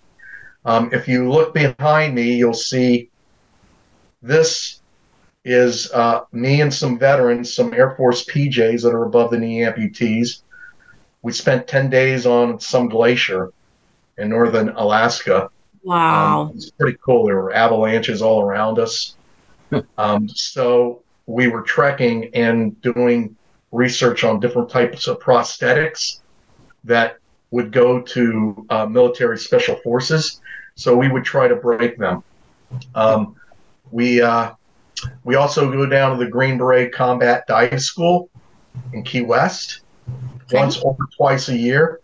Um, 0.64 0.90
if 0.92 1.08
you 1.08 1.30
look 1.30 1.54
behind 1.54 2.14
me 2.14 2.34
you'll 2.34 2.52
see 2.52 3.10
this 4.22 4.82
is 5.44 5.90
uh, 5.92 6.20
me 6.32 6.60
and 6.60 6.72
some 6.72 6.98
veterans 6.98 7.54
some 7.54 7.72
air 7.72 7.92
force 7.96 8.24
pjs 8.26 8.82
that 8.82 8.92
are 8.92 9.04
above 9.04 9.30
the 9.30 9.38
knee 9.38 9.60
amputees 9.60 10.42
we 11.22 11.32
spent 11.32 11.66
10 11.66 11.90
days 11.90 12.26
on 12.26 12.60
some 12.60 12.88
glacier 12.88 13.52
in 14.18 14.28
northern 14.28 14.70
Alaska. 14.70 15.50
Wow. 15.82 16.42
Um, 16.42 16.52
it's 16.54 16.70
pretty 16.70 16.98
cool. 17.02 17.26
There 17.26 17.36
were 17.36 17.52
avalanches 17.52 18.22
all 18.22 18.42
around 18.42 18.78
us. 18.78 19.16
um, 19.98 20.28
so 20.28 21.02
we 21.26 21.48
were 21.48 21.62
trekking 21.62 22.30
and 22.34 22.80
doing 22.82 23.36
research 23.72 24.24
on 24.24 24.40
different 24.40 24.68
types 24.68 25.06
of 25.06 25.18
prosthetics 25.20 26.20
that 26.84 27.18
would 27.50 27.72
go 27.72 28.00
to 28.00 28.66
uh, 28.70 28.86
military 28.86 29.38
special 29.38 29.76
forces. 29.76 30.40
So 30.74 30.96
we 30.96 31.08
would 31.08 31.24
try 31.24 31.48
to 31.48 31.56
break 31.56 31.98
them. 31.98 32.22
Um, 32.94 33.36
we 33.90 34.22
uh, 34.22 34.52
we 35.24 35.34
also 35.34 35.70
go 35.70 35.86
down 35.86 36.16
to 36.16 36.24
the 36.24 36.30
Green 36.30 36.58
Beret 36.58 36.92
Combat 36.92 37.46
Dive 37.46 37.82
School 37.82 38.30
in 38.92 39.02
Key 39.02 39.22
West 39.22 39.80
Okay. 40.52 40.62
once 40.62 40.78
or 40.78 40.96
twice 41.16 41.48
a 41.48 41.56
year. 41.56 42.00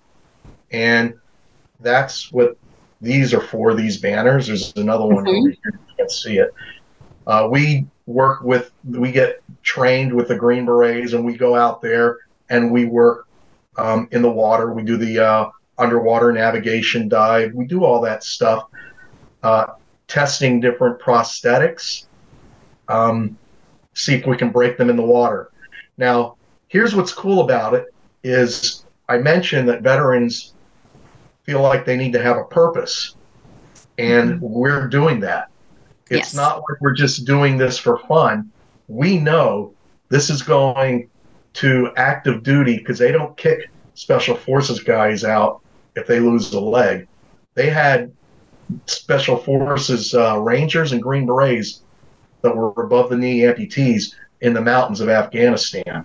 And 0.70 1.14
that's 1.80 2.32
what 2.32 2.56
these 3.00 3.34
are 3.34 3.40
for, 3.40 3.74
these 3.74 4.00
banners. 4.00 4.46
There's 4.46 4.72
another 4.76 5.04
one 5.04 5.24
Mhm. 5.24 5.38
over 5.38 5.48
here. 5.48 5.58
You 5.64 5.78
can't 5.98 6.10
see 6.10 6.38
it. 6.38 6.50
Uh, 7.26 7.48
we 7.50 7.86
work 8.06 8.42
with, 8.42 8.70
we 8.84 9.10
get 9.10 9.36
trained 9.62 10.12
with 10.12 10.28
the 10.28 10.36
Green 10.36 10.64
Berets 10.64 11.12
and 11.12 11.24
we 11.24 11.36
go 11.36 11.56
out 11.56 11.82
there 11.82 12.16
and 12.48 12.70
we 12.70 12.84
work 12.84 13.26
um, 13.78 14.08
in 14.12 14.22
the 14.22 14.30
water. 14.30 14.72
We 14.72 14.84
do 14.84 14.96
the 14.96 15.18
uh, 15.18 15.50
underwater 15.76 16.32
navigation 16.32 17.08
dive. 17.08 17.52
We 17.52 17.66
do 17.66 17.84
all 17.84 18.00
that 18.02 18.22
stuff, 18.24 18.64
uh, 19.42 19.66
testing 20.08 20.60
different 20.60 20.98
prosthetics, 21.00 22.06
um, 22.88 23.36
see 23.94 24.14
if 24.14 24.26
we 24.26 24.36
can 24.36 24.50
break 24.50 24.78
them 24.78 24.88
in 24.88 24.96
the 24.96 25.02
water. 25.02 25.50
Now, 25.98 26.36
here's 26.68 26.94
what's 26.94 27.12
cool 27.12 27.42
about 27.42 27.74
it 27.74 27.84
is 28.26 28.84
I 29.08 29.18
mentioned 29.18 29.68
that 29.68 29.82
veterans 29.82 30.54
feel 31.44 31.62
like 31.62 31.84
they 31.84 31.96
need 31.96 32.12
to 32.12 32.22
have 32.22 32.36
a 32.36 32.44
purpose, 32.44 33.14
and 33.98 34.40
we're 34.40 34.88
doing 34.88 35.20
that. 35.20 35.48
It's 36.10 36.32
Yes. 36.32 36.34
not 36.34 36.56
like 36.56 36.80
we're 36.80 36.94
just 36.94 37.24
doing 37.24 37.56
this 37.56 37.78
for 37.78 37.98
fun. 38.08 38.50
We 38.88 39.18
know 39.18 39.72
this 40.08 40.28
is 40.30 40.42
going 40.42 41.08
to 41.54 41.90
active 41.96 42.42
duty 42.42 42.78
because 42.78 42.98
they 42.98 43.12
don't 43.12 43.36
kick 43.36 43.70
special 43.94 44.36
forces 44.36 44.80
guys 44.80 45.24
out 45.24 45.60
if 45.94 46.06
they 46.06 46.20
lose 46.20 46.52
a 46.52 46.60
leg. 46.60 47.06
They 47.54 47.70
had 47.70 48.12
special 48.86 49.36
forces 49.36 50.14
uh, 50.14 50.38
rangers 50.40 50.92
and 50.92 51.02
green 51.02 51.26
berets 51.26 51.82
that 52.42 52.54
were 52.54 52.72
above 52.82 53.08
the 53.10 53.16
knee 53.16 53.40
amputees 53.40 54.14
in 54.40 54.52
the 54.52 54.60
mountains 54.60 55.00
of 55.00 55.08
Afghanistan. 55.08 56.04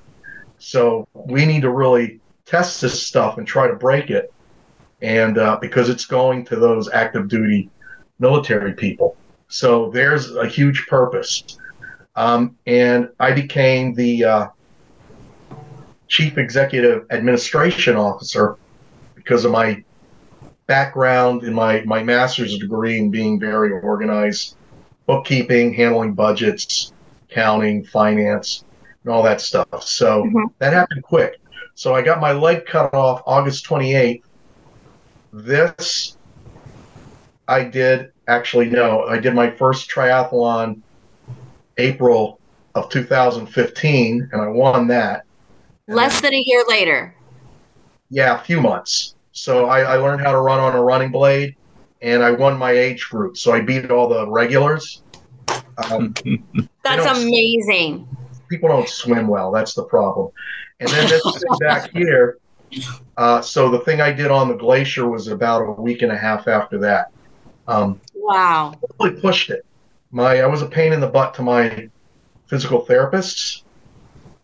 So 0.62 1.08
we 1.14 1.46
need 1.48 1.64
to 1.64 1.72
really 1.72 2.20
test 2.46 2.82
this 2.82 3.02
stuff 3.02 3.40
and 3.40 3.48
try 3.48 3.68
to 3.68 3.74
break 3.74 4.12
it, 4.12 4.32
and 5.02 5.40
uh, 5.40 5.58
because 5.60 5.90
it's 5.90 6.06
going 6.06 6.46
to 6.46 6.56
those 6.56 6.88
active 6.90 7.28
duty 7.28 7.70
military 8.20 8.74
people. 8.74 9.18
So 9.48 9.90
there's 9.90 10.36
a 10.36 10.46
huge 10.46 10.86
purpose. 10.88 11.58
Um, 12.16 12.58
and 12.68 13.10
I 13.20 13.32
became 13.32 13.96
the 13.96 14.24
uh, 14.24 14.48
chief 16.08 16.38
executive 16.38 17.08
administration 17.10 17.96
officer 17.96 18.58
because 19.16 19.46
of 19.46 19.52
my 19.52 19.84
background 20.68 21.44
in 21.44 21.54
my, 21.56 21.82
my 21.86 22.04
master's 22.04 22.58
degree 22.60 23.00
in 23.00 23.10
being 23.10 23.40
very 23.40 23.72
organized, 23.72 24.58
bookkeeping, 25.08 25.74
handling 25.74 26.14
budgets, 26.14 26.94
accounting, 27.30 27.84
finance, 27.84 28.64
and 29.04 29.14
all 29.14 29.24
that 29.24 29.42
stuff. 29.42 29.84
So 29.84 30.24
Mhm. 30.26 30.52
that 30.60 30.74
happened 30.74 31.04
quick. 31.04 31.40
So 31.76 31.96
I 31.96 32.02
got 32.02 32.20
my 32.20 32.32
leg 32.34 32.66
cut 32.66 32.94
off 32.94 33.22
August 33.26 33.66
28th. 33.66 34.24
This 35.34 36.18
I 37.48 37.64
did 37.64 38.12
actually 38.28 38.70
no, 38.70 39.04
I 39.08 39.18
did 39.18 39.34
my 39.34 39.50
first 39.52 39.90
triathlon 39.90 40.82
April 41.78 42.40
of 42.76 42.90
2015 42.90 44.30
and 44.32 44.42
I 44.42 44.48
won 44.48 44.88
that. 44.88 45.24
Less 45.88 46.22
than 46.22 46.34
a 46.34 46.44
year 46.46 46.64
later. 46.68 47.14
Yeah, 48.10 48.40
a 48.40 48.44
few 48.44 48.62
months. 48.62 49.16
So 49.32 49.66
I, 49.66 49.82
I 49.82 49.96
learned 49.98 50.22
how 50.22 50.32
to 50.32 50.40
run 50.40 50.60
on 50.60 50.76
a 50.76 50.82
running 50.84 51.12
blade 51.12 51.56
and 52.02 52.22
I 52.24 52.32
won 52.32 52.58
my 52.58 52.72
age 52.72 53.10
group. 53.10 53.38
So 53.38 53.52
I 53.54 53.62
beat 53.62 53.90
all 53.90 54.08
the 54.08 54.30
regulars. 54.30 55.02
Um, 55.90 56.14
That's 56.84 57.06
don't- 57.06 57.24
amazing. 57.28 58.08
People 58.52 58.70
don't 58.70 58.88
swim 58.88 59.28
well. 59.28 59.52
That's 59.52 59.74
the 59.74 59.84
problem. 59.86 60.32
And 60.80 60.90
then 60.90 61.10
this 61.10 61.24
thing 61.24 61.58
back 61.60 61.90
here. 61.92 62.38
Uh, 63.18 63.42
so 63.42 63.70
the 63.70 63.80
thing 63.80 64.00
I 64.02 64.12
did 64.12 64.30
on 64.32 64.48
the 64.48 64.56
glacier 64.56 65.10
was 65.10 65.28
about 65.28 65.62
a 65.62 65.82
week 65.82 66.04
and 66.04 66.12
a 66.12 66.18
half 66.18 66.48
after 66.48 66.78
that. 66.80 67.12
Um, 67.68 68.00
Wow. 68.14 68.74
really 69.00 69.20
pushed 69.20 69.50
it. 69.50 69.66
My 70.12 70.42
I 70.42 70.46
was 70.46 70.62
a 70.62 70.68
pain 70.68 70.94
in 70.94 71.00
the 71.00 71.08
butt 71.08 71.34
to 71.36 71.42
my 71.42 71.90
physical 72.48 72.86
therapists, 72.86 73.64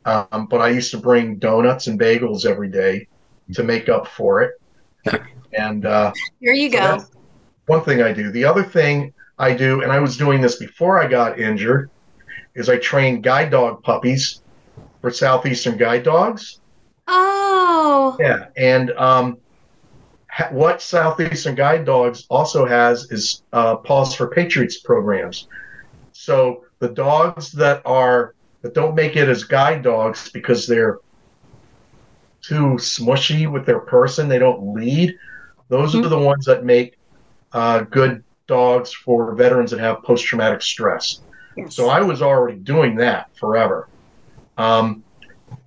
um, 0.06 0.48
but 0.50 0.62
I 0.62 0.70
used 0.70 0.92
to 0.92 0.98
bring 0.98 1.36
donuts 1.38 1.88
and 1.88 2.00
bagels 2.00 2.46
every 2.46 2.70
day 2.70 3.08
to 3.54 3.64
make 3.64 3.88
up 3.88 4.08
for 4.08 4.42
it. 4.42 4.54
And 5.54 5.86
uh, 5.86 6.12
Here 6.40 6.54
you 6.54 6.72
so 6.72 6.78
go. 6.98 7.04
one 7.68 7.82
thing 7.84 8.02
I 8.02 8.12
do. 8.14 8.32
The 8.32 8.44
other 8.46 8.64
thing 8.64 9.14
I 9.40 9.54
do, 9.54 9.84
and 9.84 9.92
I 9.92 10.00
was 10.00 10.18
doing 10.18 10.42
this 10.42 10.56
before 10.58 11.02
I 11.02 11.08
got 11.08 11.40
injured, 11.40 11.90
is 12.58 12.68
I 12.70 12.78
train 12.78 13.22
guide 13.22 13.52
dog 13.52 13.84
puppies 13.84 14.42
for 15.02 15.12
southeastern 15.12 15.78
guide 15.78 16.04
dogs. 16.04 16.60
Oh. 17.08 18.18
Yeah, 18.20 18.48
and 18.58 18.92
um, 18.92 19.38
ha- 20.30 20.50
what 20.52 20.82
Southeastern 20.82 21.56
Guide 21.56 21.86
Dogs 21.86 22.26
also 22.30 22.66
has 22.66 23.10
is 23.12 23.44
uh, 23.54 23.78
Paws 23.78 24.14
for 24.16 24.28
Patriots 24.30 24.80
programs. 24.80 25.48
So 26.12 26.66
the 26.80 26.90
dogs 26.90 27.52
that 27.54 27.82
are 27.86 28.34
that 28.62 28.74
don't 28.74 28.96
make 28.96 29.16
it 29.16 29.30
as 29.30 29.44
guide 29.44 29.84
dogs 29.84 30.30
because 30.32 30.68
they're 30.68 30.98
too 32.42 32.76
smushy 32.78 33.50
with 33.50 33.66
their 33.66 33.80
person, 33.80 34.28
they 34.28 34.40
don't 34.40 34.74
lead. 34.74 35.16
Those 35.70 35.94
Mhm. 35.94 36.06
are 36.06 36.10
the 36.10 36.20
ones 36.20 36.46
that 36.46 36.66
make 36.66 36.98
uh, 37.54 37.82
good 37.82 38.24
dogs 38.48 38.92
for 38.94 39.34
veterans 39.36 39.72
that 39.72 39.80
have 39.80 40.04
post 40.04 40.26
traumatic 40.26 40.62
stress. 40.62 41.22
So 41.70 41.90
I 41.90 42.02
was 42.02 42.22
already 42.22 42.58
doing 42.58 42.96
that 42.98 43.36
forever. 43.36 43.90
Um, 44.58 45.04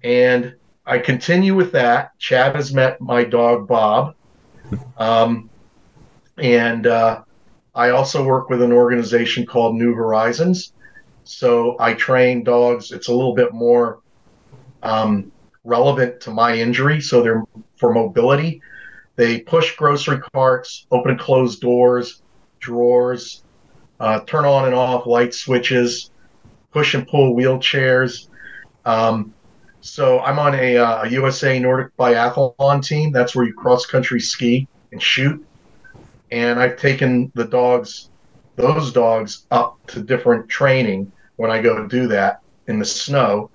and 0.03 0.55
I 0.86 0.99
continue 0.99 1.55
with 1.55 1.72
that. 1.72 2.18
Chad 2.18 2.57
has 2.57 2.72
met 2.72 3.01
my 3.01 3.24
dog, 3.24 3.66
Bob. 3.68 4.14
Um, 4.97 5.51
and 6.38 6.86
uh, 6.86 7.22
I 7.74 7.91
also 7.91 8.24
work 8.24 8.49
with 8.49 8.62
an 8.62 8.72
organization 8.72 9.47
called 9.47 9.76
New 9.76 9.95
Horizons. 9.95 10.72
So 11.24 11.76
I 11.78 11.95
train 11.95 12.45
dogs. 12.45 12.93
It's 12.93 13.09
a 13.09 13.14
little 13.14 13.34
bit 13.34 13.53
more 13.53 14.01
um, 14.82 15.30
relevant 15.64 16.20
to 16.22 16.30
my 16.30 16.57
injury. 16.57 17.01
So 17.01 17.22
they're 17.22 17.45
for 17.76 17.93
mobility. 17.93 18.62
They 19.16 19.41
push 19.41 19.76
grocery 19.76 20.20
carts, 20.32 20.86
open 20.91 21.12
and 21.12 21.20
close 21.20 21.59
doors, 21.59 22.22
drawers, 22.59 23.43
uh, 24.01 24.20
turn 24.20 24.44
on 24.44 24.64
and 24.64 24.74
off 24.74 25.07
light 25.07 25.34
switches, 25.34 26.11
push 26.72 26.94
and 26.94 27.07
pull 27.07 27.36
wheelchairs. 27.36 28.28
Um, 28.84 29.34
so 29.82 30.20
I'm 30.20 30.38
on 30.38 30.55
a, 30.55 30.76
uh, 30.76 31.05
a 31.05 31.09
USA 31.11 31.59
Nordic 31.59 31.96
biathlon 31.96 32.84
team. 32.84 33.12
That's 33.12 33.34
where 33.34 33.46
you 33.46 33.55
cross 33.55 33.86
country 33.86 34.20
ski 34.20 34.66
and 34.92 35.03
shoot. 35.03 35.44
And 36.30 36.59
I've 36.59 36.78
taken 36.78 37.30
the 37.34 37.44
dogs, 37.44 38.11
those 38.57 38.92
dogs, 38.92 39.46
up 39.51 39.78
to 39.88 40.03
different 40.03 40.48
training 40.48 41.11
when 41.36 41.51
I 41.51 41.61
go 41.61 41.76
to 41.80 41.88
do 41.88 42.07
that 42.09 42.40
in 42.68 42.78
the 42.78 42.84
snow 42.84 43.51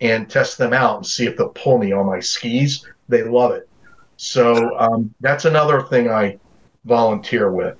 and 0.00 0.30
test 0.30 0.58
them 0.58 0.72
out 0.72 0.96
and 0.98 1.06
see 1.06 1.26
if 1.26 1.36
they'll 1.36 1.48
pull 1.50 1.78
me 1.78 1.92
on 1.92 2.06
my 2.06 2.20
skis. 2.20 2.86
They 3.08 3.22
love 3.22 3.52
it. 3.52 3.68
So 4.16 4.76
um, 4.78 5.14
that's 5.20 5.44
another 5.44 5.82
thing 5.82 6.10
I 6.10 6.38
volunteer 6.84 7.50
with. 7.50 7.76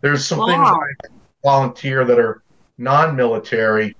There's 0.00 0.24
some 0.24 0.38
things 0.38 0.58
Wow. 0.58 0.80
I 0.80 1.13
volunteer 1.44 2.04
that 2.04 2.18
are 2.18 2.42
non-military, 2.78 3.96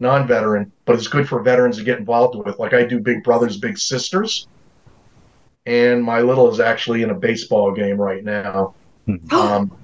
non-veteran, 0.00 0.70
but 0.84 0.96
it's 0.96 1.08
good 1.08 1.26
for 1.26 1.40
veterans 1.40 1.78
to 1.78 1.84
get 1.84 1.98
involved 1.98 2.36
with. 2.36 2.58
Like 2.58 2.74
I 2.74 2.84
do 2.84 3.00
Big 3.00 3.22
Brothers 3.24 3.56
Big 3.56 3.78
Sisters, 3.78 4.48
and 5.64 6.04
my 6.04 6.20
little 6.20 6.50
is 6.50 6.60
actually 6.60 7.02
in 7.02 7.10
a 7.10 7.14
baseball 7.14 7.72
game 7.72 7.96
right 7.96 8.22
now. 8.22 8.74
um, 9.30 9.74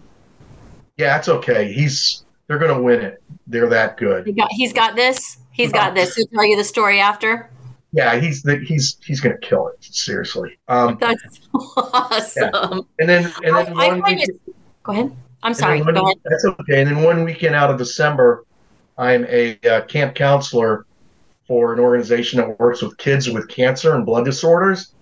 yeah, 0.99 1.17
it's 1.17 1.29
okay. 1.29 1.73
He's 1.73 2.25
they're 2.47 2.59
gonna 2.59 2.83
win 2.83 3.01
it. 3.01 3.23
They're 3.47 3.69
that 3.69 3.97
good. 3.97 4.27
He 4.27 4.33
got, 4.33 4.51
he's 4.51 4.73
got 4.73 4.97
this. 4.97 5.39
He's 5.53 5.73
got 5.73 5.95
this. 5.95 6.15
He'll 6.17 6.27
tell 6.27 6.45
you 6.45 6.57
the 6.57 6.65
story 6.65 7.01
after. 7.01 7.51
Yeah, 7.93 8.17
he's 8.21 8.43
the, 8.43 8.57
he's 8.59 8.99
he's 9.05 9.21
gonna 9.21 9.39
kill 9.39 9.69
it. 9.69 9.83
Seriously. 9.83 10.59
Um, 10.69 10.97
That's 11.01 11.41
awesome. 11.77 12.87
and 12.99 13.09
then 13.09 13.33
and 13.45 13.57
then 13.57 13.79
I 13.79 13.89
one 13.89 14.03
find 14.03 14.21
it. 14.21 14.31
Go 14.83 14.93
ahead. 14.93 15.17
I'm 15.43 15.55
sorry. 15.55 15.83
one-. 15.83 15.95
That's 16.25 16.45
okay. 16.45 16.81
And 16.81 16.89
then 16.91 17.03
one 17.03 17.25
weekend 17.25 17.55
out 17.55 17.71
of 17.71 17.79
December, 17.79 18.45
I'm 18.99 19.25
a 19.29 19.59
uh, 19.69 19.81
camp 19.83 20.15
counselor 20.15 20.87
for 21.47 21.73
an 21.73 21.81
organization 21.81 22.39
that 22.39 22.61
works 22.61 22.83
with 22.83 22.97
kids 22.99 23.29
with 23.29 23.49
cancer 23.49 23.95
and 23.95 24.07
blood 24.07 24.25
disorders. 24.25 24.95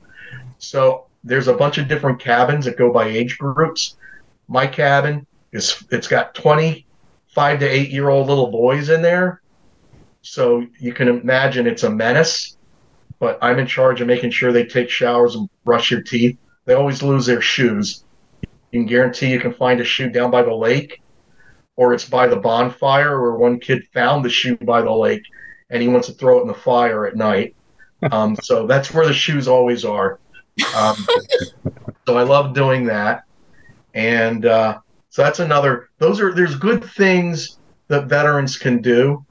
So 0.58 1.06
there's 1.24 1.48
a 1.48 1.54
bunch 1.54 1.78
of 1.78 1.88
different 1.88 2.20
cabins 2.20 2.64
that 2.64 2.78
go 2.78 2.92
by 2.92 3.06
age 3.08 3.38
groups. 3.38 3.96
My 4.48 4.66
cabin 4.66 5.26
is 5.52 5.84
it's 5.90 6.08
got 6.08 6.34
25 6.34 7.60
to 7.60 7.66
8 7.66 7.90
year 7.90 8.08
old 8.08 8.28
little 8.28 8.50
boys 8.50 8.88
in 8.88 9.02
there. 9.02 9.42
So 10.22 10.66
you 10.78 10.92
can 10.92 11.08
imagine 11.08 11.66
it's 11.66 11.82
a 11.82 11.90
menace. 11.90 12.56
But 13.18 13.38
I'm 13.42 13.58
in 13.58 13.66
charge 13.66 14.00
of 14.00 14.06
making 14.06 14.30
sure 14.30 14.52
they 14.52 14.64
take 14.64 14.88
showers 14.88 15.34
and 15.34 15.50
brush 15.64 15.90
their 15.90 16.02
teeth. 16.02 16.38
They 16.66 16.74
always 16.74 17.02
lose 17.02 17.26
their 17.26 17.40
shoes. 17.40 18.04
You 18.70 18.80
can 18.80 18.86
guarantee 18.86 19.30
you 19.30 19.40
can 19.40 19.54
find 19.54 19.80
a 19.80 19.84
shoe 19.84 20.10
down 20.10 20.30
by 20.30 20.42
the 20.42 20.54
lake 20.54 21.00
or 21.76 21.94
it's 21.94 22.04
by 22.04 22.26
the 22.26 22.36
bonfire 22.36 23.20
where 23.20 23.34
one 23.34 23.60
kid 23.60 23.84
found 23.94 24.24
the 24.24 24.30
shoe 24.30 24.56
by 24.56 24.82
the 24.82 24.92
lake 24.92 25.22
and 25.70 25.82
he 25.82 25.88
wants 25.88 26.08
to 26.08 26.14
throw 26.14 26.38
it 26.38 26.42
in 26.42 26.48
the 26.48 26.54
fire 26.54 27.06
at 27.06 27.16
night. 27.16 27.54
Um, 28.10 28.36
so 28.36 28.66
that's 28.66 28.92
where 28.92 29.06
the 29.06 29.12
shoes 29.12 29.48
always 29.48 29.84
are. 29.84 30.18
Um, 30.76 30.96
so 32.06 32.16
I 32.16 32.22
love 32.22 32.54
doing 32.54 32.84
that, 32.86 33.24
and 33.94 34.46
uh, 34.46 34.78
so 35.10 35.22
that's 35.22 35.40
another. 35.40 35.90
Those 35.98 36.20
are 36.20 36.32
there's 36.32 36.54
good 36.54 36.84
things 36.84 37.58
that 37.88 38.06
veterans 38.06 38.56
can 38.56 38.80
do 38.80 39.24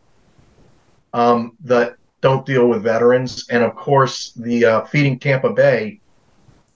um, 1.13 1.55
that 1.63 1.95
don't 2.21 2.45
deal 2.45 2.67
with 2.67 2.83
veterans, 2.83 3.47
and 3.49 3.63
of 3.63 3.75
course 3.75 4.33
the 4.33 4.65
uh, 4.65 4.85
feeding 4.85 5.19
Tampa 5.19 5.51
Bay 5.51 5.99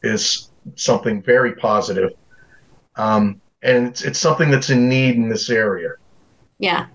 is 0.03 0.49
something 0.75 1.21
very 1.21 1.55
positive. 1.55 2.11
Um, 3.01 3.41
and 3.63 3.87
it's, 3.87 4.03
it's 4.03 4.19
something 4.19 4.51
that's 4.51 4.69
in 4.69 4.87
need 4.87 5.15
in 5.15 5.29
this 5.29 5.49
area. 5.49 5.89
Yeah. 6.59 6.85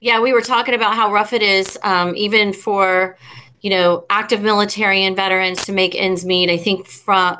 Yeah, 0.00 0.20
we 0.20 0.32
were 0.34 0.42
talking 0.42 0.74
about 0.74 0.94
how 0.94 1.10
rough 1.10 1.32
it 1.32 1.42
is, 1.42 1.78
um, 1.82 2.14
even 2.16 2.52
for, 2.52 3.16
you 3.62 3.70
know, 3.70 4.04
active 4.10 4.42
military 4.42 5.04
and 5.04 5.16
veterans 5.16 5.64
to 5.64 5.72
make 5.72 5.94
ends 5.94 6.24
meet. 6.24 6.50
I 6.50 6.58
think 6.58 6.86
from 6.86 7.38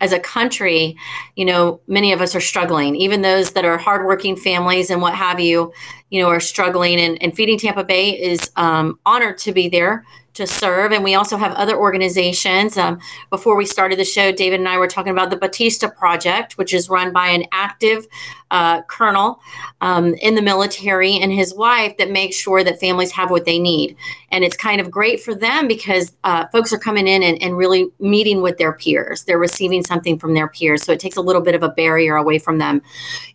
as 0.00 0.12
a 0.12 0.18
country, 0.18 0.96
you 1.36 1.44
know, 1.44 1.80
many 1.86 2.12
of 2.12 2.20
us 2.20 2.34
are 2.34 2.40
struggling. 2.40 2.96
Even 2.96 3.22
those 3.22 3.52
that 3.52 3.64
are 3.64 3.78
hardworking 3.78 4.36
families 4.36 4.90
and 4.90 5.00
what 5.00 5.14
have 5.14 5.38
you, 5.38 5.72
you 6.10 6.20
know, 6.20 6.28
are 6.28 6.40
struggling. 6.40 6.98
And, 6.98 7.22
and 7.22 7.36
Feeding 7.36 7.56
Tampa 7.56 7.84
Bay 7.84 8.20
is 8.20 8.50
um, 8.56 8.98
honored 9.06 9.38
to 9.38 9.52
be 9.52 9.68
there 9.68 10.04
to 10.34 10.46
serve. 10.46 10.92
And 10.92 11.04
we 11.04 11.14
also 11.14 11.36
have 11.36 11.52
other 11.52 11.76
organizations. 11.76 12.76
Um, 12.76 13.00
before 13.30 13.56
we 13.56 13.66
started 13.66 13.98
the 13.98 14.04
show, 14.04 14.32
David 14.32 14.60
and 14.60 14.68
I 14.68 14.78
were 14.78 14.88
talking 14.88 15.12
about 15.12 15.30
the 15.30 15.36
Batista 15.36 15.88
Project, 15.88 16.56
which 16.58 16.72
is 16.72 16.88
run 16.88 17.12
by 17.12 17.28
an 17.28 17.44
active 17.52 18.06
uh, 18.50 18.82
colonel 18.82 19.40
um, 19.80 20.14
in 20.14 20.34
the 20.34 20.42
military 20.42 21.16
and 21.16 21.32
his 21.32 21.54
wife 21.54 21.96
that 21.96 22.10
makes 22.10 22.36
sure 22.36 22.62
that 22.62 22.78
families 22.78 23.10
have 23.10 23.30
what 23.30 23.46
they 23.46 23.58
need. 23.58 23.96
And 24.30 24.44
it's 24.44 24.56
kind 24.56 24.80
of 24.80 24.90
great 24.90 25.22
for 25.22 25.34
them 25.34 25.66
because 25.66 26.12
uh, 26.24 26.46
folks 26.48 26.72
are 26.72 26.78
coming 26.78 27.08
in 27.08 27.22
and, 27.22 27.42
and 27.42 27.56
really 27.56 27.88
meeting 27.98 28.42
with 28.42 28.58
their 28.58 28.74
peers. 28.74 29.24
They're 29.24 29.38
receiving 29.38 29.82
something 29.82 30.18
from 30.18 30.34
their 30.34 30.48
peers. 30.48 30.82
So 30.82 30.92
it 30.92 31.00
takes 31.00 31.16
a 31.16 31.22
little 31.22 31.42
bit 31.42 31.54
of 31.54 31.62
a 31.62 31.70
barrier 31.70 32.16
away 32.16 32.38
from 32.38 32.58
them. 32.58 32.82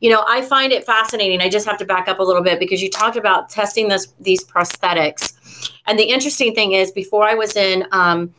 You 0.01 0.11
know, 0.11 0.23
I 0.27 0.43
find 0.43 0.71
it 0.71 0.85
fascinating. 0.85 1.41
I 1.41 1.49
just 1.49 1.67
have 1.67 1.77
to 1.79 1.85
back 1.85 2.07
up 2.07 2.19
a 2.19 2.23
little 2.23 2.43
bit 2.43 2.59
because 2.59 2.81
you 2.81 2.89
talked 2.89 3.17
about 3.17 3.49
testing 3.49 3.87
this, 3.87 4.13
these 4.19 4.43
prosthetics. 4.43 5.36
And 5.85 5.97
the 5.97 6.03
interesting 6.03 6.53
thing 6.53 6.73
is, 6.73 6.91
before 6.91 7.23
I 7.23 7.35
was 7.35 7.55
in 7.55 7.85
um, 7.91 8.33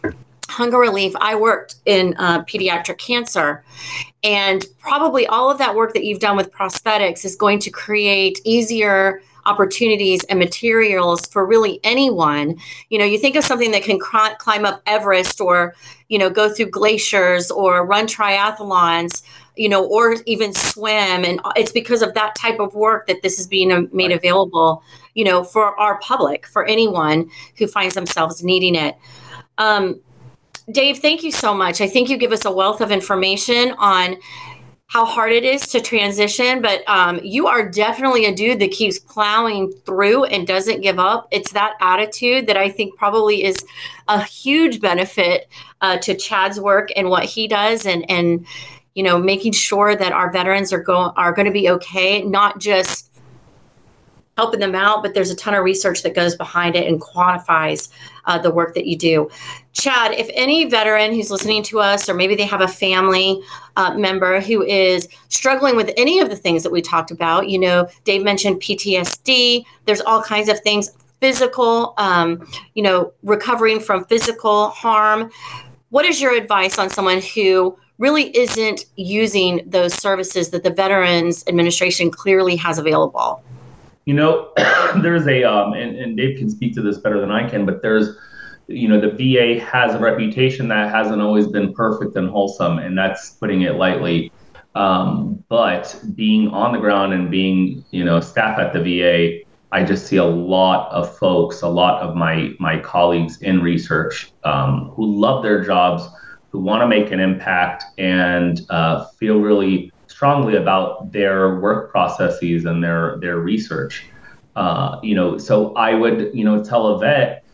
hunger 0.48 0.78
relief, 0.78 1.14
I 1.20 1.34
worked 1.34 1.76
in 1.86 2.14
uh, 2.18 2.44
pediatric 2.44 2.98
cancer. 2.98 3.64
And 4.22 4.64
probably 4.80 5.26
all 5.26 5.50
of 5.50 5.58
that 5.58 5.74
work 5.74 5.94
that 5.94 6.04
you've 6.04 6.20
done 6.20 6.36
with 6.36 6.52
prosthetics 6.52 7.24
is 7.24 7.36
going 7.36 7.60
to 7.60 7.70
create 7.70 8.40
easier 8.44 9.22
opportunities 9.46 10.22
and 10.24 10.38
materials 10.38 11.26
for 11.26 11.46
really 11.46 11.80
anyone. 11.82 12.56
You 12.90 12.98
know, 12.98 13.04
you 13.04 13.18
think 13.18 13.36
of 13.36 13.44
something 13.44 13.70
that 13.70 13.82
can 13.82 13.98
cr- 13.98 14.34
climb 14.38 14.64
up 14.66 14.82
Everest 14.86 15.40
or, 15.40 15.74
you 16.08 16.18
know, 16.18 16.28
go 16.28 16.52
through 16.52 16.70
glaciers 16.70 17.50
or 17.50 17.86
run 17.86 18.06
triathlons, 18.06 19.22
you 19.56 19.68
know, 19.68 19.86
or 19.86 20.16
even 20.26 20.52
swim. 20.52 21.24
And 21.24 21.40
it's 21.56 21.72
because 21.72 22.02
of 22.02 22.14
that 22.14 22.34
type 22.34 22.60
of 22.60 22.74
work 22.74 23.06
that 23.06 23.22
this 23.22 23.40
is 23.40 23.46
being 23.46 23.72
uh, 23.72 23.82
made 23.92 24.12
available, 24.12 24.82
you 25.18 25.24
know, 25.24 25.42
for 25.42 25.78
our 25.80 25.98
public, 25.98 26.46
for 26.46 26.64
anyone 26.66 27.28
who 27.56 27.66
finds 27.66 27.96
themselves 27.96 28.44
needing 28.44 28.76
it. 28.76 28.96
Um, 29.58 30.00
Dave, 30.70 31.00
thank 31.00 31.24
you 31.24 31.32
so 31.32 31.52
much. 31.52 31.80
I 31.80 31.88
think 31.88 32.08
you 32.08 32.16
give 32.16 32.30
us 32.30 32.44
a 32.44 32.52
wealth 32.52 32.80
of 32.80 32.92
information 32.92 33.72
on 33.78 34.16
how 34.86 35.04
hard 35.04 35.32
it 35.32 35.42
is 35.42 35.66
to 35.68 35.80
transition, 35.80 36.62
but 36.62 36.88
um, 36.88 37.18
you 37.24 37.48
are 37.48 37.68
definitely 37.68 38.26
a 38.26 38.34
dude 38.34 38.60
that 38.60 38.70
keeps 38.70 39.00
plowing 39.00 39.72
through 39.84 40.22
and 40.26 40.46
doesn't 40.46 40.82
give 40.82 41.00
up. 41.00 41.26
It's 41.32 41.50
that 41.50 41.74
attitude 41.80 42.46
that 42.46 42.56
I 42.56 42.70
think 42.70 42.96
probably 42.96 43.42
is 43.42 43.56
a 44.06 44.22
huge 44.22 44.80
benefit 44.80 45.48
uh, 45.80 45.98
to 45.98 46.14
Chad's 46.14 46.60
work 46.60 46.90
and 46.94 47.10
what 47.10 47.24
he 47.24 47.48
does, 47.48 47.86
and 47.86 48.08
and 48.08 48.46
you 48.94 49.02
know 49.02 49.18
making 49.18 49.52
sure 49.52 49.96
that 49.96 50.12
our 50.12 50.30
veterans 50.30 50.72
are 50.72 50.82
going 50.82 51.10
are 51.16 51.32
going 51.32 51.46
to 51.46 51.52
be 51.52 51.68
okay, 51.70 52.22
not 52.22 52.60
just 52.60 53.07
helping 54.38 54.60
them 54.60 54.76
out, 54.76 55.02
but 55.02 55.14
there's 55.14 55.30
a 55.30 55.34
ton 55.34 55.52
of 55.52 55.64
research 55.64 56.04
that 56.04 56.14
goes 56.14 56.36
behind 56.36 56.76
it 56.76 56.86
and 56.86 57.00
quantifies 57.00 57.88
uh, 58.26 58.38
the 58.38 58.52
work 58.52 58.72
that 58.72 58.86
you 58.86 58.96
do. 58.96 59.28
Chad, 59.72 60.12
if 60.12 60.30
any 60.32 60.64
veteran 60.64 61.12
who's 61.12 61.28
listening 61.28 61.64
to 61.64 61.80
us, 61.80 62.08
or 62.08 62.14
maybe 62.14 62.36
they 62.36 62.44
have 62.44 62.60
a 62.60 62.68
family 62.68 63.42
uh, 63.74 63.94
member 63.94 64.40
who 64.40 64.62
is 64.62 65.08
struggling 65.28 65.74
with 65.74 65.92
any 65.96 66.20
of 66.20 66.28
the 66.28 66.36
things 66.36 66.62
that 66.62 66.70
we 66.70 66.80
talked 66.80 67.10
about, 67.10 67.48
you 67.48 67.58
know, 67.58 67.88
Dave 68.04 68.22
mentioned 68.22 68.60
PTSD, 68.60 69.64
there's 69.86 70.00
all 70.02 70.22
kinds 70.22 70.48
of 70.48 70.60
things, 70.60 70.90
physical, 71.18 71.94
um, 71.98 72.48
you 72.74 72.82
know, 72.84 73.12
recovering 73.24 73.80
from 73.80 74.04
physical 74.04 74.68
harm. 74.68 75.32
What 75.90 76.04
is 76.04 76.20
your 76.20 76.32
advice 76.32 76.78
on 76.78 76.90
someone 76.90 77.20
who 77.34 77.76
really 77.98 78.36
isn't 78.36 78.84
using 78.94 79.62
those 79.66 79.94
services 79.94 80.50
that 80.50 80.62
the 80.62 80.70
Veterans 80.70 81.42
Administration 81.48 82.12
clearly 82.12 82.54
has 82.54 82.78
available? 82.78 83.42
You 84.08 84.14
know, 84.14 84.52
there's 85.02 85.26
a, 85.26 85.44
um, 85.44 85.74
and, 85.74 85.94
and 85.94 86.16
Dave 86.16 86.38
can 86.38 86.48
speak 86.48 86.74
to 86.76 86.80
this 86.80 86.96
better 86.96 87.20
than 87.20 87.30
I 87.30 87.46
can, 87.46 87.66
but 87.66 87.82
there's, 87.82 88.16
you 88.66 88.88
know, 88.88 88.98
the 88.98 89.10
VA 89.10 89.62
has 89.62 89.94
a 89.94 89.98
reputation 89.98 90.66
that 90.68 90.90
hasn't 90.90 91.20
always 91.20 91.46
been 91.46 91.74
perfect 91.74 92.16
and 92.16 92.30
wholesome, 92.30 92.78
and 92.78 92.96
that's 92.96 93.32
putting 93.32 93.62
it 93.62 93.74
lightly. 93.74 94.32
Um, 94.74 95.44
but 95.50 95.94
being 96.14 96.48
on 96.48 96.72
the 96.72 96.78
ground 96.78 97.12
and 97.12 97.30
being, 97.30 97.84
you 97.90 98.02
know, 98.02 98.18
staff 98.20 98.58
at 98.58 98.72
the 98.72 98.80
VA, 98.80 99.44
I 99.72 99.84
just 99.84 100.06
see 100.06 100.16
a 100.16 100.24
lot 100.24 100.90
of 100.90 101.14
folks, 101.18 101.60
a 101.60 101.68
lot 101.68 102.00
of 102.00 102.16
my 102.16 102.54
my 102.58 102.78
colleagues 102.78 103.42
in 103.42 103.60
research 103.60 104.32
um, 104.44 104.90
who 104.94 105.04
love 105.20 105.42
their 105.42 105.62
jobs, 105.62 106.08
who 106.48 106.60
want 106.60 106.80
to 106.80 106.88
make 106.88 107.12
an 107.12 107.20
impact, 107.20 107.84
and 107.98 108.62
uh, 108.70 109.04
feel 109.18 109.38
really 109.40 109.92
strongly 110.18 110.56
about 110.56 111.12
their 111.12 111.60
work 111.60 111.92
processes 111.92 112.64
and 112.64 112.82
their 112.82 113.18
their 113.20 113.38
research. 113.38 114.04
Uh, 114.56 114.98
you 115.00 115.14
know, 115.14 115.38
so 115.38 115.72
I 115.76 115.94
would 115.94 116.32
you 116.34 116.44
know 116.44 116.64
tell 116.64 116.88
a 116.88 116.98
vet 116.98 117.44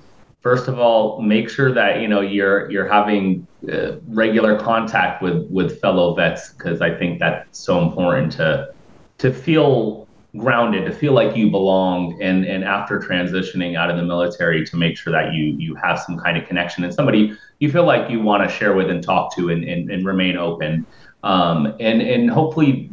first 0.40 0.66
of 0.66 0.78
all 0.78 1.20
make 1.20 1.50
sure 1.50 1.72
that 1.74 2.00
you 2.00 2.08
know 2.08 2.22
you're 2.22 2.70
you're 2.70 2.88
having 2.88 3.46
uh, 3.70 3.96
regular 4.08 4.58
contact 4.58 5.22
with 5.22 5.46
with 5.50 5.78
fellow 5.78 6.14
vets 6.14 6.54
because 6.54 6.80
I 6.80 6.90
think 6.96 7.18
that's 7.18 7.58
so 7.58 7.82
important 7.82 8.32
to 8.38 8.72
to 9.18 9.30
feel 9.30 10.08
grounded 10.38 10.86
to 10.86 10.92
feel 10.92 11.12
like 11.12 11.36
you 11.36 11.50
belong 11.50 12.18
and 12.22 12.46
and 12.46 12.64
after 12.64 12.98
transitioning 12.98 13.76
out 13.76 13.90
of 13.90 13.96
the 13.98 14.02
military 14.02 14.64
to 14.64 14.76
make 14.78 14.96
sure 14.96 15.12
that 15.12 15.34
you 15.34 15.44
you 15.64 15.74
have 15.74 16.00
some 16.00 16.16
kind 16.18 16.38
of 16.38 16.48
connection 16.48 16.82
and 16.82 16.94
somebody 16.94 17.36
you 17.60 17.70
feel 17.70 17.84
like 17.84 18.10
you 18.10 18.20
want 18.20 18.40
to 18.42 18.48
share 18.56 18.74
with 18.74 18.90
and 18.90 19.02
talk 19.02 19.34
to 19.36 19.50
and, 19.50 19.64
and, 19.64 19.90
and 19.90 20.06
remain 20.06 20.36
open 20.38 20.86
um, 21.24 21.74
and 21.80 22.02
and 22.02 22.30
hopefully 22.30 22.90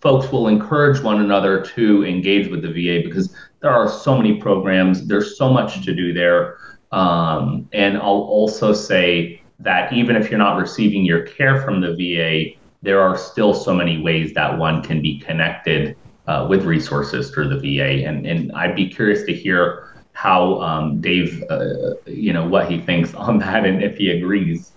folks 0.00 0.30
will 0.32 0.48
encourage 0.48 1.02
one 1.02 1.20
another 1.20 1.60
to 1.60 2.04
engage 2.04 2.48
with 2.48 2.62
the 2.62 2.68
VA 2.68 3.06
because 3.06 3.34
there 3.60 3.70
are 3.70 3.88
so 3.88 4.16
many 4.16 4.40
programs. 4.40 5.06
There's 5.06 5.36
so 5.36 5.52
much 5.52 5.84
to 5.84 5.94
do 5.94 6.12
there. 6.12 6.58
Um, 6.92 7.68
and 7.72 7.96
I'll 7.98 8.26
also 8.38 8.72
say 8.72 9.42
that 9.58 9.92
even 9.92 10.16
if 10.16 10.30
you're 10.30 10.38
not 10.38 10.56
receiving 10.56 11.04
your 11.04 11.22
care 11.22 11.60
from 11.62 11.80
the 11.80 11.94
VA, 11.94 12.56
there 12.82 13.00
are 13.00 13.18
still 13.18 13.52
so 13.52 13.74
many 13.74 14.00
ways 14.00 14.32
that 14.34 14.56
one 14.56 14.82
can 14.82 15.02
be 15.02 15.18
connected 15.18 15.96
uh, 16.28 16.46
with 16.48 16.64
resources 16.64 17.30
through 17.30 17.48
the 17.48 17.58
VA. 17.58 18.06
And, 18.06 18.26
and 18.26 18.52
I'd 18.52 18.76
be 18.76 18.88
curious 18.88 19.24
to 19.24 19.34
hear 19.34 20.04
how 20.12 20.60
um, 20.60 21.00
Dave, 21.00 21.42
uh, 21.50 21.94
you 22.06 22.32
know, 22.32 22.46
what 22.46 22.70
he 22.70 22.80
thinks 22.80 23.12
on 23.26 23.38
that 23.40 23.66
and 23.66 23.82
if 23.82 23.96
he 23.96 24.10
agrees. 24.10 24.72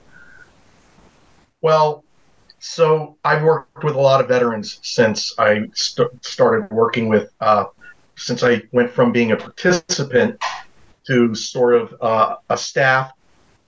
Well, 1.62 2.04
so 2.60 3.18
I've 3.24 3.43
worked 3.43 3.84
with 3.84 3.95
a 3.95 3.99
lot 3.99 4.22
of 4.22 4.28
veterans 4.28 4.80
since 4.84 5.34
I 5.39 5.70
st- 5.74 6.24
started 6.24 6.70
working 6.72 7.07
with, 7.07 7.32
uh, 7.39 7.66
since 8.16 8.43
I 8.43 8.64
went 8.72 8.91
from 8.91 9.12
being 9.12 9.32
a 9.32 9.38
participant 9.38 10.41
to 11.07 11.34
sort 11.34 11.76
of 11.76 11.95
uh, 12.01 12.36
a 12.49 12.57
staff 12.57 13.14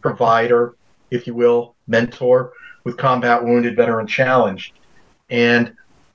provider, 0.02 0.76
if 1.10 1.26
you 1.26 1.34
will, 1.34 1.76
mentor 1.88 2.54
with 2.84 2.98
Combat 2.98 3.44
Wounded 3.44 3.76
Veteran 3.76 4.08
Challenge. 4.08 4.74
And 5.30 5.74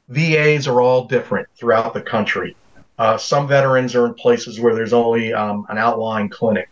VAs 0.09 0.69
are 0.69 0.81
all 0.81 1.07
different 1.07 1.49
throughout 1.57 1.95
the 1.95 2.03
country. 2.03 2.57
Uh, 2.99 3.17
some 3.17 3.49
veterans 3.49 3.95
are 3.95 4.07
in 4.07 4.15
places 4.15 4.61
where 4.61 4.75
there's 4.75 4.93
only 4.93 5.33
um, 5.33 5.67
an 5.69 5.79
outlying 5.79 6.29
clinic. 6.29 6.69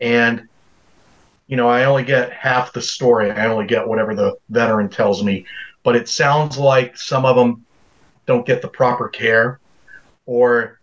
And 0.00 0.48
you 1.48 1.56
know, 1.56 1.68
I 1.68 1.84
only 1.84 2.04
get 2.04 2.32
half 2.32 2.72
the 2.72 2.82
story. 2.82 3.30
I 3.30 3.46
only 3.46 3.66
get 3.66 3.86
whatever 3.86 4.14
the 4.14 4.36
veteran 4.50 4.88
tells 4.88 5.24
me. 5.24 5.46
But 5.82 5.96
it 5.96 6.08
sounds 6.08 6.58
like 6.58 6.96
some 6.96 7.24
of 7.24 7.36
them 7.36 7.64
don't 8.26 8.46
get 8.46 8.60
the 8.60 8.68
proper 8.68 9.08
care, 9.08 9.58
or 10.26 10.78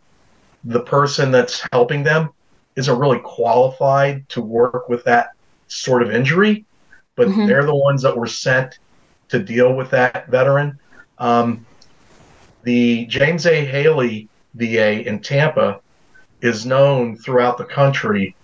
the 0.63 0.81
person 0.81 1.31
that's 1.31 1.65
helping 1.71 2.03
them 2.03 2.31
isn't 2.75 2.99
really 2.99 3.19
qualified 3.19 4.27
to 4.29 4.41
work 4.41 4.89
with 4.89 5.03
that 5.05 5.29
sort 5.67 6.01
of 6.01 6.11
injury, 6.11 6.65
but 7.15 7.27
mm-hmm. 7.27 7.45
they're 7.45 7.65
the 7.65 7.75
ones 7.75 8.01
that 8.01 8.17
were 8.17 8.27
sent 8.27 8.79
to 9.29 9.39
deal 9.39 9.75
with 9.75 9.91
that 9.91 10.27
veteran. 10.27 10.79
Um, 11.19 11.65
the 12.63 13.05
James 13.05 13.45
A. 13.45 13.63
Haley 13.63 14.27
VA 14.55 15.07
in 15.07 15.19
Tampa 15.19 15.79
is 16.41 16.65
known 16.65 17.15
throughout 17.15 17.59
the 17.59 17.65
country 17.65 18.35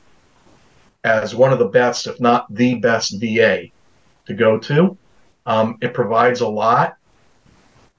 as 1.04 1.36
one 1.36 1.52
of 1.52 1.60
the 1.60 1.68
best, 1.68 2.08
if 2.08 2.20
not 2.20 2.54
the 2.54 2.76
best 2.76 3.20
VA. 3.20 3.68
to 4.26 4.34
go 4.34 4.58
to. 4.60 4.98
Um, 5.46 5.78
it 5.82 5.94
provides 5.94 6.42
a 6.42 6.48
lot, 6.48 6.98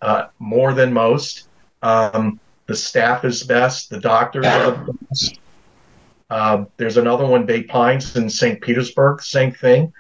uh, 0.01 0.27
more 0.39 0.73
than 0.73 0.93
most. 0.93 1.49
Um, 1.83 2.39
the 2.67 2.77
staff 2.77 3.25
is 3.25 3.43
best. 3.43 3.91
The 3.91 3.99
doctors 3.99 4.47
are 4.47 4.71
the 4.71 4.93
best. 5.09 5.41
Uh, 6.31 6.65
there's 6.77 6.97
another 6.97 7.27
one, 7.27 7.45
Bay 7.45 7.65
Pines 7.65 8.17
in 8.17 8.31
St. 8.31 8.61
Petersburg, 8.61 9.21
same 9.21 9.53
thing. 9.53 9.93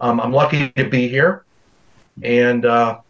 Um, 0.00 0.20
I'm 0.20 0.32
lucky 0.32 0.68
to 0.72 0.88
be 0.88 1.08
here. 1.08 1.44
And 2.22 2.66
uh, 2.66 3.00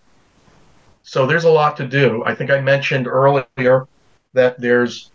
so 1.03 1.26
there's 1.26 1.45
a 1.45 1.51
lot 1.51 1.76
to 1.78 1.86
do. 1.86 2.22
I 2.24 2.34
think 2.34 2.51
I 2.51 2.61
mentioned 2.61 3.09
earlier 3.09 3.88
that 4.32 4.61
there's 4.61 5.11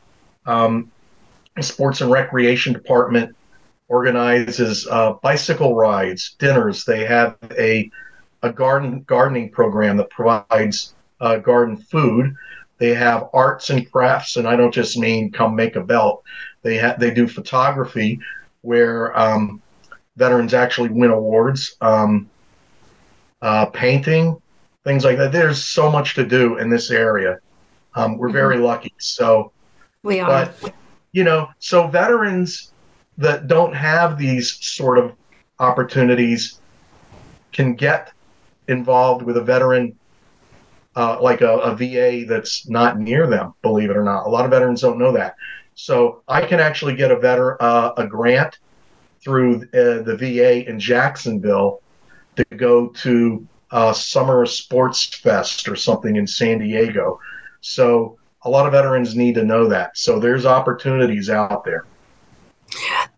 um, 0.46 0.92
a 1.56 1.64
sports 1.64 2.02
and 2.02 2.12
recreation 2.12 2.74
department 2.74 3.36
organizes 3.88 4.88
uh, 4.90 5.14
bicycle 5.22 5.76
rides, 5.76 6.36
dinners. 6.40 6.86
They 6.86 7.06
have 7.06 7.38
a 7.58 7.90
a 8.44 8.52
garden 8.52 9.04
gardening 9.08 9.50
program 9.50 9.98
that 9.98 10.10
provides 10.10 10.94
uh, 11.22 11.38
garden 11.38 11.78
food. 11.78 12.36
They 12.78 12.94
have 12.94 13.30
arts 13.34 13.70
and 13.72 13.90
crafts, 13.92 14.36
and 14.36 14.48
I 14.48 14.56
don't 14.56 14.74
just 14.74 14.98
mean 14.98 15.32
come 15.32 15.56
make 15.56 15.76
a 15.76 15.82
belt. 15.82 16.24
They 16.62 16.76
have 16.78 17.00
they 17.00 17.12
do 17.12 17.28
photography 17.28 18.20
where 18.62 19.18
um, 19.18 19.62
veterans 20.16 20.54
actually 20.54 20.90
win 20.90 21.12
awards, 21.12 21.76
um, 21.82 22.30
uh, 23.42 23.68
painting, 23.68 24.40
things 24.84 25.04
like 25.04 25.18
that. 25.18 25.32
There's 25.32 25.64
so 25.64 25.92
much 25.92 26.16
to 26.16 26.26
do 26.26 26.58
in 26.58 26.70
this 26.70 26.92
area. 26.92 27.40
Um, 27.96 28.18
we're 28.18 28.30
very 28.30 28.58
lucky. 28.58 28.94
So 29.00 29.52
We 30.04 30.20
are. 30.20 30.28
but 30.28 30.74
you 31.14 31.24
know, 31.24 31.50
so 31.58 31.88
veterans 31.88 32.74
that 33.18 33.48
don't 33.48 33.74
have 33.74 34.18
these 34.18 34.64
sort 34.66 34.98
of 34.98 35.14
opportunities 35.60 36.60
can 37.52 37.74
get 37.74 38.12
involved 38.68 39.24
with 39.24 39.38
a 39.38 39.42
veteran 39.42 39.98
uh, 40.96 41.22
like 41.22 41.42
a, 41.42 41.60
a 41.60 41.76
VA 41.76 42.26
that's 42.28 42.68
not 42.68 43.00
near 43.00 43.28
them. 43.28 43.54
Believe 43.62 43.92
it 43.92 43.98
or 43.98 44.04
not, 44.04 44.26
a 44.26 44.30
lot 44.30 44.46
of 44.46 44.52
veterans 44.52 44.82
don't 44.82 44.98
know 44.98 45.12
that. 45.12 45.36
So 45.76 46.24
I 46.28 46.42
can 46.42 46.60
actually 46.60 46.96
get 46.96 47.12
a 47.12 47.20
veteran 47.20 47.58
uh, 47.60 47.92
a 47.98 48.08
grant 48.08 48.58
through 49.22 49.62
uh, 49.74 50.02
the 50.02 50.16
VA 50.18 50.68
in 50.68 50.80
Jacksonville 50.80 51.82
to 52.36 52.44
go 52.56 52.88
to 52.88 53.48
a 53.72 53.94
Summer 53.94 54.46
Sports 54.46 55.06
Fest 55.06 55.68
or 55.68 55.76
something 55.76 56.16
in 56.16 56.26
San 56.26 56.60
Diego. 56.60 57.20
So 57.62 58.18
a 58.44 58.50
lot 58.50 58.66
of 58.66 58.72
veterans 58.72 59.16
need 59.16 59.36
to 59.36 59.44
know 59.44 59.68
that. 59.68 59.98
So 59.98 60.20
there's 60.20 60.46
opportunities 60.46 61.30
out 61.30 61.64
there. 61.64 61.86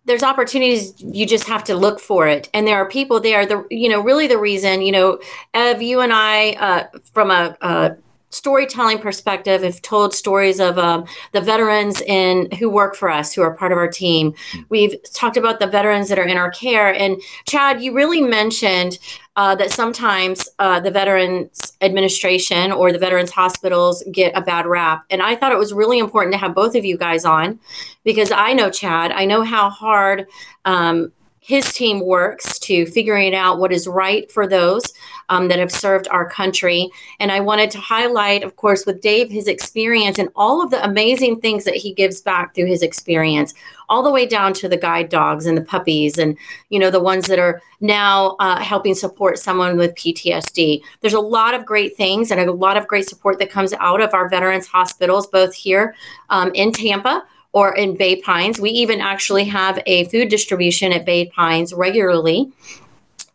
There's 0.05 0.23
opportunities 0.23 0.93
you 0.99 1.25
just 1.25 1.47
have 1.47 1.63
to 1.65 1.75
look 1.75 1.99
for 1.99 2.27
it. 2.27 2.49
And 2.53 2.67
there 2.67 2.77
are 2.77 2.87
people 2.87 3.19
there 3.19 3.45
the 3.45 3.65
you 3.69 3.89
know 3.89 4.01
really 4.01 4.27
the 4.27 4.37
reason 4.37 4.81
you 4.81 4.91
know 4.91 5.19
ev 5.53 5.81
you 5.81 5.99
and 5.99 6.13
i 6.13 6.51
uh, 6.53 6.87
from 7.11 7.31
a, 7.31 7.57
a 7.61 7.95
storytelling 8.29 8.99
perspective 8.99 9.63
have 9.63 9.81
told 9.81 10.13
stories 10.13 10.59
of 10.59 10.77
um, 10.77 11.05
the 11.31 11.41
veterans 11.41 12.01
in 12.01 12.49
who 12.59 12.69
work 12.69 12.95
for 12.95 13.09
us 13.09 13.33
who 13.33 13.41
are 13.41 13.53
part 13.53 13.71
of 13.71 13.77
our 13.77 13.87
team. 13.87 14.33
We've 14.69 14.95
talked 15.13 15.37
about 15.37 15.59
the 15.59 15.67
veterans 15.67 16.09
that 16.09 16.19
are 16.19 16.27
in 16.27 16.37
our 16.37 16.51
care. 16.51 16.93
And 16.93 17.21
chad 17.47 17.81
you 17.81 17.93
really 17.93 18.21
mentioned 18.21 18.99
uh, 19.35 19.55
that 19.55 19.71
sometimes 19.71 20.49
uh, 20.59 20.79
the 20.79 20.91
veterans 20.91 21.73
administration 21.81 22.71
or 22.71 22.91
the 22.91 22.99
veterans 22.99 23.31
hospitals 23.31 24.03
get 24.11 24.35
a 24.35 24.41
bad 24.41 24.65
rap. 24.65 25.05
And 25.09 25.21
i 25.21 25.35
thought 25.35 25.51
it 25.51 25.57
was 25.57 25.73
really 25.73 25.97
important 25.99 26.33
to 26.33 26.37
have 26.37 26.53
both 26.53 26.75
of 26.75 26.85
you 26.85 26.97
guys 26.97 27.25
on 27.25 27.59
because 28.03 28.31
I 28.31 28.53
know 28.53 28.69
Chad. 28.69 29.11
I 29.11 29.25
know 29.25 29.43
how 29.43 29.69
hard 29.69 30.27
um, 30.65 31.11
his 31.49 31.73
team 31.73 32.01
works 32.01 32.59
to 32.59 32.85
figuring 32.85 33.33
out 33.33 33.57
what 33.57 33.71
is 33.71 33.87
right 33.87 34.31
for 34.31 34.45
those 34.45 34.83
um, 35.29 35.47
that 35.47 35.57
have 35.57 35.71
served 35.71 36.07
our 36.11 36.29
country. 36.29 36.91
And 37.19 37.31
I 37.31 37.39
wanted 37.39 37.71
to 37.71 37.79
highlight, 37.79 38.43
of 38.43 38.55
course, 38.55 38.85
with 38.85 39.01
Dave, 39.01 39.31
his 39.31 39.47
experience 39.47 40.19
and 40.19 40.29
all 40.35 40.61
of 40.61 40.69
the 40.69 40.85
amazing 40.85 41.41
things 41.41 41.65
that 41.65 41.73
he 41.73 41.91
gives 41.91 42.21
back 42.21 42.53
through 42.53 42.67
his 42.67 42.83
experience, 42.83 43.55
all 43.89 44.03
the 44.03 44.11
way 44.11 44.27
down 44.27 44.53
to 44.53 44.69
the 44.69 44.77
guide 44.77 45.09
dogs 45.09 45.47
and 45.47 45.57
the 45.57 45.63
puppies 45.63 46.19
and, 46.19 46.37
you 46.69 46.77
know, 46.77 46.91
the 46.91 46.99
ones 46.99 47.25
that 47.25 47.39
are 47.39 47.59
now 47.81 48.35
uh, 48.39 48.59
helping 48.59 48.93
support 48.93 49.39
someone 49.39 49.75
with 49.75 49.95
PTSD. 49.95 50.83
There's 51.01 51.15
a 51.15 51.19
lot 51.19 51.55
of 51.55 51.65
great 51.65 51.97
things 51.97 52.29
and 52.29 52.39
a 52.39 52.51
lot 52.51 52.77
of 52.77 52.85
great 52.85 53.09
support 53.09 53.39
that 53.39 53.49
comes 53.49 53.73
out 53.79 54.01
of 54.01 54.13
our 54.13 54.29
veterans 54.29 54.67
hospitals, 54.67 55.25
both 55.25 55.55
here 55.55 55.95
um, 56.29 56.51
in 56.53 56.71
Tampa 56.71 57.25
or 57.51 57.75
in 57.75 57.95
Bay 57.95 58.21
Pines. 58.21 58.59
We 58.59 58.69
even 58.71 59.01
actually 59.01 59.45
have 59.45 59.81
a 59.85 60.05
food 60.05 60.29
distribution 60.29 60.93
at 60.93 61.05
Bay 61.05 61.27
Pines 61.27 61.73
regularly. 61.73 62.51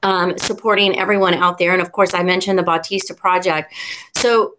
Um, 0.02 0.36
supporting 0.36 0.98
everyone 0.98 1.32
out 1.32 1.56
there. 1.56 1.72
And 1.72 1.80
of 1.80 1.92
course, 1.92 2.12
I 2.12 2.22
mentioned 2.22 2.58
the 2.58 2.62
Bautista 2.62 3.14
Project. 3.14 3.72
So 4.14 4.56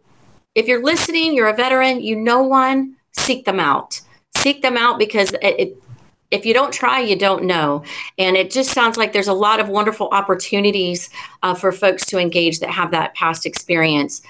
if 0.55 0.67
you're 0.67 0.83
listening, 0.83 1.35
you're 1.35 1.49
a 1.49 1.55
veteran, 1.55 2.01
you 2.01 2.15
know 2.15 2.41
one, 2.41 2.95
seek 3.11 3.45
them 3.45 3.59
out. 3.59 4.01
Seek 4.37 4.63
them 4.63 4.75
out 4.75 4.97
because 4.97 5.33
it, 5.33 5.59
it, 5.59 5.83
if 6.31 6.47
you 6.47 6.53
don't 6.55 6.73
try, 6.73 6.99
you 6.99 7.15
don't 7.15 7.43
know. 7.43 7.83
And 8.17 8.35
it 8.35 8.49
just 8.49 8.71
sounds 8.71 8.97
like 8.97 9.13
there's 9.13 9.27
a 9.27 9.33
lot 9.33 9.59
of 9.59 9.69
wonderful 9.69 10.09
opportunities 10.11 11.11
uh, 11.43 11.53
for 11.53 11.71
folks 11.71 12.05
to 12.07 12.17
engage 12.17 12.59
that 12.61 12.71
have 12.71 12.89
that 12.91 13.13
past 13.13 13.45
experience 13.45 14.23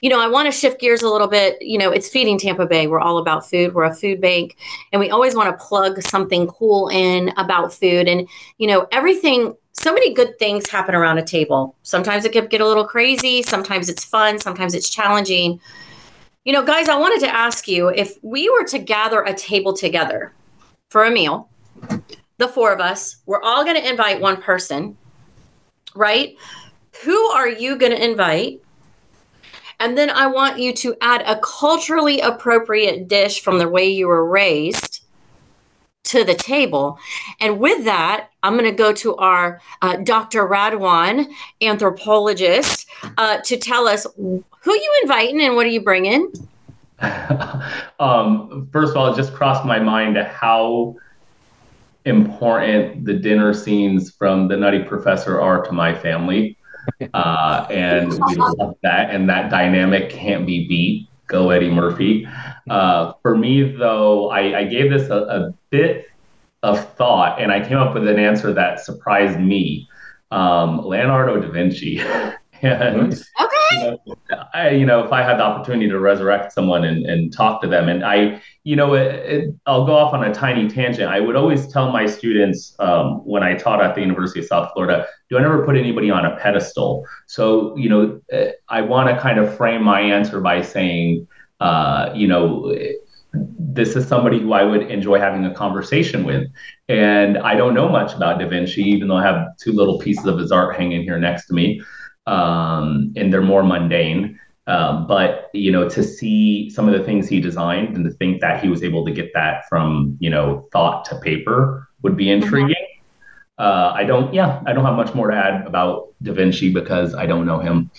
you 0.00 0.08
know, 0.10 0.20
I 0.20 0.28
want 0.28 0.46
to 0.46 0.52
shift 0.52 0.80
gears 0.80 1.02
a 1.02 1.08
little 1.08 1.26
bit. 1.26 1.60
You 1.60 1.78
know, 1.78 1.90
it's 1.90 2.08
Feeding 2.08 2.38
Tampa 2.38 2.66
Bay. 2.66 2.86
We're 2.86 3.00
all 3.00 3.18
about 3.18 3.48
food. 3.48 3.74
We're 3.74 3.84
a 3.84 3.94
food 3.94 4.20
bank, 4.20 4.56
and 4.92 5.00
we 5.00 5.10
always 5.10 5.34
want 5.34 5.56
to 5.56 5.64
plug 5.64 6.00
something 6.02 6.46
cool 6.46 6.88
in 6.88 7.32
about 7.36 7.72
food. 7.72 8.08
And, 8.08 8.28
you 8.58 8.66
know, 8.66 8.86
everything, 8.92 9.56
so 9.72 9.92
many 9.92 10.14
good 10.14 10.38
things 10.38 10.68
happen 10.68 10.94
around 10.94 11.18
a 11.18 11.24
table. 11.24 11.74
Sometimes 11.82 12.24
it 12.24 12.32
can 12.32 12.46
get 12.46 12.60
a 12.60 12.66
little 12.66 12.86
crazy. 12.86 13.42
Sometimes 13.42 13.88
it's 13.88 14.04
fun. 14.04 14.38
Sometimes 14.38 14.74
it's 14.74 14.88
challenging. 14.88 15.60
You 16.44 16.52
know, 16.52 16.64
guys, 16.64 16.88
I 16.88 16.96
wanted 16.96 17.20
to 17.26 17.34
ask 17.34 17.68
you 17.68 17.88
if 17.88 18.16
we 18.22 18.48
were 18.48 18.64
to 18.64 18.78
gather 18.78 19.22
a 19.22 19.34
table 19.34 19.72
together 19.72 20.32
for 20.88 21.04
a 21.04 21.10
meal, 21.10 21.48
the 22.38 22.48
four 22.48 22.72
of 22.72 22.80
us, 22.80 23.16
we're 23.26 23.42
all 23.42 23.64
going 23.64 23.76
to 23.76 23.88
invite 23.88 24.20
one 24.20 24.40
person, 24.40 24.96
right? 25.94 26.36
Who 27.04 27.16
are 27.30 27.48
you 27.48 27.76
going 27.76 27.92
to 27.92 28.02
invite? 28.02 28.62
And 29.80 29.96
then 29.96 30.10
I 30.10 30.26
want 30.26 30.58
you 30.58 30.72
to 30.74 30.96
add 31.00 31.22
a 31.26 31.38
culturally 31.40 32.20
appropriate 32.20 33.08
dish 33.08 33.40
from 33.40 33.58
the 33.58 33.68
way 33.68 33.88
you 33.88 34.08
were 34.08 34.28
raised 34.28 35.04
to 36.04 36.24
the 36.24 36.34
table. 36.34 36.98
And 37.40 37.60
with 37.60 37.84
that, 37.84 38.30
I'm 38.42 38.54
going 38.54 38.64
to 38.64 38.76
go 38.76 38.92
to 38.94 39.16
our 39.16 39.60
uh, 39.82 39.96
Dr. 39.96 40.48
Radwan, 40.48 41.30
anthropologist, 41.60 42.88
uh, 43.18 43.38
to 43.44 43.56
tell 43.56 43.86
us 43.86 44.06
who 44.16 44.42
you 44.66 45.00
inviting 45.02 45.40
and 45.42 45.54
what 45.54 45.66
are 45.66 45.70
you 45.70 45.82
bringing? 45.82 46.32
um, 48.00 48.68
first 48.72 48.90
of 48.90 48.96
all, 48.96 49.12
it 49.12 49.16
just 49.16 49.32
crossed 49.32 49.64
my 49.64 49.78
mind 49.78 50.16
how 50.16 50.96
important 52.04 53.04
the 53.04 53.14
dinner 53.14 53.54
scenes 53.54 54.10
from 54.10 54.48
the 54.48 54.56
Nutty 54.56 54.82
Professor 54.82 55.40
are 55.40 55.62
to 55.62 55.72
my 55.72 55.94
family. 55.94 56.57
Uh, 57.14 57.66
and 57.70 58.12
we 58.12 58.34
love 58.36 58.76
that, 58.82 59.10
and 59.10 59.28
that 59.28 59.50
dynamic 59.50 60.10
can't 60.10 60.46
be 60.46 60.66
beat. 60.68 61.08
Go 61.26 61.50
Eddie 61.50 61.70
Murphy. 61.70 62.26
Uh, 62.70 63.12
for 63.22 63.36
me, 63.36 63.76
though, 63.76 64.30
I, 64.30 64.60
I 64.60 64.64
gave 64.64 64.90
this 64.90 65.10
a, 65.10 65.16
a, 65.16 65.54
bit 65.70 66.06
of 66.62 66.94
thought, 66.94 67.40
and 67.40 67.52
I 67.52 67.66
came 67.66 67.76
up 67.76 67.94
with 67.94 68.08
an 68.08 68.18
answer 68.18 68.52
that 68.54 68.80
surprised 68.80 69.38
me. 69.38 69.88
Um, 70.30 70.84
Leonardo 70.84 71.40
da 71.40 71.50
Vinci. 71.50 72.00
and. 72.62 73.22
You 73.70 73.78
know, 73.78 73.98
I, 74.54 74.70
you 74.70 74.86
know, 74.86 75.04
if 75.04 75.12
I 75.12 75.22
had 75.22 75.38
the 75.38 75.42
opportunity 75.42 75.88
to 75.88 75.98
resurrect 75.98 76.52
someone 76.52 76.84
and, 76.84 77.04
and 77.06 77.32
talk 77.32 77.60
to 77.62 77.68
them, 77.68 77.88
and 77.88 78.04
I, 78.04 78.40
you 78.64 78.76
know, 78.76 78.94
it, 78.94 79.14
it, 79.14 79.54
I'll 79.66 79.84
go 79.84 79.94
off 79.94 80.14
on 80.14 80.24
a 80.24 80.32
tiny 80.32 80.68
tangent. 80.68 81.10
I 81.10 81.20
would 81.20 81.36
always 81.36 81.66
tell 81.68 81.92
my 81.92 82.06
students 82.06 82.74
um, 82.78 83.24
when 83.26 83.42
I 83.42 83.54
taught 83.54 83.82
at 83.82 83.94
the 83.94 84.00
University 84.00 84.40
of 84.40 84.46
South 84.46 84.70
Florida, 84.72 85.06
do 85.28 85.38
I 85.38 85.42
never 85.42 85.64
put 85.64 85.76
anybody 85.76 86.10
on 86.10 86.24
a 86.24 86.36
pedestal? 86.36 87.04
So, 87.26 87.76
you 87.76 87.88
know, 87.88 88.20
I 88.68 88.80
want 88.80 89.14
to 89.14 89.20
kind 89.20 89.38
of 89.38 89.54
frame 89.56 89.82
my 89.82 90.00
answer 90.00 90.40
by 90.40 90.62
saying, 90.62 91.26
uh, 91.60 92.10
you 92.14 92.26
know, 92.26 92.74
this 93.32 93.94
is 93.94 94.08
somebody 94.08 94.40
who 94.40 94.54
I 94.54 94.64
would 94.64 94.90
enjoy 94.90 95.18
having 95.18 95.44
a 95.44 95.54
conversation 95.54 96.24
with. 96.24 96.48
And 96.88 97.36
I 97.38 97.54
don't 97.54 97.74
know 97.74 97.88
much 97.88 98.14
about 98.14 98.38
Da 98.38 98.48
Vinci, 98.48 98.82
even 98.82 99.08
though 99.08 99.16
I 99.16 99.22
have 99.22 99.56
two 99.58 99.72
little 99.72 99.98
pieces 99.98 100.24
of 100.24 100.38
his 100.38 100.50
art 100.50 100.76
hanging 100.76 101.02
here 101.02 101.18
next 101.18 101.46
to 101.48 101.54
me 101.54 101.82
um, 102.28 103.12
and 103.16 103.32
they're 103.32 103.42
more 103.42 103.62
mundane. 103.62 104.38
Um, 104.66 105.06
but 105.06 105.48
you 105.54 105.72
know, 105.72 105.88
to 105.88 106.02
see 106.02 106.68
some 106.68 106.88
of 106.88 106.98
the 106.98 107.02
things 107.02 107.26
he 107.26 107.40
designed 107.40 107.96
and 107.96 108.04
to 108.04 108.10
think 108.10 108.42
that 108.42 108.62
he 108.62 108.68
was 108.68 108.82
able 108.82 109.04
to 109.06 109.10
get 109.10 109.32
that 109.32 109.66
from 109.68 110.16
you 110.20 110.28
know 110.28 110.68
thought 110.72 111.06
to 111.06 111.18
paper 111.20 111.88
would 112.02 112.16
be 112.16 112.30
intriguing. 112.30 112.76
Uh, 113.58 113.92
I 113.92 114.04
don't, 114.04 114.32
yeah, 114.32 114.62
I 114.66 114.72
don't 114.72 114.84
have 114.84 114.94
much 114.94 115.16
more 115.16 115.32
to 115.32 115.36
add 115.36 115.66
about 115.66 116.14
Da 116.22 116.32
Vinci 116.32 116.72
because 116.72 117.12
I 117.16 117.26
don't 117.26 117.44
know 117.44 117.58
him. 117.58 117.90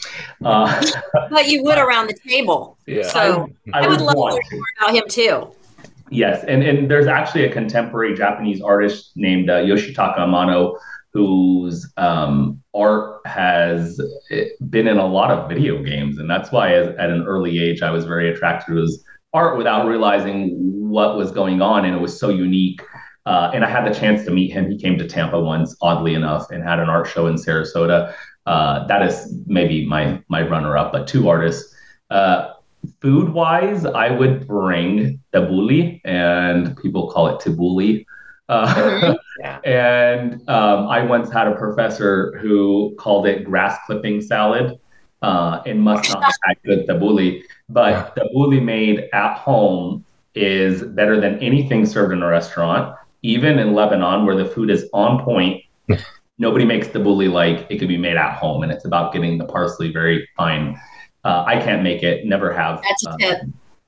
Uh, 0.46 0.82
but 1.30 1.50
you 1.50 1.64
would 1.64 1.78
around 1.78 2.08
the 2.08 2.14
table. 2.14 2.78
Yeah. 2.86 3.06
So 3.06 3.50
I, 3.74 3.80
I, 3.80 3.84
I 3.84 3.88
would, 3.90 4.00
would 4.00 4.06
love 4.06 4.16
to 4.16 4.22
learn 4.22 4.42
more 4.54 4.64
about 4.80 4.96
him 4.96 5.04
too. 5.10 5.52
Yes, 6.12 6.44
and 6.48 6.64
and 6.64 6.90
there's 6.90 7.08
actually 7.08 7.46
a 7.46 7.52
contemporary 7.52 8.16
Japanese 8.16 8.62
artist 8.62 9.12
named 9.16 9.50
uh, 9.50 9.58
Yoshitaka 9.58 10.20
Amano 10.20 10.78
whose 11.20 11.92
um, 11.98 12.62
art 12.74 13.20
has 13.26 14.00
eh, 14.32 14.46
been 14.70 14.88
in 14.88 14.98
a 14.98 15.06
lot 15.06 15.32
of 15.32 15.50
video 15.50 15.84
games, 15.84 16.18
and 16.18 16.30
that's 16.30 16.50
why, 16.50 16.74
as, 16.74 16.88
at 16.98 17.10
an 17.10 17.24
early 17.24 17.60
age, 17.62 17.82
I 17.82 17.92
was 17.92 18.06
very 18.06 18.32
attracted 18.34 18.72
to 18.72 18.80
his 18.80 19.04
art 19.34 19.58
without 19.58 19.86
realizing 19.86 20.56
what 20.90 21.18
was 21.18 21.32
going 21.32 21.62
on, 21.62 21.84
and 21.84 21.94
it 21.94 22.00
was 22.00 22.18
so 22.18 22.30
unique. 22.30 22.82
Uh, 23.26 23.52
and 23.54 23.66
I 23.66 23.70
had 23.70 23.86
the 23.86 23.94
chance 23.94 24.24
to 24.26 24.32
meet 24.32 24.52
him. 24.52 24.72
He 24.72 24.78
came 24.78 24.98
to 24.98 25.08
Tampa 25.08 25.40
once, 25.42 25.76
oddly 25.82 26.14
enough, 26.14 26.50
and 26.52 26.64
had 26.64 26.80
an 26.80 26.88
art 26.88 27.08
show 27.08 27.28
in 27.28 27.36
Sarasota. 27.36 28.14
Uh, 28.46 28.88
that 28.88 29.02
is 29.04 29.16
maybe 29.46 29.86
my 29.86 30.24
my 30.30 30.42
runner 30.48 30.78
up, 30.78 30.94
but 30.94 31.06
two 31.06 31.28
artists. 31.28 31.76
Uh, 32.10 32.54
food 33.02 33.34
wise, 33.34 33.86
I 33.86 34.10
would 34.10 34.48
bring 34.48 35.20
tabbouleh, 35.34 36.00
and 36.06 36.78
people 36.78 37.12
call 37.12 37.28
it 37.28 37.42
tabbouleh. 37.42 38.06
Uh, 38.50 38.74
mm-hmm. 38.74 39.14
yeah. 39.40 39.60
And 39.64 40.50
um, 40.50 40.88
I 40.88 41.04
once 41.04 41.32
had 41.32 41.48
a 41.48 41.56
professor 41.56 42.38
who 42.40 42.96
called 42.98 43.28
it 43.28 43.46
grass 43.46 43.78
clipping 43.86 44.22
salad. 44.22 44.80
Uh, 45.22 45.62
and 45.66 45.82
must 45.82 46.10
not 46.14 46.24
have 46.24 46.56
good 46.64 46.88
tabbouleh, 46.88 47.44
but 47.68 48.16
tabbouleh 48.16 48.64
made 48.64 49.10
at 49.12 49.34
home 49.34 50.06
is 50.34 50.82
better 50.82 51.20
than 51.20 51.38
anything 51.40 51.86
served 51.86 52.14
in 52.14 52.24
a 52.24 52.28
restaurant. 52.28 52.96
Even 53.22 53.60
in 53.60 53.74
Lebanon, 53.74 54.26
where 54.26 54.38
the 54.38 54.46
food 54.46 54.70
is 54.70 54.90
on 54.94 55.22
point, 55.26 55.62
nobody 56.38 56.64
makes 56.64 56.88
tabbouleh 56.88 57.30
like 57.30 57.68
it 57.70 57.80
could 57.80 57.90
be 57.90 57.98
made 57.98 58.16
at 58.16 58.36
home, 58.36 58.64
and 58.64 58.72
it's 58.72 58.86
about 58.86 59.12
getting 59.12 59.38
the 59.38 59.44
parsley 59.44 59.92
very 59.92 60.26
fine. 60.38 60.80
Uh, 61.26 61.44
I 61.46 61.60
can't 61.60 61.84
make 61.84 62.02
it, 62.02 62.26
never 62.26 62.54
have. 62.54 62.82
That's 62.82 63.06
a 63.06 63.18
tip. 63.18 63.42
Uh, 63.42 63.46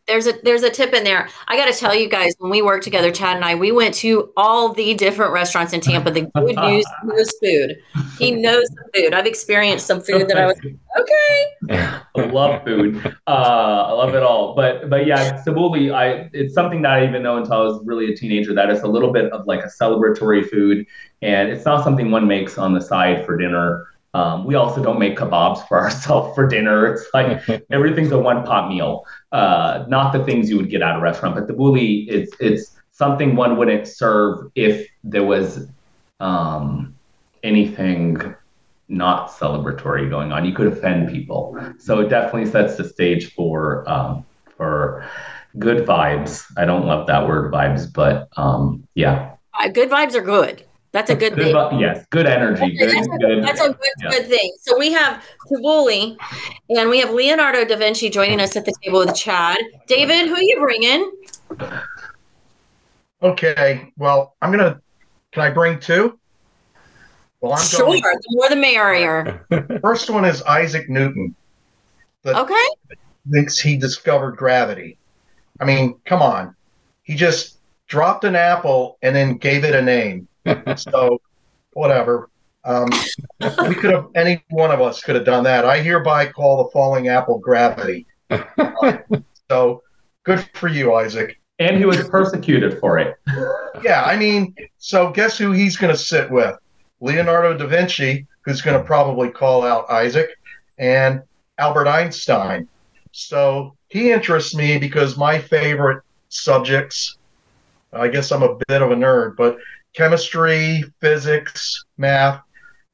there's 0.07 0.27
a 0.27 0.33
there's 0.43 0.63
a 0.63 0.69
tip 0.69 0.93
in 0.93 1.03
there. 1.03 1.29
I 1.47 1.55
got 1.55 1.71
to 1.71 1.79
tell 1.79 1.95
you 1.95 2.09
guys, 2.09 2.33
when 2.39 2.51
we 2.51 2.61
worked 2.61 2.83
together, 2.83 3.11
Chad 3.11 3.35
and 3.35 3.45
I, 3.45 3.55
we 3.55 3.71
went 3.71 3.93
to 3.95 4.31
all 4.35 4.73
the 4.73 4.93
different 4.95 5.31
restaurants 5.31 5.73
in 5.73 5.81
Tampa. 5.81 6.11
The 6.11 6.21
good 6.35 6.55
news 6.55 6.85
knows 7.03 7.31
food. 7.41 7.77
He 8.17 8.31
knows 8.31 8.67
the 8.69 8.89
food. 8.93 9.13
I've 9.13 9.25
experienced 9.25 9.85
some 9.85 10.01
food 10.01 10.27
that 10.27 10.37
I 10.37 10.47
was 10.47 10.59
okay. 10.99 12.01
I 12.15 12.25
love 12.25 12.63
food. 12.65 13.05
Uh, 13.27 13.29
I 13.29 13.91
love 13.91 14.15
it 14.15 14.23
all. 14.23 14.55
But 14.55 14.89
but 14.89 15.05
yeah, 15.05 15.41
tabbouleh, 15.45 15.93
I 15.93 16.29
it's 16.33 16.53
something 16.53 16.81
that 16.81 16.91
I 16.91 16.99
didn't 17.01 17.11
even 17.11 17.23
know 17.23 17.37
until 17.37 17.53
I 17.53 17.63
was 17.63 17.81
really 17.85 18.11
a 18.11 18.15
teenager. 18.15 18.53
That 18.53 18.69
it's 18.69 18.83
a 18.83 18.87
little 18.87 19.13
bit 19.13 19.31
of 19.31 19.45
like 19.45 19.63
a 19.63 19.67
celebratory 19.67 20.49
food, 20.49 20.85
and 21.21 21.49
it's 21.49 21.65
not 21.65 21.83
something 21.83 22.11
one 22.11 22.27
makes 22.27 22.57
on 22.57 22.73
the 22.73 22.81
side 22.81 23.25
for 23.25 23.37
dinner. 23.37 23.87
Um, 24.13 24.45
we 24.45 24.55
also 24.55 24.83
don't 24.83 24.99
make 24.99 25.17
kebabs 25.17 25.67
for 25.67 25.79
ourselves 25.83 26.35
for 26.35 26.47
dinner. 26.47 26.93
It's 26.93 27.05
like 27.13 27.63
everything's 27.71 28.11
a 28.11 28.17
one 28.17 28.43
pot 28.43 28.69
meal, 28.69 29.05
uh, 29.31 29.85
not 29.87 30.13
the 30.13 30.23
things 30.23 30.49
you 30.49 30.57
would 30.57 30.69
get 30.69 30.81
at 30.81 30.97
a 30.97 30.99
restaurant. 30.99 31.35
But 31.35 31.47
the 31.47 31.53
tabbouleh, 31.53 32.07
it's 32.09 32.35
it's 32.39 32.77
something 32.91 33.35
one 33.35 33.57
wouldn't 33.57 33.87
serve 33.87 34.51
if 34.55 34.87
there 35.03 35.23
was 35.23 35.67
um, 36.19 36.93
anything 37.43 38.35
not 38.89 39.31
celebratory 39.31 40.09
going 40.09 40.31
on. 40.31 40.45
You 40.45 40.53
could 40.53 40.67
offend 40.67 41.09
people. 41.09 41.57
So 41.79 42.01
it 42.01 42.09
definitely 42.09 42.51
sets 42.51 42.75
the 42.75 42.83
stage 42.87 43.33
for 43.33 43.89
um, 43.89 44.25
for 44.57 45.09
good 45.57 45.87
vibes. 45.87 46.45
I 46.57 46.65
don't 46.65 46.85
love 46.85 47.07
that 47.07 47.27
word 47.27 47.51
vibes, 47.51 47.91
but 47.91 48.29
um, 48.37 48.87
yeah. 48.93 49.35
Uh, 49.53 49.69
good 49.69 49.89
vibes 49.89 50.13
are 50.15 50.21
good. 50.21 50.65
That's 50.91 51.09
a 51.09 51.15
good, 51.15 51.35
good 51.35 51.53
thing. 51.53 51.79
yes, 51.79 52.05
good 52.09 52.25
energy. 52.25 52.75
Good, 52.75 52.89
that's, 52.89 53.07
a, 53.07 53.17
good, 53.17 53.43
that's 53.43 53.61
a 53.61 53.67
good, 53.67 53.77
yeah. 54.01 54.09
good 54.09 54.27
thing. 54.27 54.53
So 54.59 54.77
we 54.77 54.91
have 54.91 55.23
Tabbouleh 55.49 56.17
and 56.69 56.89
we 56.89 56.99
have 56.99 57.11
Leonardo 57.11 57.63
da 57.63 57.77
Vinci 57.77 58.09
joining 58.09 58.41
us 58.41 58.57
at 58.57 58.65
the 58.65 58.73
table 58.83 58.99
with 58.99 59.15
Chad. 59.15 59.57
David, 59.87 60.27
who 60.27 60.35
are 60.35 60.41
you 60.41 60.59
bringing? 60.59 61.11
Okay. 63.23 63.93
Well, 63.97 64.35
I'm 64.41 64.51
going 64.51 64.65
to, 64.65 64.81
can 65.31 65.43
I 65.43 65.49
bring 65.49 65.79
two? 65.79 66.19
Well, 67.39 67.53
I'm 67.53 67.65
sure. 67.65 67.85
Going, 67.85 68.01
the 68.01 68.21
more 68.31 68.49
the 68.49 68.57
merrier. 68.57 69.45
First 69.81 70.09
one 70.09 70.25
is 70.25 70.43
Isaac 70.43 70.89
Newton. 70.89 71.33
okay. 72.25 72.65
Thinks 73.31 73.57
he 73.57 73.77
discovered 73.77 74.35
gravity. 74.35 74.97
I 75.61 75.65
mean, 75.65 75.95
come 76.05 76.21
on. 76.21 76.53
He 77.03 77.15
just 77.15 77.59
dropped 77.87 78.25
an 78.25 78.35
apple 78.35 78.97
and 79.01 79.15
then 79.15 79.37
gave 79.37 79.63
it 79.63 79.73
a 79.73 79.81
name 79.81 80.27
so 80.77 81.21
whatever. 81.73 82.29
Um, 82.63 82.89
we 83.67 83.75
could 83.75 83.91
have 83.91 84.07
any 84.15 84.43
one 84.49 84.71
of 84.71 84.81
us 84.81 85.01
could 85.01 85.15
have 85.15 85.25
done 85.25 85.43
that. 85.45 85.65
I 85.65 85.81
hereby 85.81 86.27
call 86.27 86.63
the 86.63 86.69
falling 86.71 87.07
apple 87.07 87.39
gravity. 87.39 88.05
Uh, 88.29 88.97
so 89.49 89.81
good 90.23 90.47
for 90.53 90.67
you, 90.67 90.93
Isaac. 90.93 91.39
And 91.59 91.77
he 91.77 91.85
was 91.85 92.07
persecuted 92.07 92.79
for 92.79 92.97
it. 92.97 93.15
yeah, 93.83 94.03
I 94.03 94.15
mean, 94.17 94.55
so 94.77 95.11
guess 95.11 95.37
who 95.37 95.51
he's 95.51 95.77
going 95.77 95.93
to 95.93 95.99
sit 95.99 96.29
with? 96.29 96.57
Leonardo 97.01 97.57
da 97.57 97.67
Vinci, 97.67 98.27
who's 98.41 98.61
going 98.61 98.79
to 98.79 98.83
probably 98.83 99.29
call 99.29 99.63
out 99.63 99.89
Isaac, 99.89 100.29
and 100.77 101.21
Albert 101.57 101.87
Einstein. 101.87 102.67
So 103.11 103.75
he 103.89 104.11
interests 104.11 104.55
me 104.55 104.77
because 104.77 105.17
my 105.17 105.37
favorite 105.37 106.03
subjects, 106.29 107.17
I 107.93 108.07
guess 108.07 108.31
I'm 108.31 108.43
a 108.43 108.55
bit 108.67 108.81
of 108.81 108.91
a 108.91 108.95
nerd, 108.95 109.35
but 109.35 109.57
chemistry, 109.93 110.83
physics, 110.99 111.85
math, 111.97 112.41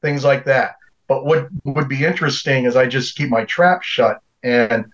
things 0.02 0.24
like 0.24 0.46
that. 0.46 0.76
But 1.08 1.26
what 1.26 1.48
would 1.64 1.88
be 1.88 2.04
interesting 2.06 2.66
is 2.66 2.76
I 2.76 2.88
just 2.88 3.16
keep 3.16 3.30
my 3.30 3.46
trap 3.46 3.82
shut 3.84 4.22
and 4.44 4.86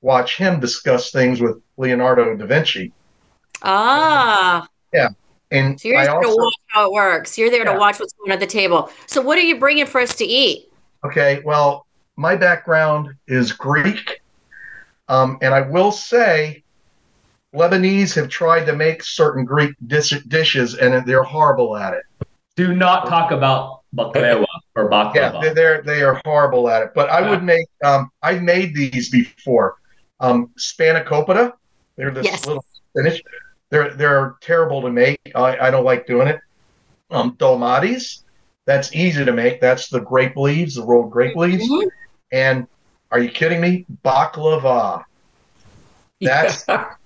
watch 0.00 0.36
him 0.36 0.60
discuss 0.60 1.10
things 1.10 1.40
with 1.40 1.60
Leonardo 1.76 2.36
da 2.36 2.46
Vinci. 2.46 2.92
Ah. 3.62 4.66
Yeah. 4.92 5.08
And 5.50 5.80
so 5.80 5.88
you're 5.88 6.02
there 6.02 6.14
also, 6.14 6.28
to 6.28 6.36
watch 6.36 6.54
how 6.68 6.86
it 6.86 6.92
works. 6.92 7.38
You're 7.38 7.50
there 7.50 7.64
yeah. 7.64 7.72
to 7.72 7.78
watch 7.78 7.98
what's 7.98 8.12
going 8.14 8.30
on 8.30 8.34
at 8.34 8.40
the 8.40 8.46
table. 8.46 8.90
So 9.06 9.20
what 9.20 9.38
are 9.38 9.42
you 9.42 9.58
bringing 9.58 9.86
for 9.86 10.00
us 10.00 10.14
to 10.16 10.24
eat? 10.24 10.70
Okay. 11.04 11.40
Well, 11.44 11.86
my 12.16 12.36
background 12.36 13.14
is 13.26 13.52
Greek. 13.52 14.20
Um, 15.08 15.38
and 15.40 15.54
I 15.54 15.60
will 15.60 15.92
say 15.92 16.64
Lebanese 17.56 18.14
have 18.14 18.28
tried 18.28 18.64
to 18.66 18.74
make 18.74 19.02
certain 19.02 19.44
Greek 19.44 19.74
dish- 19.86 20.22
dishes, 20.28 20.74
and 20.74 21.06
they're 21.06 21.22
horrible 21.22 21.76
at 21.76 21.94
it. 21.94 22.02
Do 22.54 22.74
not 22.74 23.06
talk 23.06 23.30
about 23.30 23.82
baklava 23.94 24.44
or 24.74 24.90
baklava. 24.90 25.42
Yeah, 25.42 25.52
they're 25.52 25.82
they 25.82 26.02
are 26.02 26.20
horrible 26.24 26.68
at 26.68 26.82
it. 26.82 26.90
But 26.94 27.10
I 27.10 27.20
yeah. 27.20 27.30
would 27.30 27.42
make. 27.42 27.66
Um, 27.82 28.10
I've 28.22 28.42
made 28.42 28.74
these 28.74 29.10
before. 29.10 29.76
Um, 30.20 30.50
spanakopita. 30.58 31.52
They're 31.96 32.10
this 32.10 32.26
yes. 32.26 32.46
little 32.46 32.64
spinach. 32.90 33.22
They're 33.70 33.94
they're 33.94 34.36
terrible 34.40 34.82
to 34.82 34.90
make. 34.90 35.20
I, 35.34 35.58
I 35.58 35.70
don't 35.70 35.84
like 35.84 36.06
doing 36.06 36.28
it. 36.28 36.40
Um, 37.10 37.36
dolmades. 37.36 38.24
That's 38.66 38.94
easy 38.94 39.24
to 39.24 39.32
make. 39.32 39.60
That's 39.60 39.88
the 39.88 40.00
grape 40.00 40.36
leaves, 40.36 40.74
the 40.74 40.84
rolled 40.84 41.10
grape 41.10 41.36
leaves. 41.36 41.68
Mm-hmm. 41.68 41.88
And 42.32 42.66
are 43.10 43.20
you 43.20 43.30
kidding 43.30 43.60
me? 43.60 43.86
Baklava. 44.04 45.04
That's 46.20 46.64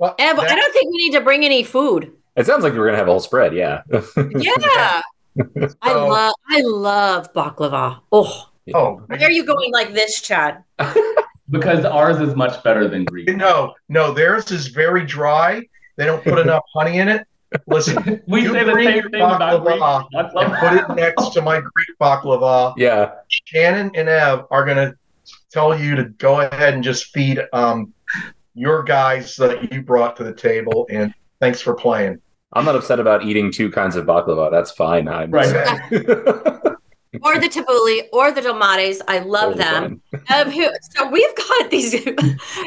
Well, 0.00 0.14
Ev, 0.18 0.36
that, 0.36 0.50
I 0.50 0.54
don't 0.54 0.72
think 0.72 0.90
we 0.90 0.96
need 0.96 1.12
to 1.12 1.20
bring 1.20 1.44
any 1.44 1.62
food. 1.62 2.10
It 2.34 2.46
sounds 2.46 2.64
like 2.64 2.72
we're 2.72 2.86
gonna 2.86 2.96
have 2.96 3.06
a 3.06 3.10
whole 3.10 3.20
spread. 3.20 3.54
Yeah. 3.54 3.82
yeah. 4.16 5.02
I 5.82 5.92
love 5.92 6.34
I 6.48 6.62
love 6.62 7.32
baklava. 7.34 8.00
Oh. 8.10 8.48
Oh. 8.74 9.02
Why 9.06 9.18
are 9.18 9.30
you 9.30 9.44
going 9.44 9.72
like 9.72 9.92
this, 9.92 10.22
Chad? 10.22 10.64
because 11.50 11.84
ours 11.84 12.18
is 12.18 12.34
much 12.34 12.62
better 12.64 12.88
than 12.88 13.04
Greek. 13.04 13.28
No, 13.36 13.74
no, 13.90 14.12
theirs 14.12 14.50
is 14.50 14.68
very 14.68 15.04
dry. 15.04 15.66
They 15.96 16.06
don't 16.06 16.24
put 16.24 16.38
enough 16.38 16.62
honey 16.74 16.98
in 16.98 17.08
it. 17.08 17.26
Listen, 17.66 18.22
we 18.26 18.46
say 18.46 18.64
the 18.64 18.74
same 18.74 19.10
thing 19.10 19.20
about 19.20 19.64
Greek 19.64 19.82
and 19.82 20.32
put 20.32 20.72
it 20.72 20.96
next 20.96 21.28
to 21.34 21.42
my 21.42 21.60
Greek 21.60 21.98
baklava. 22.00 22.72
Yeah. 22.78 23.16
Shannon 23.28 23.90
and 23.94 24.08
Ev 24.08 24.46
are 24.50 24.64
gonna 24.64 24.94
tell 25.50 25.78
you 25.78 25.94
to 25.96 26.04
go 26.04 26.40
ahead 26.40 26.72
and 26.72 26.82
just 26.82 27.12
feed 27.12 27.42
um, 27.52 27.92
your 28.54 28.82
guys 28.82 29.36
that 29.36 29.72
you 29.72 29.82
brought 29.82 30.16
to 30.16 30.24
the 30.24 30.34
table, 30.34 30.86
and 30.90 31.14
thanks 31.40 31.60
for 31.60 31.74
playing. 31.74 32.20
I'm 32.52 32.64
not 32.64 32.74
upset 32.74 32.98
about 32.98 33.24
eating 33.24 33.52
two 33.52 33.70
kinds 33.70 33.96
of 33.96 34.06
baklava. 34.06 34.50
That's 34.50 34.72
fine. 34.72 35.06
I'm 35.08 35.30
right. 35.30 35.54
or 37.22 37.38
the 37.38 37.48
tabbouleh 37.48 38.08
or 38.12 38.32
the 38.32 38.40
dolmades. 38.40 39.00
I 39.06 39.20
love 39.20 39.56
them. 39.56 40.02
Um, 40.32 40.52
so 40.52 41.08
we've 41.10 41.34
got 41.34 41.70
these. 41.70 41.94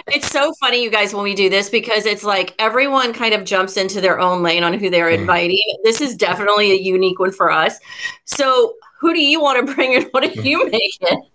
it's 0.07 0.29
so 0.29 0.53
funny, 0.59 0.83
you 0.83 0.91
guys, 0.91 1.13
when 1.13 1.23
we 1.23 1.33
do 1.33 1.49
this 1.49 1.69
because 1.69 2.05
it's 2.05 2.23
like 2.23 2.53
everyone 2.59 3.13
kind 3.13 3.33
of 3.33 3.45
jumps 3.45 3.77
into 3.77 4.01
their 4.01 4.19
own 4.19 4.43
lane 4.43 4.63
on 4.63 4.73
who 4.73 4.89
they're 4.89 5.11
mm. 5.11 5.19
inviting. 5.19 5.61
This 5.83 6.01
is 6.01 6.15
definitely 6.15 6.71
a 6.71 6.75
unique 6.75 7.19
one 7.19 7.31
for 7.31 7.51
us. 7.51 7.79
So 8.25 8.73
who 8.99 9.13
do 9.13 9.21
you 9.21 9.41
want 9.41 9.65
to 9.65 9.73
bring 9.73 9.93
in? 9.93 10.03
What 10.11 10.23
are 10.23 10.41
you 10.41 10.69
making? 10.69 11.29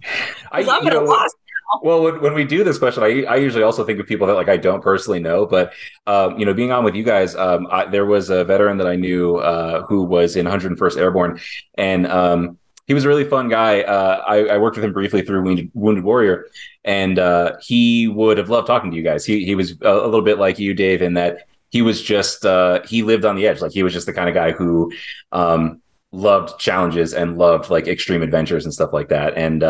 I'm 0.53 0.67
gonna 0.67 1.01
lost 1.01 1.37
well, 1.83 2.03
when, 2.03 2.21
when, 2.21 2.35
we 2.35 2.45
do 2.45 2.65
this 2.65 2.79
question, 2.79 3.03
I, 3.03 3.25
I 3.25 3.37
usually 3.37 3.63
also 3.63 3.85
think 3.85 4.01
of 4.01 4.07
people 4.07 4.27
that 4.27 4.35
like 4.35 4.49
I 4.49 4.57
don't 4.57 4.83
personally 4.83 5.21
know, 5.21 5.47
but 5.47 5.73
um, 6.07 6.39
you 6.39 6.47
know, 6.47 6.55
being 6.55 6.73
on 6.73 6.85
with 6.85 6.95
you 6.95 7.03
guys, 7.03 7.35
um, 7.35 7.67
I, 7.71 7.87
there 7.87 8.07
was 8.07 8.31
a 8.31 8.45
veteran 8.45 8.79
that 8.79 8.87
I 8.87 8.97
knew 8.97 9.37
uh, 9.37 9.85
who 9.87 10.03
was 10.03 10.37
in 10.37 10.47
101st 10.47 10.97
Airborne, 10.99 11.41
and 11.77 12.07
um, 12.07 12.59
he 12.87 12.95
was 12.95 13.05
a 13.05 13.09
really 13.09 13.25
fun 13.25 13.49
guy. 13.49 13.83
Uh, 13.83 14.23
I, 14.27 14.37
I, 14.47 14.59
worked 14.59 14.77
with 14.77 14.85
him 14.85 14.95
briefly 14.95 15.23
through 15.23 15.43
Wounded, 15.43 15.71
Wounded 15.75 16.05
Warrior, 16.05 16.47
and 16.85 17.19
uh, 17.19 17.57
he 17.61 18.09
would 18.09 18.39
have 18.39 18.49
loved 18.49 18.67
talking 18.67 18.91
to 18.91 18.97
you 18.97 19.03
guys. 19.03 19.27
He 19.27 19.45
he 19.45 19.55
was 19.55 19.73
a, 19.83 19.93
a 19.93 20.07
little 20.07 20.23
bit 20.23 20.39
like 20.39 20.59
you, 20.59 20.75
Dave, 20.75 21.03
in 21.03 21.15
that 21.15 21.47
he 21.71 21.83
was 21.83 22.03
just 22.03 22.47
uh, 22.47 22.81
he 22.87 23.03
lived 23.03 23.25
on 23.25 23.37
the 23.37 23.47
edge. 23.47 23.61
Like 23.61 23.73
he 23.73 23.83
was 23.83 23.93
just 23.93 24.07
the 24.07 24.13
kind 24.15 24.29
of 24.29 24.35
guy 24.35 24.53
who 24.53 24.91
um, 25.33 25.83
loved 26.13 26.59
challenges 26.59 27.13
and 27.13 27.37
loved 27.37 27.71
like 27.71 27.87
extreme 27.87 28.23
adventures 28.23 28.65
and 28.65 28.73
stuff 28.73 28.93
like 28.93 29.09
that. 29.11 29.37
And 29.37 29.63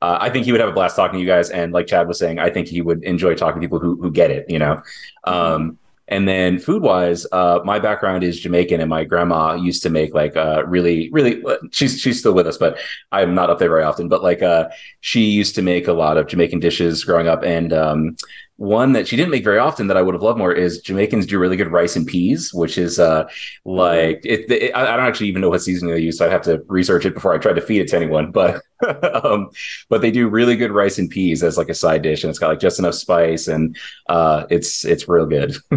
uh, 0.00 0.04
uh, 0.04 0.18
I 0.20 0.30
think 0.30 0.44
he 0.44 0.52
would 0.52 0.60
have 0.60 0.70
a 0.70 0.72
blast 0.72 0.96
talking 0.96 1.14
to 1.14 1.20
you 1.20 1.26
guys. 1.26 1.50
And 1.50 1.72
like 1.72 1.86
Chad 1.86 2.08
was 2.08 2.18
saying, 2.18 2.38
I 2.38 2.50
think 2.50 2.68
he 2.68 2.80
would 2.82 3.02
enjoy 3.04 3.34
talking 3.34 3.60
to 3.60 3.64
people 3.66 3.78
who 3.78 4.00
who 4.00 4.10
get 4.10 4.30
it. 4.30 4.46
You 4.48 4.58
know. 4.58 4.82
Um, 5.24 5.78
and 6.10 6.26
then 6.26 6.58
food 6.58 6.82
wise, 6.82 7.26
uh, 7.32 7.60
my 7.64 7.78
background 7.78 8.24
is 8.24 8.40
Jamaican, 8.40 8.80
and 8.80 8.88
my 8.88 9.04
grandma 9.04 9.52
used 9.52 9.82
to 9.82 9.90
make 9.90 10.14
like 10.14 10.36
uh, 10.36 10.64
really, 10.66 11.10
really. 11.10 11.42
She's 11.70 12.00
she's 12.00 12.18
still 12.18 12.32
with 12.32 12.46
us, 12.46 12.56
but 12.56 12.78
I'm 13.12 13.34
not 13.34 13.50
up 13.50 13.58
there 13.58 13.68
very 13.68 13.84
often. 13.84 14.08
But 14.08 14.22
like, 14.22 14.42
uh, 14.42 14.70
she 15.00 15.24
used 15.24 15.54
to 15.56 15.62
make 15.62 15.86
a 15.86 15.92
lot 15.92 16.16
of 16.16 16.26
Jamaican 16.26 16.60
dishes 16.60 17.04
growing 17.04 17.28
up, 17.28 17.42
and 17.44 17.74
um, 17.74 18.16
one 18.58 18.92
that 18.92 19.06
she 19.06 19.14
didn't 19.14 19.30
make 19.30 19.44
very 19.44 19.58
often 19.58 19.86
that 19.86 19.96
I 19.96 20.02
would 20.02 20.16
have 20.16 20.22
loved 20.22 20.38
more 20.38 20.52
is 20.52 20.80
Jamaicans 20.80 21.26
do 21.26 21.38
really 21.38 21.56
good 21.56 21.70
rice 21.70 21.94
and 21.94 22.04
peas, 22.04 22.52
which 22.52 22.76
is 22.76 22.98
uh 22.98 23.28
like 23.64 24.20
it, 24.24 24.50
it, 24.50 24.74
I 24.74 24.96
don't 24.96 25.06
actually 25.06 25.28
even 25.28 25.42
know 25.42 25.48
what 25.48 25.62
seasoning 25.62 25.94
they 25.94 26.00
use, 26.00 26.18
so 26.18 26.26
I'd 26.26 26.32
have 26.32 26.42
to 26.42 26.64
research 26.66 27.06
it 27.06 27.14
before 27.14 27.32
I 27.32 27.38
try 27.38 27.52
to 27.52 27.60
feed 27.60 27.82
it 27.82 27.88
to 27.88 27.96
anyone. 27.96 28.32
But 28.32 28.60
um, 29.24 29.50
but 29.88 30.02
they 30.02 30.10
do 30.10 30.28
really 30.28 30.56
good 30.56 30.72
rice 30.72 30.98
and 30.98 31.08
peas 31.08 31.44
as 31.44 31.56
like 31.56 31.68
a 31.68 31.74
side 31.74 32.02
dish, 32.02 32.24
and 32.24 32.30
it's 32.30 32.40
got 32.40 32.48
like 32.48 32.58
just 32.58 32.80
enough 32.80 32.94
spice, 32.94 33.46
and 33.46 33.76
uh, 34.08 34.46
it's 34.50 34.84
it's 34.84 35.08
real 35.08 35.26
good. 35.26 35.56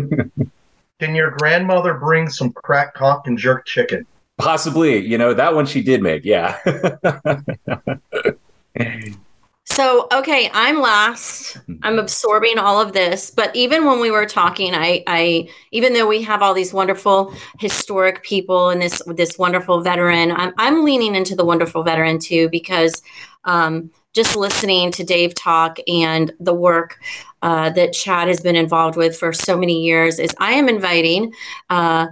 Can 1.00 1.16
your 1.16 1.32
grandmother 1.32 1.94
bring 1.94 2.30
some 2.30 2.52
crack 2.52 2.96
conch 2.96 3.28
and 3.28 3.38
jerk 3.38 3.68
chicken? 3.68 4.08
Possibly, 4.40 5.06
you 5.06 5.20
know 5.20 5.36
that 5.36 5.54
one 5.54 5.68
she 5.68 5.84
did 5.84 6.02
make, 6.02 6.26
yeah. 6.26 6.58
So, 9.72 10.08
okay, 10.12 10.52
I'm 10.54 10.82
last. 10.82 11.56
Mm-hmm. 11.56 11.76
I'm 11.84 11.98
absorbing 11.98 12.60
all 12.60 12.82
of 12.82 12.92
this, 12.92 13.32
but 13.32 13.56
even 13.56 13.86
when 13.86 14.02
we 14.02 14.12
were 14.12 14.26
talking, 14.26 14.76
I, 14.76 15.02
I, 15.08 15.48
even 15.72 15.94
though 15.94 16.08
we 16.08 16.22
have 16.24 16.42
all 16.42 16.54
these 16.54 16.74
wonderful 16.74 17.34
historic 17.58 18.22
people 18.22 18.70
and 18.70 18.82
this, 18.82 19.02
this 19.08 19.38
wonderful 19.38 19.80
veteran, 19.80 20.34
I'm, 20.34 20.54
I'm 20.58 20.84
leaning 20.84 21.16
into 21.16 21.38
the 21.38 21.46
wonderful 21.46 21.84
veteran 21.84 22.20
too 22.20 22.50
because 22.50 23.02
um, 23.46 23.90
just 24.12 24.36
listening 24.36 24.92
to 24.92 25.06
Dave 25.06 25.34
talk 25.36 25.78
and 25.88 26.34
the 26.42 26.54
work 26.54 27.00
uh, 27.42 27.70
that 27.70 27.94
Chad 27.94 28.28
has 28.28 28.42
been 28.42 28.58
involved 28.58 28.98
with 28.98 29.18
for 29.18 29.32
so 29.32 29.58
many 29.58 29.82
years 29.82 30.20
is 30.20 30.36
I 30.38 30.52
am 30.52 30.68
inviting. 30.68 31.34
Uh, 31.70 32.08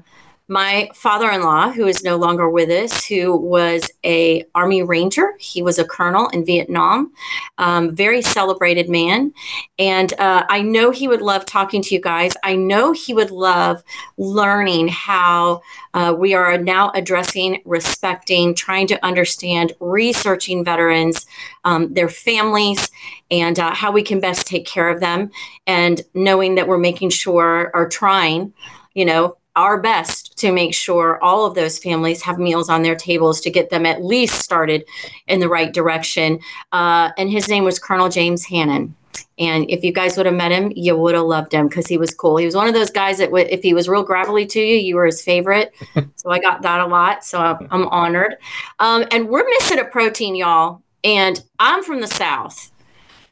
my 0.49 0.89
father-in-law 0.93 1.71
who 1.71 1.87
is 1.87 2.03
no 2.03 2.15
longer 2.17 2.49
with 2.49 2.69
us 2.69 3.05
who 3.05 3.37
was 3.37 3.89
a 4.03 4.43
army 4.55 4.83
ranger 4.83 5.33
he 5.39 5.61
was 5.61 5.79
a 5.79 5.85
colonel 5.85 6.27
in 6.29 6.43
vietnam 6.43 7.11
um, 7.59 7.95
very 7.95 8.21
celebrated 8.21 8.89
man. 8.89 9.31
And 9.77 10.11
uh, 10.19 10.45
i 10.49 10.61
know 10.61 10.91
he 10.91 11.07
would 11.07 11.21
love 11.21 11.45
talking 11.45 11.81
to 11.83 11.95
you 11.95 12.01
guys. 12.01 12.33
I 12.43 12.55
know 12.55 12.91
he 12.91 13.13
would 13.13 13.31
love 13.31 13.83
learning 14.17 14.87
how 14.87 15.61
uh, 15.93 16.15
we 16.17 16.33
are 16.33 16.57
now 16.57 16.91
addressing 16.95 17.61
respecting 17.65 18.55
trying 18.55 18.87
to 18.87 19.05
understand 19.05 19.73
researching 19.79 20.63
veterans 20.65 21.25
um, 21.63 21.93
their 21.93 22.09
families 22.09 22.89
and 23.29 23.59
uh, 23.59 23.73
how 23.73 23.91
we 23.91 24.01
can 24.01 24.19
best 24.19 24.47
take 24.47 24.65
care 24.65 24.89
of 24.89 24.99
them. 24.99 25.29
And 25.67 26.01
knowing 26.13 26.55
that 26.55 26.67
we're 26.67 26.77
making 26.77 27.11
sure 27.11 27.71
or 27.73 27.87
trying 27.87 28.53
you 28.95 29.05
know 29.05 29.37
our 29.59 29.77
best 29.77 30.37
to 30.37 30.53
make 30.53 30.73
sure 30.73 31.21
all 31.21 31.45
of 31.45 31.53
those 31.53 31.77
families 31.77 32.21
have 32.21 32.39
meals 32.39 32.69
on 32.69 32.81
their 32.81 32.95
tables 32.95 33.41
to 33.41 33.49
get 33.49 33.69
them 33.69 33.85
at 33.85 34.01
least 34.01 34.35
started 34.35 34.85
in 35.27 35.41
the 35.41 35.49
right 35.49 35.73
direction. 35.73 36.39
Uh, 36.71 37.11
and 37.17 37.29
his 37.29 37.49
name 37.49 37.65
was 37.65 37.77
Colonel 37.77 38.07
James 38.07 38.45
Hannon. 38.45 38.95
And 39.37 39.69
if 39.69 39.83
you 39.83 39.91
guys 39.91 40.15
would 40.15 40.25
have 40.25 40.35
met 40.35 40.53
him, 40.53 40.71
you 40.75 40.95
would 40.95 41.13
have 41.13 41.25
loved 41.25 41.53
him 41.53 41.67
because 41.67 41.87
he 41.87 41.97
was 41.97 42.13
cool. 42.13 42.37
He 42.37 42.45
was 42.45 42.55
one 42.55 42.67
of 42.67 42.73
those 42.73 42.89
guys 42.89 43.17
that, 43.17 43.25
w- 43.25 43.47
if 43.49 43.61
he 43.61 43.73
was 43.73 43.89
real 43.89 44.03
gravelly 44.03 44.45
to 44.45 44.61
you, 44.61 44.77
you 44.77 44.95
were 44.95 45.05
his 45.05 45.21
favorite. 45.21 45.75
so 46.15 46.29
I 46.29 46.39
got 46.39 46.61
that 46.61 46.79
a 46.79 46.85
lot. 46.87 47.25
So 47.25 47.39
I'm, 47.39 47.67
I'm 47.69 47.87
honored. 47.89 48.35
Um, 48.79 49.03
and 49.11 49.27
we're 49.27 49.45
missing 49.45 49.79
a 49.79 49.85
protein, 49.85 50.35
y'all. 50.35 50.81
And 51.03 51.43
I'm 51.59 51.83
from 51.83 51.99
the 51.99 52.07
South. 52.07 52.71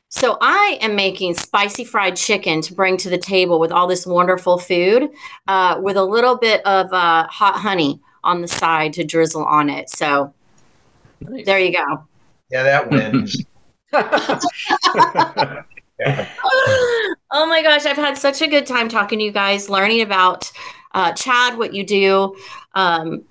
So 0.09 0.37
I 0.39 0.77
am 0.81 0.95
making 0.95 1.33
spicy 1.35 1.83
fried 1.83 2.15
chicken 2.15 2.61
to 2.61 2.73
bring 2.73 2.97
to 2.97 3.09
the 3.09 3.17
table 3.17 3.59
with 3.59 3.71
all 3.71 3.87
this 3.87 4.05
wonderful 4.05 4.57
food, 4.57 5.09
uh, 5.47 5.79
with 5.81 5.97
a 5.97 6.03
little 6.03 6.37
bit 6.37 6.65
of 6.65 6.91
uh, 6.93 7.27
hot 7.27 7.55
honey 7.55 7.99
on 8.23 8.41
the 8.41 8.47
side 8.47 8.93
to 8.93 9.03
drizzle 9.03 9.45
on 9.45 9.69
it. 9.69 9.89
So 9.89 10.33
nice. 11.21 11.45
there 11.45 11.59
you 11.59 11.73
go. 11.73 12.05
Yeah, 12.49 12.63
that 12.63 12.89
wins. 12.89 13.43
yeah. 13.93 15.63
Oh 17.29 17.45
my 17.45 17.61
gosh, 17.61 17.85
I've 17.85 17.97
had 17.97 18.17
such 18.17 18.41
a 18.41 18.47
good 18.47 18.65
time 18.65 18.87
talking 18.87 19.19
to 19.19 19.25
you 19.25 19.31
guys, 19.31 19.69
learning 19.69 20.01
about 20.01 20.49
uh, 20.93 21.11
Chad, 21.11 21.57
what 21.57 21.73
you 21.73 21.85
do. 21.85 22.37
Um, 22.73 23.25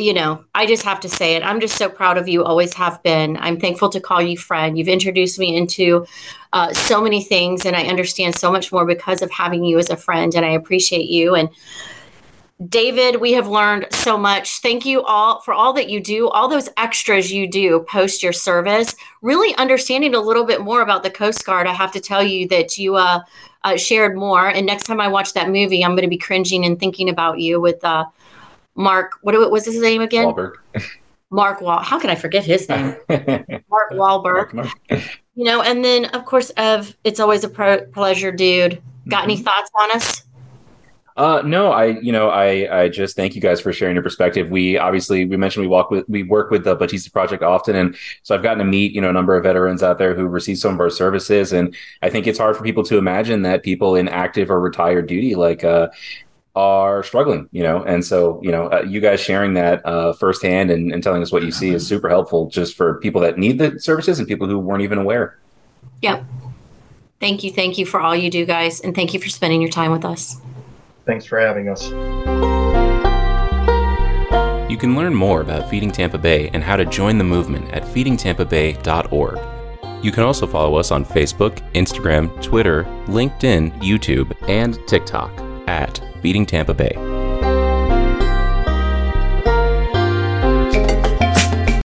you 0.00 0.14
know, 0.14 0.44
I 0.54 0.66
just 0.66 0.82
have 0.84 1.00
to 1.00 1.08
say 1.08 1.34
it. 1.34 1.44
I'm 1.44 1.60
just 1.60 1.76
so 1.76 1.88
proud 1.88 2.16
of 2.16 2.26
you, 2.26 2.42
always 2.42 2.74
have 2.74 3.02
been. 3.02 3.36
I'm 3.36 3.60
thankful 3.60 3.90
to 3.90 4.00
call 4.00 4.22
you 4.22 4.36
friend. 4.36 4.78
You've 4.78 4.88
introduced 4.88 5.38
me 5.38 5.54
into 5.54 6.06
uh, 6.52 6.72
so 6.72 7.02
many 7.02 7.22
things, 7.22 7.66
and 7.66 7.76
I 7.76 7.84
understand 7.84 8.34
so 8.34 8.50
much 8.50 8.72
more 8.72 8.86
because 8.86 9.22
of 9.22 9.30
having 9.30 9.64
you 9.64 9.78
as 9.78 9.90
a 9.90 9.96
friend, 9.96 10.34
and 10.34 10.44
I 10.44 10.50
appreciate 10.50 11.08
you. 11.08 11.34
And 11.34 11.50
David, 12.68 13.20
we 13.20 13.32
have 13.32 13.48
learned 13.48 13.86
so 13.90 14.18
much. 14.18 14.60
Thank 14.60 14.84
you 14.84 15.02
all 15.02 15.40
for 15.40 15.54
all 15.54 15.72
that 15.74 15.88
you 15.88 16.00
do, 16.00 16.28
all 16.28 16.48
those 16.48 16.68
extras 16.76 17.32
you 17.32 17.48
do 17.48 17.80
post 17.88 18.22
your 18.22 18.34
service. 18.34 18.94
Really 19.22 19.54
understanding 19.56 20.14
a 20.14 20.20
little 20.20 20.44
bit 20.44 20.60
more 20.60 20.82
about 20.82 21.02
the 21.02 21.10
Coast 21.10 21.44
Guard. 21.46 21.66
I 21.66 21.72
have 21.72 21.92
to 21.92 22.00
tell 22.00 22.22
you 22.22 22.48
that 22.48 22.76
you 22.76 22.96
uh, 22.96 23.20
uh, 23.64 23.76
shared 23.76 24.16
more. 24.16 24.48
And 24.48 24.66
next 24.66 24.84
time 24.84 25.00
I 25.00 25.08
watch 25.08 25.32
that 25.32 25.48
movie, 25.48 25.82
I'm 25.82 25.92
going 25.92 26.02
to 26.02 26.08
be 26.08 26.18
cringing 26.18 26.66
and 26.66 26.78
thinking 26.78 27.08
about 27.08 27.38
you 27.38 27.60
with 27.60 27.82
uh, 27.82 28.04
Mark, 28.74 29.18
what 29.22 29.50
was 29.50 29.64
his 29.64 29.80
name 29.80 30.02
again? 30.02 30.26
Wahlberg. 30.26 30.54
Mark 31.30 31.60
Wall. 31.60 31.82
How 31.82 31.98
can 31.98 32.10
I 32.10 32.14
forget 32.14 32.44
his 32.44 32.68
name? 32.68 32.96
Mark 33.08 33.92
Wahlberg. 33.92 34.52
Mark, 34.52 34.54
Mark. 34.90 35.02
You 35.34 35.44
know, 35.44 35.62
and 35.62 35.84
then 35.84 36.06
of 36.06 36.24
course, 36.24 36.50
Ev. 36.56 36.96
It's 37.04 37.20
always 37.20 37.44
a 37.44 37.48
pro- 37.48 37.86
pleasure, 37.86 38.32
dude. 38.32 38.82
Got 39.08 39.22
mm-hmm. 39.22 39.30
any 39.30 39.36
thoughts 39.38 39.70
on 39.80 39.92
us? 39.92 40.24
Uh, 41.16 41.42
no, 41.44 41.70
I, 41.70 41.98
you 42.00 42.12
know, 42.12 42.30
I, 42.30 42.84
I 42.84 42.88
just 42.88 43.14
thank 43.14 43.34
you 43.34 43.42
guys 43.42 43.60
for 43.60 43.72
sharing 43.72 43.94
your 43.94 44.02
perspective. 44.02 44.50
We 44.50 44.78
obviously, 44.78 45.26
we 45.26 45.36
mentioned 45.36 45.62
we 45.62 45.68
walk 45.68 45.90
with, 45.90 46.08
we 46.08 46.22
work 46.22 46.50
with 46.50 46.64
the 46.64 46.74
Batista 46.74 47.10
Project 47.10 47.42
often. 47.42 47.76
And 47.76 47.96
so 48.22 48.34
I've 48.34 48.42
gotten 48.42 48.60
to 48.60 48.64
meet, 48.64 48.92
you 48.92 49.02
know, 49.02 49.10
a 49.10 49.12
number 49.12 49.36
of 49.36 49.42
veterans 49.42 49.82
out 49.82 49.98
there 49.98 50.14
who 50.14 50.26
receive 50.26 50.56
some 50.56 50.72
of 50.72 50.80
our 50.80 50.88
services. 50.88 51.52
And 51.52 51.76
I 52.00 52.08
think 52.08 52.26
it's 52.26 52.38
hard 52.38 52.56
for 52.56 52.62
people 52.62 52.84
to 52.84 52.96
imagine 52.96 53.42
that 53.42 53.62
people 53.62 53.96
in 53.96 54.08
active 54.08 54.50
or 54.50 54.60
retired 54.60 55.08
duty, 55.08 55.34
like, 55.34 55.62
uh, 55.62 55.88
are 56.54 57.02
struggling, 57.02 57.48
you 57.52 57.62
know, 57.62 57.82
and 57.84 58.04
so 58.04 58.40
you 58.42 58.50
know, 58.50 58.66
uh, 58.68 58.84
you 58.86 59.00
guys 59.00 59.20
sharing 59.20 59.54
that 59.54 59.84
uh, 59.86 60.12
firsthand 60.12 60.70
and, 60.70 60.92
and 60.92 61.02
telling 61.02 61.22
us 61.22 61.30
what 61.30 61.42
you 61.42 61.50
see 61.50 61.70
is 61.70 61.86
super 61.86 62.08
helpful, 62.08 62.48
just 62.48 62.76
for 62.76 62.98
people 63.00 63.20
that 63.20 63.38
need 63.38 63.58
the 63.58 63.78
services 63.78 64.18
and 64.18 64.26
people 64.26 64.48
who 64.48 64.58
weren't 64.58 64.82
even 64.82 64.98
aware. 64.98 65.38
Yep. 66.02 66.24
Thank 67.20 67.44
you, 67.44 67.52
thank 67.52 67.78
you 67.78 67.86
for 67.86 68.00
all 68.00 68.16
you 68.16 68.30
do, 68.30 68.46
guys, 68.46 68.80
and 68.80 68.94
thank 68.94 69.12
you 69.12 69.20
for 69.20 69.28
spending 69.28 69.60
your 69.60 69.70
time 69.70 69.92
with 69.92 70.04
us. 70.04 70.40
Thanks 71.04 71.26
for 71.26 71.38
having 71.38 71.68
us. 71.68 71.90
You 74.70 74.76
can 74.76 74.94
learn 74.96 75.14
more 75.14 75.40
about 75.40 75.68
Feeding 75.68 75.90
Tampa 75.90 76.16
Bay 76.18 76.48
and 76.54 76.62
how 76.62 76.76
to 76.76 76.84
join 76.84 77.18
the 77.18 77.24
movement 77.24 77.72
at 77.72 77.82
feedingtampabay.org. 77.82 79.38
You 80.04 80.12
can 80.12 80.22
also 80.22 80.46
follow 80.46 80.76
us 80.76 80.90
on 80.90 81.04
Facebook, 81.04 81.58
Instagram, 81.72 82.40
Twitter, 82.42 82.84
LinkedIn, 83.06 83.82
YouTube, 83.82 84.34
and 84.48 84.78
TikTok 84.86 85.30
at 85.68 86.00
Feeding 86.20 86.46
Tampa 86.46 86.74
Bay. 86.74 87.09